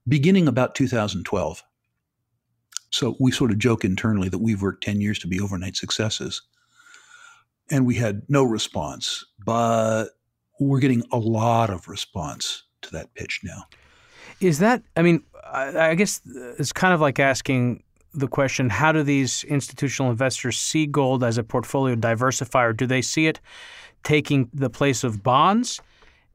beginning 0.07 0.47
about 0.47 0.75
2012. 0.75 1.63
So 2.91 3.15
we 3.19 3.31
sort 3.31 3.51
of 3.51 3.57
joke 3.57 3.83
internally 3.83 4.29
that 4.29 4.39
we've 4.39 4.61
worked 4.61 4.83
10 4.83 5.01
years 5.01 5.17
to 5.19 5.27
be 5.27 5.39
overnight 5.39 5.75
successes. 5.75 6.41
And 7.71 7.85
we 7.85 7.95
had 7.95 8.21
no 8.29 8.43
response, 8.43 9.25
but 9.43 10.09
we're 10.59 10.79
getting 10.79 11.03
a 11.11 11.17
lot 11.17 11.69
of 11.69 11.87
response 11.87 12.63
to 12.83 12.91
that 12.91 13.13
pitch 13.15 13.41
now. 13.43 13.63
Is 14.39 14.59
that, 14.59 14.83
I 14.95 15.01
mean, 15.01 15.23
I 15.51 15.95
guess 15.95 16.21
it's 16.59 16.73
kind 16.73 16.93
of 16.93 17.01
like 17.01 17.19
asking 17.19 17.83
the 18.13 18.27
question 18.27 18.69
how 18.69 18.91
do 18.91 19.03
these 19.03 19.43
institutional 19.45 20.11
investors 20.11 20.57
see 20.57 20.85
gold 20.85 21.23
as 21.23 21.37
a 21.37 21.43
portfolio 21.43 21.95
diversifier? 21.95 22.75
Do 22.75 22.85
they 22.85 23.01
see 23.01 23.27
it 23.27 23.39
taking 24.03 24.49
the 24.53 24.69
place 24.69 25.03
of 25.03 25.23
bonds, 25.23 25.81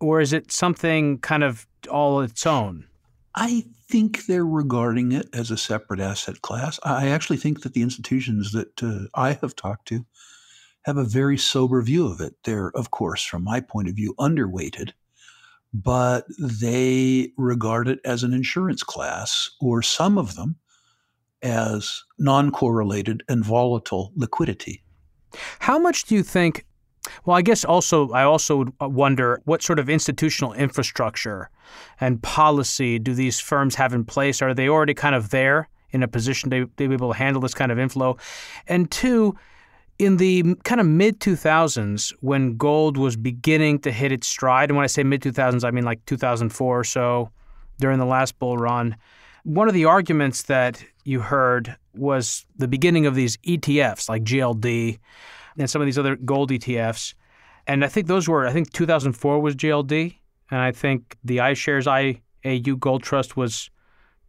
or 0.01 0.21
is 0.21 0.33
it 0.33 0.51
something 0.51 1.19
kind 1.19 1.45
of 1.45 1.67
all 1.91 2.21
its 2.21 2.47
own? 2.47 2.87
I 3.35 3.65
think 3.89 4.27
they're 4.27 4.45
regarding 4.45 5.13
it 5.13 5.29
as 5.33 5.51
a 5.51 5.57
separate 5.57 6.01
asset 6.01 6.43
class. 6.43 6.81
I 6.83 7.09
actually 7.09 7.37
think 7.37 7.63
that 7.63 7.75
the 7.75 7.83
institutions 7.83 8.53
that 8.53 8.83
uh, 8.83 9.07
I 9.15 9.35
have 9.35 9.55
talked 9.55 9.87
to 9.89 10.05
have 10.83 10.97
a 10.97 11.05
very 11.05 11.39
sober 11.39 11.81
view 11.83 12.07
of 12.07 12.21
it. 12.21 12.35
They're, 12.45 12.71
of 12.75 12.91
course, 12.91 13.25
from 13.25 13.45
my 13.45 13.61
point 13.61 13.89
of 13.89 13.95
view, 13.95 14.15
underweighted, 14.19 14.93
but 15.73 16.25
they 16.39 17.33
regard 17.37 17.89
it 17.89 18.01
as 18.05 18.23
an 18.23 18.33
insurance 18.33 18.83
class, 18.83 19.51
or 19.61 19.83
some 19.83 20.19
of 20.19 20.35
them 20.35 20.57
as 21.43 22.05
non 22.19 22.51
correlated 22.51 23.23
and 23.29 23.45
volatile 23.45 24.13
liquidity. 24.17 24.83
How 25.61 25.79
much 25.79 26.05
do 26.05 26.15
you 26.15 26.23
think 26.23 26.65
well, 27.25 27.37
I 27.37 27.43
guess 27.43 27.65
also 27.65 28.11
I 28.11 28.25
also 28.25 28.67
uh, 28.81 28.89
wonder 28.89 29.41
what 29.45 29.63
sort 29.63 29.79
of 29.79 29.89
institutional 29.89 30.53
infrastructure 30.53 31.51
and 32.01 32.23
policy 32.23 32.99
do 32.99 33.15
these 33.15 33.41
firms 33.41 33.75
have 33.77 33.93
in 33.95 34.05
place? 34.05 34.43
Are 34.43 34.55
they 34.55 34.69
already 34.69 34.95
kind 34.95 35.15
of 35.15 35.31
there 35.31 35.69
in 35.91 36.03
a 36.03 36.09
position 36.09 36.51
to, 36.51 36.67
be 36.67 36.85
able 36.85 37.13
to 37.13 37.19
handle 37.19 37.41
this 37.41 37.55
kind 37.55 37.73
of 37.73 37.79
inflow? 37.79 38.17
And 38.67 38.91
two, 38.91 39.37
in 39.99 40.17
the 40.17 40.55
kind 40.65 40.81
of 40.81 40.87
mid 40.87 41.21
2000s 41.21 42.13
when 42.21 42.57
gold 42.57 42.97
was 42.97 43.17
beginning 43.17 43.81
to 43.81 43.91
hit 43.91 44.13
its 44.13 44.29
stride, 44.29 44.71
and 44.71 44.77
when 44.77 44.85
I 44.85 44.89
say 44.89 45.03
mid 45.03 45.23
2000s, 45.23 45.65
I 45.65 45.71
mean 45.71 45.85
like 45.85 46.05
2004 46.07 46.79
or 46.79 46.85
so 46.85 47.31
during 47.81 47.99
the 47.99 48.07
last 48.07 48.39
bull 48.39 48.57
run, 48.57 48.97
one 49.45 49.69
of 49.69 49.75
the 49.75 49.85
arguments 49.87 50.43
that 50.45 50.85
you 51.09 51.21
heard 51.21 51.75
was 51.95 52.45
the 52.57 52.69
beginning 52.69 53.07
of 53.07 53.15
these 53.15 53.39
ETFs 53.39 54.09
like 54.09 54.23
GLD 54.23 54.99
and 55.59 55.71
some 55.71 55.81
of 55.81 55.87
these 55.87 55.99
other 55.99 56.17
gold 56.17 56.51
ETFs. 56.51 57.15
And 57.67 57.85
I 57.85 57.89
think 57.89 58.07
those 58.07 58.29
were, 58.29 58.47
I 58.47 58.53
think 58.53 58.73
2004 58.73 59.41
was 59.41 59.57
GLD. 59.57 60.15
And 60.51 60.61
I 60.61 60.71
think 60.71 61.17
the 61.25 61.39
iShares 61.39 62.21
IAU 62.45 62.79
Gold 62.79 63.03
Trust 63.03 63.37
was 63.37 63.71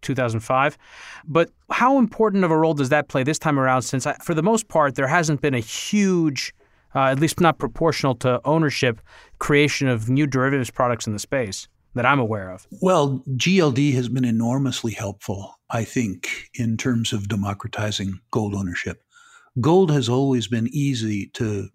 2005. 0.01 0.77
But 1.25 1.49
how 1.69 1.97
important 1.97 2.43
of 2.43 2.51
a 2.51 2.57
role 2.57 2.73
does 2.73 2.89
that 2.89 3.09
play 3.09 3.23
this 3.23 3.39
time 3.39 3.59
around? 3.59 3.82
Since, 3.82 4.07
I, 4.07 4.13
for 4.13 4.34
the 4.34 4.43
most 4.43 4.69
part, 4.69 4.95
there 4.95 5.07
hasn't 5.07 5.41
been 5.41 5.53
a 5.53 5.59
huge, 5.59 6.53
uh, 6.95 7.05
at 7.05 7.19
least 7.19 7.39
not 7.39 7.57
proportional 7.57 8.15
to 8.15 8.41
ownership, 8.45 9.01
creation 9.39 9.88
of 9.88 10.09
new 10.09 10.27
derivatives 10.27 10.71
products 10.71 11.07
in 11.07 11.13
the 11.13 11.19
space 11.19 11.67
that 11.96 12.06
I'm 12.06 12.20
aware 12.20 12.52
of. 12.52 12.68
Well, 12.82 13.24
GLD 13.30 13.94
has 13.94 14.10
been 14.10 14.26
enormously 14.26 14.94
helpful, 14.94 15.60
I 15.70 15.84
think, 15.84 16.50
in 16.54 16.78
terms 16.78 17.14
of 17.14 17.28
democratizing 17.28 18.20
gold 18.32 18.54
ownership 18.54 19.04
gold 19.60 19.92
has 19.92 20.10
always 20.10 20.48
been 20.48 20.68
easy 20.72 21.28
to 21.28 21.70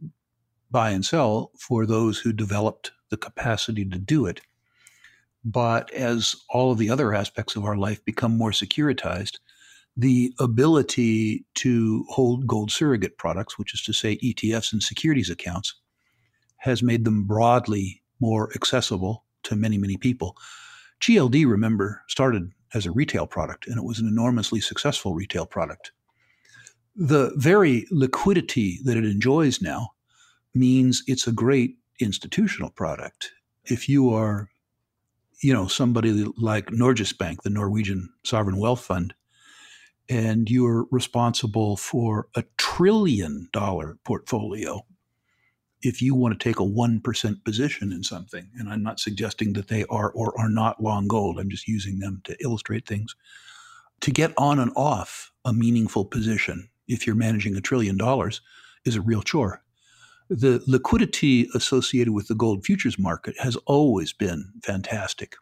buy 0.71 0.91
and 0.91 1.05
sell 1.05 1.51
for 1.59 1.87
those 1.87 2.19
who 2.19 2.33
developed 2.33 2.93
the 3.11 3.17
capacity 3.17 3.85
to 3.85 3.99
do 3.99 4.27
it. 4.27 4.41
But 5.45 5.91
as 5.93 6.35
all 6.49 6.73
of 6.73 6.79
the 6.79 6.91
other 6.91 7.15
aspects 7.15 7.55
of 7.57 7.65
our 7.65 7.77
life 7.77 8.05
become 8.05 8.37
more 8.37 8.51
securitized, 8.51 9.39
the 9.97 10.33
ability 10.41 11.45
to 11.57 12.05
hold 12.09 12.47
gold 12.47 12.71
surrogate 12.71 13.19
products, 13.19 13.59
which 13.59 13.75
is 13.75 13.83
to 13.83 13.93
say 13.93 14.17
ETFs 14.17 14.73
and 14.73 14.83
securities 14.83 15.31
accounts, 15.31 15.75
has 16.59 16.83
made 16.83 17.05
them 17.05 17.25
broadly 17.25 18.03
more 18.21 18.51
accessible 18.55 19.24
to 19.45 19.57
many, 19.57 19.78
many 19.78 19.97
people. 19.97 20.36
GLD, 21.01 21.47
remember, 21.49 22.03
started 22.09 22.53
as 22.74 22.86
a 22.86 22.92
retail 22.92 23.26
product, 23.26 23.66
and 23.66 23.76
it 23.76 23.84
was 23.84 23.99
an 23.99 24.09
enormously 24.09 24.61
successful 24.61 25.14
retail 25.14 25.47
product 25.47 25.92
the 26.97 27.32
very 27.36 27.86
liquidity 27.90 28.78
that 28.84 28.97
it 28.97 29.05
enjoys 29.05 29.61
now 29.61 29.90
means 30.55 31.03
it's 31.07 31.26
a 31.26 31.32
great 31.32 31.76
institutional 32.01 32.70
product. 32.70 33.32
If 33.64 33.88
you 33.88 34.12
are, 34.14 34.49
you 35.42 35.53
know, 35.53 35.66
somebody 35.66 36.24
like 36.36 36.66
Norges 36.66 37.16
Bank, 37.16 37.42
the 37.42 37.51
Norwegian 37.51 38.11
sovereign 38.24 38.59
wealth 38.59 38.80
fund, 38.80 39.14
and 40.09 40.49
you're 40.51 40.86
responsible 40.90 41.76
for 41.76 42.28
a 42.36 42.45
trillion 42.59 43.49
dollar 43.53 43.99
portfolio, 44.05 44.82
if 45.85 46.01
you 46.01 46.14
want 46.14 46.39
to 46.39 46.43
take 46.43 46.59
a 46.59 46.64
1% 46.64 47.45
position 47.45 47.93
in 47.93 48.03
something, 48.03 48.49
and 48.59 48.68
I'm 48.68 48.82
not 48.82 48.99
suggesting 48.99 49.53
that 49.53 49.68
they 49.68 49.85
are 49.91 50.11
or 50.11 50.39
are 50.39 50.49
not 50.49 50.82
long 50.82 51.07
gold, 51.07 51.39
I'm 51.39 51.51
just 51.51 51.68
using 51.68 51.99
them 51.99 52.22
to 52.24 52.37
illustrate 52.43 52.87
things, 52.87 53.14
to 54.01 54.11
get 54.11 54.32
on 54.39 54.59
and 54.59 54.72
off 54.76 55.30
a 55.45 55.53
meaningful 55.53 56.05
position 56.05 56.68
if 56.89 57.07
you're 57.07 57.16
managing 57.16 57.57
a 57.57 57.61
trillion 57.61 57.97
dollars, 57.97 58.41
is 58.85 58.97
a 58.97 59.01
real 59.01 59.22
chore. 59.22 59.62
The 60.30 60.62
liquidity 60.66 61.49
associated 61.55 62.12
with 62.12 62.28
the 62.28 62.35
gold 62.35 62.64
futures 62.64 62.99
market 62.99 63.39
has 63.39 63.57
always 63.66 64.12
been 64.12 64.53
fantastic. 64.62 65.37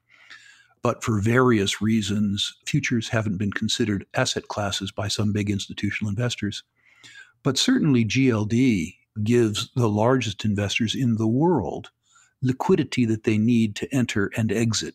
But 0.83 1.05
for 1.05 1.21
various 1.21 1.81
reasons, 1.81 2.53
futures 2.67 3.09
haven't 3.09 3.37
been 3.37 3.53
considered 3.53 4.07
asset 4.15 4.49
classes 4.49 4.91
by 4.91 5.07
some 5.07 5.33
big 5.33 5.51
institutional 5.51 6.11
investors. 6.11 6.65
But 7.45 7.59
certainly, 7.59 8.05
GLD 8.05 8.97
gives 9.23 9.71
the 9.75 9.89
largest 9.89 10.45
investors 10.45 10.95
in 10.95 11.17
the 11.17 11.27
world 11.27 11.91
liquidity 12.43 13.05
that 13.05 13.25
they 13.25 13.39
need 13.39 13.77
to 13.77 13.95
enter 13.95 14.31
and 14.37 14.51
exit 14.51 14.95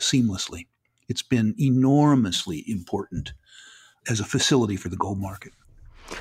seamlessly. 0.00 0.66
It's 1.08 1.22
been 1.22 1.54
enormously 1.58 2.64
important 2.66 3.32
as 4.08 4.20
a 4.20 4.24
facility 4.24 4.76
for 4.76 4.88
the 4.88 4.96
gold 4.96 5.18
market. 5.18 5.52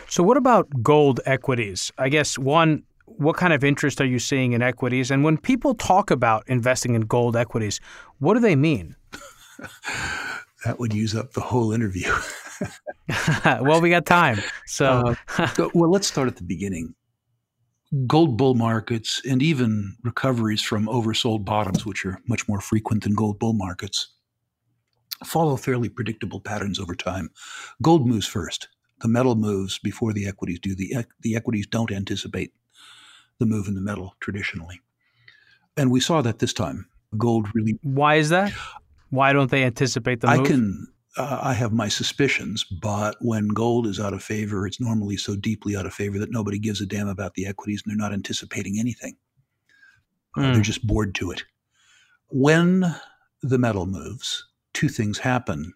So, 0.07 0.23
what 0.23 0.37
about 0.37 0.67
gold 0.83 1.19
equities? 1.25 1.91
I 1.97 2.09
guess 2.09 2.37
one, 2.37 2.83
what 3.05 3.37
kind 3.37 3.53
of 3.53 3.63
interest 3.63 4.01
are 4.01 4.05
you 4.05 4.19
seeing 4.19 4.53
in 4.53 4.61
equities? 4.61 5.11
And 5.11 5.23
when 5.23 5.37
people 5.37 5.73
talk 5.73 6.11
about 6.11 6.43
investing 6.47 6.93
in 6.95 7.01
gold 7.01 7.35
equities, 7.35 7.79
what 8.19 8.33
do 8.33 8.39
they 8.39 8.55
mean? 8.55 8.95
that 10.65 10.79
would 10.79 10.93
use 10.93 11.15
up 11.15 11.33
the 11.33 11.41
whole 11.41 11.71
interview. 11.71 12.13
well, 13.61 13.81
we 13.81 13.89
got 13.89 14.05
time. 14.05 14.39
So, 14.65 15.15
uh, 15.37 15.69
well, 15.73 15.89
let's 15.89 16.07
start 16.07 16.27
at 16.27 16.35
the 16.35 16.43
beginning. 16.43 16.93
Gold 18.05 18.37
bull 18.37 18.53
markets 18.53 19.21
and 19.27 19.41
even 19.41 19.95
recoveries 20.03 20.61
from 20.61 20.87
oversold 20.87 21.45
bottoms, 21.45 21.85
which 21.85 22.05
are 22.05 22.19
much 22.27 22.47
more 22.47 22.59
frequent 22.59 23.03
than 23.03 23.15
gold 23.15 23.39
bull 23.39 23.53
markets, 23.53 24.13
follow 25.23 25.55
fairly 25.55 25.89
predictable 25.89 26.39
patterns 26.39 26.79
over 26.79 26.95
time. 26.95 27.29
Gold 27.81 28.07
moves 28.07 28.27
first. 28.27 28.67
The 29.01 29.07
metal 29.07 29.35
moves 29.35 29.79
before 29.79 30.11
the 30.11 30.27
equities 30.27 30.59
do. 30.59 30.75
The, 30.75 31.05
the 31.21 31.35
equities 31.35 31.67
don't 31.67 31.91
anticipate 31.91 32.51
the 33.39 33.45
move 33.45 33.67
in 33.67 33.75
the 33.75 33.81
metal 33.81 34.15
traditionally. 34.19 34.81
And 35.75 35.91
we 35.91 35.99
saw 35.99 36.21
that 36.21 36.39
this 36.39 36.53
time. 36.53 36.87
Gold 37.17 37.47
really. 37.53 37.79
Why 37.83 38.15
is 38.15 38.29
that? 38.29 38.51
Why 39.09 39.31
don't 39.31 39.49
they 39.49 39.63
anticipate 39.63 40.19
the 40.19 40.27
move? 40.27 40.39
I 40.41 40.43
can 40.43 40.87
uh, 41.17 41.39
I 41.41 41.53
have 41.53 41.73
my 41.73 41.87
suspicions, 41.87 42.63
but 42.63 43.15
when 43.21 43.49
gold 43.49 43.87
is 43.87 43.99
out 43.99 44.13
of 44.13 44.23
favor, 44.23 44.65
it's 44.65 44.79
normally 44.79 45.17
so 45.17 45.35
deeply 45.35 45.75
out 45.75 45.85
of 45.85 45.93
favor 45.93 46.19
that 46.19 46.31
nobody 46.31 46.59
gives 46.59 46.81
a 46.81 46.85
damn 46.85 47.07
about 47.07 47.33
the 47.33 47.45
equities 47.45 47.81
and 47.83 47.91
they're 47.91 48.07
not 48.07 48.13
anticipating 48.13 48.77
anything. 48.79 49.15
Mm. 50.37 50.41
Uh, 50.41 50.45
they're 50.47 50.55
hmm. 50.55 50.61
just 50.61 50.85
bored 50.85 51.15
to 51.15 51.31
it. 51.31 51.43
When 52.29 52.95
the 53.41 53.57
metal 53.57 53.85
moves, 53.85 54.47
two 54.73 54.89
things 54.89 55.17
happen. 55.19 55.73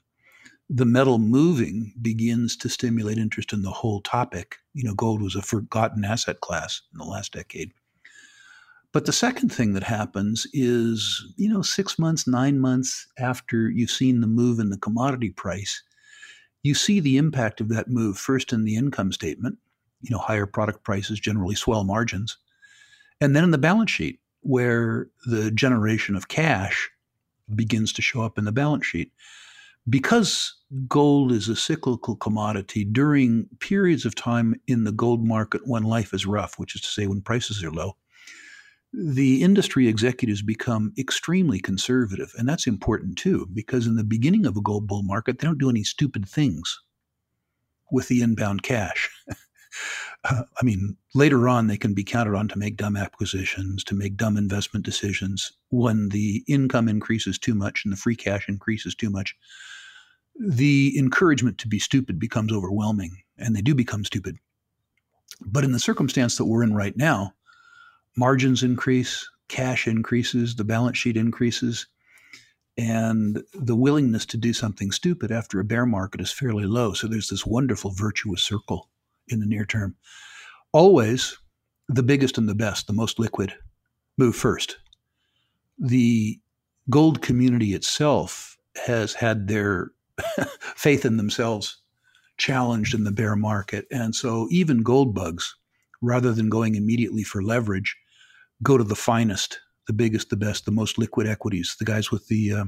The 0.70 0.86
metal 0.86 1.20
moving 1.20 1.94
begins 2.02 2.56
to 2.58 2.70
stimulate 2.70 3.18
interest 3.18 3.52
in 3.52 3.62
the 3.62 3.72
whole 3.72 4.02
topic. 4.02 4.58
You 4.74 4.86
know, 4.86 4.94
gold 4.94 5.22
was 5.22 5.36
a 5.36 5.42
forgotten 5.42 6.06
asset 6.06 6.39
class 6.39 6.82
in 6.94 7.00
the 7.00 7.06
last 7.06 7.34
decade. 7.34 7.72
But 8.94 9.06
the 9.06 9.14
second 9.14 9.50
thing 9.50 9.74
that 9.74 9.84
happens 9.84 10.46
is, 10.52 11.26
you 11.38 11.52
know, 11.52 11.62
six 11.62 11.98
months, 11.98 12.28
nine 12.28 12.60
months 12.60 13.08
after 13.18 13.70
you've 13.70 13.89
seen 13.89 14.20
the 14.20 14.28
move 14.28 14.60
in 14.60 14.70
the 14.70 14.78
commodity 14.78 15.30
price, 15.30 15.82
you 16.64 16.74
see 16.74 17.00
the 17.00 17.18
impact 17.18 17.62
of 17.62 17.70
that 17.70 17.88
move 17.88 18.18
first 18.18 18.52
in 18.52 18.66
the 18.66 18.76
income 18.76 19.12
statement. 19.12 19.58
You 20.02 20.10
know, 20.12 20.18
higher 20.18 20.46
product 20.46 20.84
prices 20.84 21.20
generally 21.20 21.56
swell 21.56 21.84
margins. 21.84 22.38
And 23.22 23.36
then 23.36 23.44
in 23.44 23.52
the 23.52 23.58
balance 23.58 23.92
sheet, 23.92 24.20
where 24.42 25.08
the 25.26 25.52
generation 25.52 26.16
of 26.16 26.28
cash 26.28 26.89
begins 27.56 27.94
to 27.94 28.02
show 28.02 28.24
up 28.24 28.38
in 28.38 28.46
the 28.46 28.52
balance 28.52 28.86
sheet. 28.86 29.12
Because 29.89 30.54
gold 30.88 31.32
is 31.32 31.50
a 31.50 31.56
cyclical 31.56 32.16
commodity 32.16 32.84
during 32.84 33.48
periods 33.60 34.06
of 34.06 34.16
time 34.16 34.56
in 34.68 34.84
the 34.84 34.92
gold 34.92 35.26
market 35.26 35.62
when 35.66 35.84
life 35.84 36.14
is 36.14 36.26
rough, 36.26 36.60
which 36.60 36.76
is 36.76 36.82
to 36.82 36.88
say 36.88 37.08
when 37.08 37.22
prices 37.22 37.64
are 37.64 37.72
low, 37.72 37.96
the 38.94 39.42
industry 39.44 39.88
executives 39.88 40.42
become 40.42 40.94
extremely 40.98 41.60
conservative. 41.60 42.34
And 42.38 42.48
that's 42.48 42.68
important 42.68 43.18
too, 43.18 43.48
because 43.54 43.88
in 43.88 43.96
the 43.96 44.04
beginning 44.04 44.46
of 44.46 44.58
a 44.58 44.62
gold 44.62 44.88
bull 44.88 45.04
market, 45.04 45.39
they 45.39 45.48
don't 45.48 45.60
do 45.60 45.70
any 45.70 45.84
stupid 45.84 46.28
things 46.28 46.82
with 47.92 48.08
the 48.08 48.22
inbound 48.22 48.64
cash. 48.64 49.10
uh, 50.26 50.44
I 50.60 50.66
mean, 50.66 50.98
later 51.14 51.48
on, 51.48 51.68
they 51.68 51.78
can 51.78 51.94
be 51.94 52.04
counted 52.04 52.36
on 52.36 52.48
to 52.50 52.60
make 52.60 52.78
dumb 52.78 52.98
acquisitions, 52.98 53.84
to 53.86 53.96
make 53.96 54.18
dumb 54.18 54.38
investment 54.38 54.86
decisions. 54.86 55.54
When 55.70 56.10
the 56.10 56.44
income 56.48 56.89
increases 56.89 57.38
too 57.38 57.56
much 57.56 57.84
and 57.86 57.94
the 57.94 57.98
free 57.98 58.16
cash 58.16 58.50
increases 58.50 58.94
too 58.94 59.10
much, 59.10 59.36
the 60.39 60.98
encouragement 60.98 61.58
to 61.60 61.68
be 61.68 61.80
stupid 61.80 62.20
becomes 62.20 62.52
overwhelming, 62.52 63.22
and 63.38 63.56
they 63.56 63.62
do 63.62 63.76
become 63.76 64.04
stupid. 64.04 64.38
But 65.46 65.64
in 65.64 65.72
the 65.72 65.80
circumstance 65.80 66.38
that 66.38 66.46
we're 66.46 66.64
in 66.64 66.74
right 66.74 66.96
now, 66.96 67.34
margins 68.16 68.64
increase, 68.64 69.28
cash 69.47 69.88
increases, 69.88 70.55
the 70.55 70.64
balance 70.64 70.97
sheet 70.97 71.18
increases, 71.18 71.88
and 72.78 73.43
the 73.53 73.76
willingness 73.76 74.26
to 74.28 74.38
do 74.38 74.53
something 74.53 74.91
stupid 74.91 75.32
after 75.32 75.59
a 75.59 75.66
bear 75.66 75.86
market 75.86 76.22
is 76.22 76.32
fairly 76.32 76.66
low. 76.66 76.93
So 76.93 77.07
there's 77.07 77.28
this 77.28 77.45
wonderful 77.45 77.91
virtuous 77.91 78.43
circle 78.43 78.89
in 79.28 79.39
the 79.39 79.45
near 79.45 79.66
term. 79.66 79.95
Always 80.74 81.38
the 81.89 82.03
biggest 82.03 82.38
and 82.38 82.47
the 82.47 82.55
best, 82.55 82.88
the 82.88 82.93
most 82.93 83.20
liquid, 83.20 83.53
move 84.18 84.36
first. 84.36 84.78
The 85.78 86.39
gold 86.89 87.22
community 87.22 87.74
itself 87.74 88.57
has 88.86 89.14
had 89.14 89.47
their 89.47 89.91
faith 90.76 91.05
in 91.05 91.18
themselves 91.18 91.82
challenged 92.38 92.95
in 92.95 93.03
the 93.03 93.12
bear 93.12 93.36
market. 93.36 93.86
And 93.91 94.16
so 94.16 94.47
even 94.49 94.84
gold 94.84 95.14
bugs, 95.14 95.55
rather 96.01 96.32
than 96.34 96.49
going 96.49 96.76
immediately 96.76 97.24
for 97.24 97.43
leverage, 97.43 97.95
go 98.64 98.78
to 98.78 98.84
the 98.84 98.95
finest, 98.95 99.59
the 99.88 99.93
biggest, 99.93 100.30
the 100.30 100.38
best, 100.38 100.66
the 100.66 100.72
most 100.72 100.97
liquid 100.97 101.28
equities, 101.28 101.76
the 101.80 101.86
guys 101.86 102.12
with 102.12 102.28
the 102.28 102.53
uh, 102.53 102.66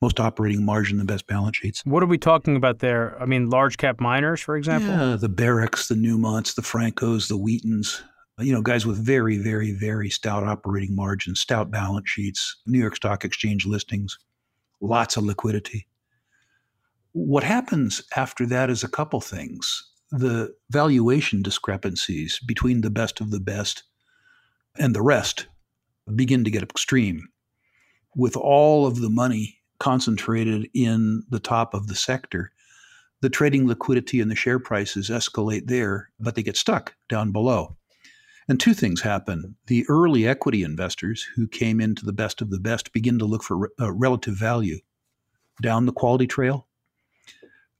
most 0.00 0.20
operating 0.20 0.64
margin, 0.64 0.98
the 0.98 1.04
best 1.04 1.26
balance 1.26 1.56
sheets. 1.56 1.82
What 1.84 2.02
are 2.02 2.06
we 2.06 2.18
talking 2.18 2.56
about 2.56 2.80
there? 2.80 3.20
I 3.20 3.26
mean, 3.26 3.48
large 3.48 3.76
cap 3.76 4.00
miners, 4.00 4.40
for 4.40 4.56
example? 4.56 4.90
Yeah, 4.90 5.16
the 5.16 5.28
Barricks, 5.28 5.88
the 5.88 5.94
Newmonts, 5.94 6.54
the 6.54 6.62
Francos, 6.62 7.28
the 7.28 7.36
Wheatons, 7.36 8.02
you 8.38 8.52
know, 8.52 8.62
guys 8.62 8.84
with 8.84 8.98
very, 8.98 9.38
very, 9.38 9.72
very 9.72 10.10
stout 10.10 10.44
operating 10.44 10.94
margins, 10.94 11.40
stout 11.40 11.70
balance 11.70 12.08
sheets, 12.08 12.56
New 12.66 12.78
York 12.78 12.96
Stock 12.96 13.24
Exchange 13.24 13.66
listings, 13.66 14.18
lots 14.80 15.16
of 15.16 15.24
liquidity. 15.24 15.86
What 17.12 17.44
happens 17.44 18.02
after 18.16 18.44
that 18.46 18.70
is 18.70 18.82
a 18.82 18.88
couple 18.88 19.20
things. 19.20 19.90
The 20.10 20.52
valuation 20.70 21.42
discrepancies 21.42 22.40
between 22.46 22.80
the 22.80 22.90
best 22.90 23.20
of 23.20 23.30
the 23.30 23.40
best 23.40 23.84
and 24.78 24.94
the 24.94 25.02
rest 25.02 25.46
begin 26.14 26.44
to 26.44 26.50
get 26.50 26.62
extreme. 26.62 27.28
With 28.16 28.36
all 28.36 28.86
of 28.86 29.00
the 29.00 29.10
money 29.10 29.58
concentrated 29.78 30.68
in 30.74 31.24
the 31.28 31.40
top 31.40 31.74
of 31.74 31.88
the 31.88 31.94
sector, 31.94 32.52
the 33.20 33.30
trading 33.30 33.66
liquidity 33.66 34.20
and 34.20 34.30
the 34.30 34.36
share 34.36 34.58
prices 34.58 35.10
escalate 35.10 35.66
there, 35.66 36.10
but 36.20 36.34
they 36.34 36.42
get 36.42 36.56
stuck 36.56 36.94
down 37.08 37.32
below. 37.32 37.76
And 38.48 38.60
two 38.60 38.74
things 38.74 39.00
happen. 39.00 39.56
The 39.66 39.86
early 39.88 40.28
equity 40.28 40.62
investors 40.62 41.26
who 41.34 41.48
came 41.48 41.80
into 41.80 42.04
the 42.04 42.12
best 42.12 42.42
of 42.42 42.50
the 42.50 42.60
best 42.60 42.92
begin 42.92 43.18
to 43.18 43.24
look 43.24 43.42
for 43.42 43.70
uh, 43.80 43.92
relative 43.92 44.36
value 44.36 44.80
down 45.62 45.86
the 45.86 45.92
quality 45.92 46.26
trail. 46.26 46.66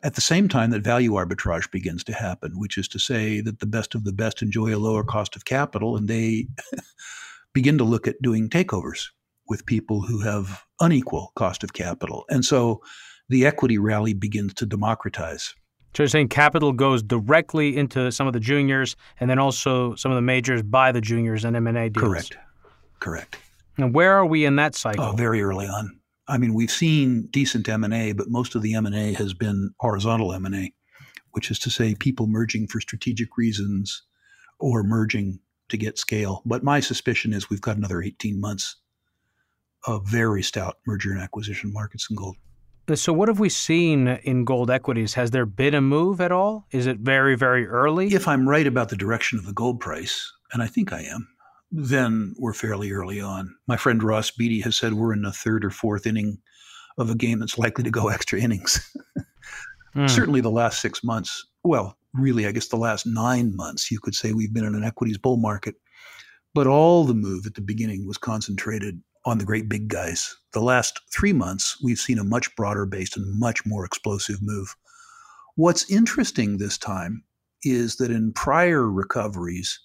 At 0.04 0.14
the 0.14 0.20
same 0.20 0.48
time, 0.50 0.70
that 0.70 0.82
value 0.82 1.12
arbitrage 1.12 1.70
begins 1.70 2.04
to 2.04 2.12
happen, 2.12 2.60
which 2.60 2.76
is 2.76 2.86
to 2.88 2.98
say 2.98 3.40
that 3.40 3.60
the 3.60 3.66
best 3.66 3.94
of 3.94 4.04
the 4.04 4.12
best 4.12 4.42
enjoy 4.42 4.76
a 4.76 4.76
lower 4.76 5.02
cost 5.02 5.34
of 5.34 5.46
capital 5.46 5.96
and 5.96 6.08
they 6.08 6.46
begin 7.54 7.78
to 7.78 7.84
look 7.84 8.06
at 8.06 8.20
doing 8.20 8.50
takeovers 8.50 9.06
with 9.48 9.64
people 9.64 10.02
who 10.02 10.20
have 10.20 10.62
unequal 10.78 11.32
cost 11.36 11.64
of 11.64 11.72
capital. 11.72 12.26
And 12.28 12.44
so 12.44 12.82
the 13.30 13.46
equity 13.46 13.78
rally 13.78 14.12
begins 14.12 14.52
to 14.54 14.66
democratize. 14.66 15.54
So 15.96 16.02
you're 16.02 16.08
saying 16.08 16.28
capital 16.28 16.72
goes 16.72 17.02
directly 17.02 17.74
into 17.74 18.12
some 18.12 18.26
of 18.26 18.34
the 18.34 18.40
juniors, 18.40 18.96
and 19.20 19.30
then 19.30 19.38
also 19.38 19.94
some 19.94 20.10
of 20.10 20.16
the 20.16 20.22
majors 20.22 20.62
buy 20.62 20.92
the 20.92 21.00
juniors 21.00 21.44
and 21.46 21.56
M 21.56 21.66
and 21.66 21.78
A 21.78 21.88
deals. 21.88 22.04
Correct. 22.04 22.36
Correct. 23.00 23.38
And 23.78 23.94
where 23.94 24.12
are 24.12 24.26
we 24.26 24.44
in 24.44 24.56
that 24.56 24.74
cycle? 24.74 25.04
Oh, 25.04 25.12
very 25.12 25.42
early 25.42 25.66
on. 25.66 25.98
I 26.26 26.38
mean, 26.38 26.54
we've 26.54 26.70
seen 26.70 27.28
decent 27.30 27.68
M&A, 27.68 28.12
but 28.12 28.28
most 28.28 28.54
of 28.54 28.62
the 28.62 28.74
M&A 28.74 29.12
has 29.14 29.34
been 29.34 29.74
horizontal 29.80 30.32
M&A, 30.32 30.72
which 31.32 31.50
is 31.50 31.58
to 31.60 31.70
say 31.70 31.94
people 31.94 32.26
merging 32.26 32.66
for 32.66 32.80
strategic 32.80 33.36
reasons 33.36 34.02
or 34.58 34.82
merging 34.82 35.40
to 35.68 35.76
get 35.76 35.98
scale. 35.98 36.42
But 36.46 36.62
my 36.62 36.80
suspicion 36.80 37.32
is 37.32 37.50
we've 37.50 37.60
got 37.60 37.76
another 37.76 38.02
18 38.02 38.40
months 38.40 38.76
of 39.86 40.06
very 40.06 40.42
stout 40.42 40.78
merger 40.86 41.10
and 41.10 41.20
acquisition 41.20 41.72
markets 41.72 42.08
in 42.10 42.16
gold. 42.16 42.36
So, 42.94 43.14
what 43.14 43.28
have 43.28 43.40
we 43.40 43.48
seen 43.48 44.08
in 44.08 44.44
gold 44.44 44.70
equities? 44.70 45.14
Has 45.14 45.30
there 45.30 45.46
been 45.46 45.74
a 45.74 45.80
move 45.80 46.20
at 46.20 46.30
all? 46.30 46.66
Is 46.70 46.86
it 46.86 46.98
very, 46.98 47.34
very 47.34 47.66
early? 47.66 48.08
If 48.12 48.28
I'm 48.28 48.46
right 48.46 48.66
about 48.66 48.90
the 48.90 48.96
direction 48.96 49.38
of 49.38 49.46
the 49.46 49.54
gold 49.54 49.80
price, 49.80 50.30
and 50.52 50.62
I 50.62 50.66
think 50.66 50.92
I 50.92 51.00
am, 51.00 51.26
then 51.70 52.34
we're 52.38 52.54
fairly 52.54 52.92
early 52.92 53.20
on. 53.20 53.54
My 53.66 53.76
friend 53.76 54.02
Ross 54.02 54.30
Beaty 54.30 54.60
has 54.60 54.76
said 54.76 54.94
we're 54.94 55.12
in 55.12 55.22
the 55.22 55.32
third 55.32 55.64
or 55.64 55.70
fourth 55.70 56.06
inning 56.06 56.38
of 56.98 57.10
a 57.10 57.14
game 57.14 57.40
that's 57.40 57.58
likely 57.58 57.84
to 57.84 57.90
go 57.90 58.08
extra 58.10 58.40
innings. 58.40 58.96
mm. 59.94 60.08
Certainly 60.08 60.42
the 60.42 60.50
last 60.50 60.80
six 60.80 61.02
months, 61.02 61.46
well, 61.64 61.96
really, 62.12 62.46
I 62.46 62.52
guess 62.52 62.68
the 62.68 62.76
last 62.76 63.06
nine 63.06 63.54
months, 63.56 63.90
you 63.90 63.98
could 63.98 64.14
say 64.14 64.32
we've 64.32 64.54
been 64.54 64.64
in 64.64 64.74
an 64.74 64.84
equities 64.84 65.18
bull 65.18 65.36
market. 65.36 65.74
But 66.54 66.68
all 66.68 67.04
the 67.04 67.14
move 67.14 67.46
at 67.46 67.54
the 67.54 67.60
beginning 67.60 68.06
was 68.06 68.16
concentrated 68.16 69.00
on 69.24 69.38
the 69.38 69.44
great 69.44 69.68
big 69.68 69.88
guys. 69.88 70.36
The 70.52 70.60
last 70.60 71.00
three 71.12 71.32
months, 71.32 71.76
we've 71.82 71.98
seen 71.98 72.18
a 72.18 72.24
much 72.24 72.54
broader 72.56 72.86
based 72.86 73.16
and 73.16 73.38
much 73.38 73.66
more 73.66 73.84
explosive 73.84 74.40
move. 74.40 74.76
What's 75.56 75.90
interesting 75.90 76.58
this 76.58 76.78
time 76.78 77.24
is 77.64 77.96
that 77.96 78.10
in 78.10 78.32
prior 78.32 78.88
recoveries, 78.88 79.80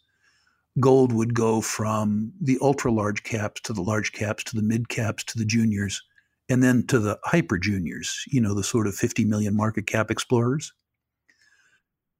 gold 0.79 1.13
would 1.13 1.33
go 1.33 1.61
from 1.61 2.31
the 2.41 2.57
ultra 2.61 2.91
large 2.91 3.23
caps 3.23 3.61
to 3.61 3.73
the 3.73 3.81
large 3.81 4.11
caps 4.11 4.43
to 4.45 4.55
the 4.55 4.61
mid 4.61 4.89
caps 4.89 5.23
to 5.25 5.37
the 5.37 5.45
juniors 5.45 6.01
and 6.49 6.63
then 6.63 6.85
to 6.87 6.99
the 6.99 7.19
hyper 7.25 7.57
juniors, 7.57 8.23
you 8.27 8.41
know, 8.41 8.53
the 8.53 8.63
sort 8.63 8.87
of 8.87 8.95
50 8.95 9.25
million 9.25 9.55
market 9.55 9.85
cap 9.85 10.09
explorers. 10.09 10.73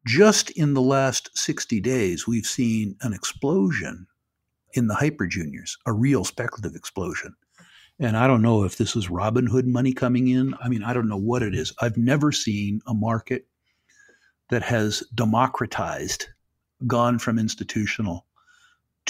Just 0.05 0.51
in 0.51 0.73
the 0.73 0.81
last 0.81 1.29
60 1.37 1.79
days, 1.81 2.27
we've 2.27 2.45
seen 2.45 2.95
an 3.01 3.13
explosion 3.13 4.07
in 4.73 4.87
the 4.87 4.95
hyper 4.95 5.25
juniors, 5.25 5.77
a 5.85 5.93
real 5.93 6.23
speculative 6.23 6.75
explosion. 6.75 7.33
And 7.99 8.15
I 8.15 8.27
don't 8.27 8.41
know 8.41 8.63
if 8.63 8.77
this 8.77 8.95
is 8.95 9.07
Robinhood 9.07 9.65
money 9.65 9.93
coming 9.93 10.29
in. 10.29 10.53
I 10.61 10.69
mean, 10.69 10.83
I 10.83 10.93
don't 10.93 11.09
know 11.09 11.17
what 11.17 11.43
it 11.43 11.53
is. 11.53 11.73
I've 11.81 11.97
never 11.97 12.31
seen 12.31 12.81
a 12.87 12.93
market 12.93 13.45
that 14.49 14.63
has 14.63 15.03
democratized, 15.13 16.27
gone 16.87 17.19
from 17.19 17.37
institutional 17.37 18.25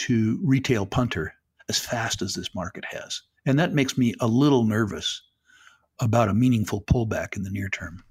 to 0.08 0.40
retail 0.44 0.86
punter 0.86 1.34
as 1.68 1.78
fast 1.78 2.22
as 2.22 2.34
this 2.34 2.54
market 2.56 2.86
has. 2.86 3.22
And 3.46 3.60
that 3.60 3.74
makes 3.74 3.98
me 3.98 4.14
a 4.20 4.28
little 4.28 4.64
nervous 4.64 5.22
about 6.00 6.30
a 6.30 6.34
meaningful 6.34 6.82
pullback 6.82 7.36
in 7.36 7.44
the 7.44 7.50
near 7.50 7.70
term. 7.70 8.04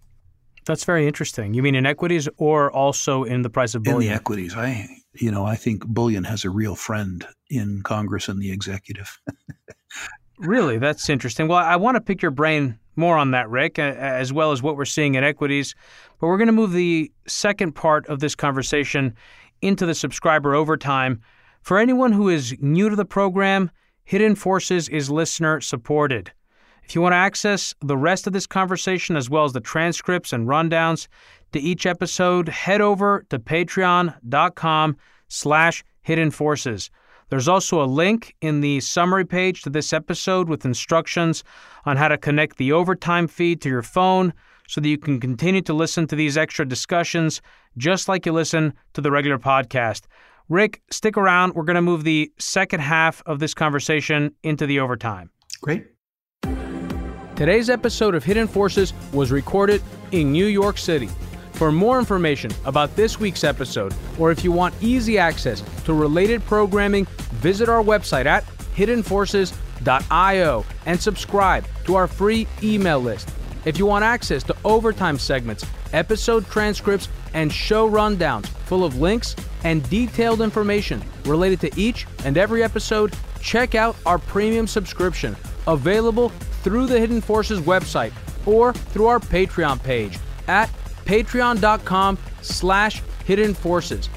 That's 0.67 0.85
very 0.85 1.07
interesting. 1.07 1.55
You 1.55 1.63
mean 1.63 1.75
in 1.75 1.87
equities 1.87 2.29
or 2.37 2.71
also 2.71 3.25
in 3.25 3.43
the 3.43 3.51
price 3.51 3.75
of 3.75 3.83
bullion? 3.83 4.03
In 4.03 4.09
the 4.09 4.15
equities. 4.15 4.55
I 4.55 4.87
you 5.15 5.31
know, 5.31 5.45
I 5.45 5.57
think 5.57 5.87
bullion 5.87 6.25
has 6.25 6.45
a 6.45 6.51
real 6.51 6.75
friend 6.75 7.27
in 7.51 7.83
Congress 7.83 8.29
and 8.29 8.41
the 8.41 8.53
executive. 8.53 9.19
really? 10.39 10.79
That's 10.79 11.09
interesting. 11.09 11.49
Well, 11.49 11.59
I 11.59 11.77
want 11.77 11.97
to 11.97 12.01
pick 12.01 12.23
your 12.23 12.31
brain 12.31 12.79
more 12.97 13.17
on 13.17 13.31
that, 13.33 13.49
Rick, 13.49 13.79
as 13.79 14.33
well 14.33 14.53
as 14.53 14.63
what 14.63 14.77
we're 14.77 14.85
seeing 14.85 15.15
in 15.15 15.25
equities. 15.25 15.75
But 16.21 16.27
we're 16.27 16.37
going 16.37 16.49
to 16.49 16.53
move 16.53 16.73
the 16.73 17.11
second 17.27 17.73
part 17.73 18.07
of 18.09 18.21
this 18.21 18.35
conversation 18.35 19.15
into 19.63 19.87
the 19.87 19.95
subscriber 19.95 20.55
overtime. 20.55 21.21
For 21.69 21.77
anyone 21.79 22.13
who 22.13 22.31
is 22.31 22.57
new 22.61 22.89
to 22.89 22.97
the 22.97 23.05
program, 23.05 23.71
Hidden 24.05 24.37
Forces 24.37 24.89
is 24.89 25.11
listener 25.11 25.61
supported. 25.61 26.33
If 26.83 26.95
you 26.95 27.03
want 27.03 27.13
to 27.13 27.19
access 27.19 27.75
the 27.83 27.95
rest 27.95 28.27
of 28.27 28.33
this 28.33 28.47
conversation 28.47 29.17
as 29.17 29.29
well 29.29 29.45
as 29.45 29.53
the 29.53 29.61
transcripts 29.61 30.33
and 30.33 30.49
rundowns 30.49 31.09
to 31.53 31.61
each 31.61 31.85
episode, 31.85 32.49
head 32.49 32.81
over 32.81 33.27
to 33.29 33.39
patreon.com 33.39 34.97
slash 35.29 35.85
hidden 36.01 36.31
forces. 36.31 36.91
There's 37.29 37.49
also 37.49 37.83
a 37.83 37.85
link 37.85 38.35
in 38.41 38.63
the 38.63 38.81
summary 38.81 39.27
page 39.27 39.61
to 39.61 39.69
this 39.69 39.93
episode 39.93 40.49
with 40.49 40.65
instructions 40.65 41.45
on 41.85 41.99
how 41.99 42.09
to 42.09 42.17
connect 42.17 42.57
the 42.57 42.73
overtime 42.73 43.29
feed 43.29 43.61
to 43.61 43.69
your 43.69 43.83
phone 43.83 44.33
so 44.69 44.81
that 44.81 44.89
you 44.89 44.97
can 44.97 45.21
continue 45.21 45.61
to 45.61 45.75
listen 45.75 46.07
to 46.07 46.17
these 46.17 46.39
extra 46.39 46.67
discussions 46.67 47.43
just 47.77 48.09
like 48.09 48.25
you 48.25 48.33
listen 48.33 48.73
to 48.95 49.03
the 49.03 49.11
regular 49.11 49.39
podcast. 49.39 50.07
Rick, 50.49 50.83
stick 50.91 51.17
around. 51.17 51.55
We're 51.55 51.65
going 51.65 51.77
to 51.77 51.83
move 51.83 52.05
the 52.05 52.33
second 52.39 52.81
half 52.81 53.23
of 53.27 53.39
this 53.39 53.53
conversation 53.55 54.35
into 54.43 54.67
the 54.67 54.81
overtime. 54.81 55.31
Great. 55.61 55.87
Today's 57.37 57.71
episode 57.71 58.15
of 58.15 58.25
Hidden 58.25 58.49
Forces 58.49 58.93
was 59.13 59.31
recorded 59.31 59.83
in 60.11 60.33
New 60.33 60.47
York 60.47 60.79
City. 60.79 61.09
For 61.53 61.71
more 61.71 61.99
information 61.99 62.51
about 62.65 62.95
this 62.97 63.21
week's 63.21 63.45
episode, 63.45 63.95
or 64.19 64.31
if 64.31 64.43
you 64.43 64.53
want 64.53 64.75
easy 64.81 65.19
access 65.19 65.63
to 65.85 65.93
related 65.93 66.45
programming, 66.45 67.05
visit 67.35 67.69
our 67.69 67.83
website 67.83 68.27
at 68.27 68.45
hiddenforces.io 68.77 70.65
and 70.87 71.01
subscribe 71.01 71.67
to 71.85 71.95
our 71.97 72.07
free 72.07 72.47
email 72.63 73.01
list. 73.01 73.29
If 73.65 73.79
you 73.79 73.87
want 73.87 74.05
access 74.05 74.43
to 74.45 74.57
overtime 74.65 75.19
segments, 75.19 75.67
episode 75.93 76.47
transcripts, 76.47 77.09
and 77.35 77.53
show 77.53 77.91
rundowns 77.91 78.47
full 78.47 78.85
of 78.85 79.01
links 79.01 79.35
and 79.65 79.89
detailed 79.91 80.41
information 80.41 81.03
related 81.25 81.61
to 81.61 81.81
each 81.81 82.07
and 82.25 82.37
every 82.37 82.63
episode, 82.63 83.15
check 83.41 83.75
out 83.75 83.97
our 84.07 84.19
premium 84.19 84.67
subscription 84.67 85.37
available 85.67 86.31
through 86.63 86.87
the 86.87 86.99
Hidden 86.99 87.21
Forces 87.21 87.61
website 87.61 88.13
or 88.47 88.73
through 88.73 89.07
our 89.07 89.19
Patreon 89.19 89.83
page 89.83 90.19
at 90.49 90.71
patreon.com 91.05 92.19
slash 92.43 93.03
hidden 93.25 93.55
forces. 93.55 94.09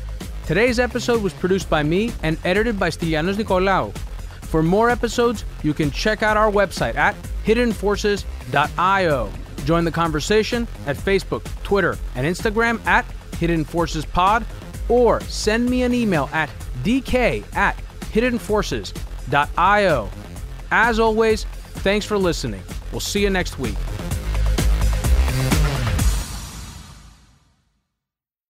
Today's 0.45 0.79
episode 0.79 1.21
was 1.21 1.33
produced 1.33 1.69
by 1.69 1.83
me 1.83 2.11
and 2.23 2.37
edited 2.43 2.79
by 2.79 2.89
Stylianos 2.89 3.35
Nicolaou. 3.35 3.95
For 4.41 4.61
more 4.61 4.89
episodes, 4.89 5.45
you 5.63 5.73
can 5.73 5.91
check 5.91 6.23
out 6.23 6.35
our 6.35 6.51
website 6.51 6.95
at 6.95 7.15
hiddenforces.io. 7.45 9.31
Join 9.65 9.85
the 9.85 9.91
conversation 9.91 10.67
at 10.87 10.97
Facebook, 10.97 11.43
Twitter, 11.63 11.97
and 12.15 12.25
Instagram 12.25 12.85
at 12.85 13.05
Hidden 13.37 13.63
Forces 13.63 14.05
Pod, 14.05 14.45
or 14.91 15.21
send 15.21 15.69
me 15.69 15.83
an 15.83 15.93
email 15.93 16.29
at 16.33 16.49
dk 16.83 17.43
at 17.55 17.77
hiddenforces.io. 18.13 20.09
As 20.71 20.99
always, 20.99 21.45
Thanks 21.81 22.05
for 22.05 22.15
listening. 22.15 22.61
We'll 22.91 22.99
see 22.99 23.23
you 23.23 23.31
next 23.31 23.57
week. 23.57 23.75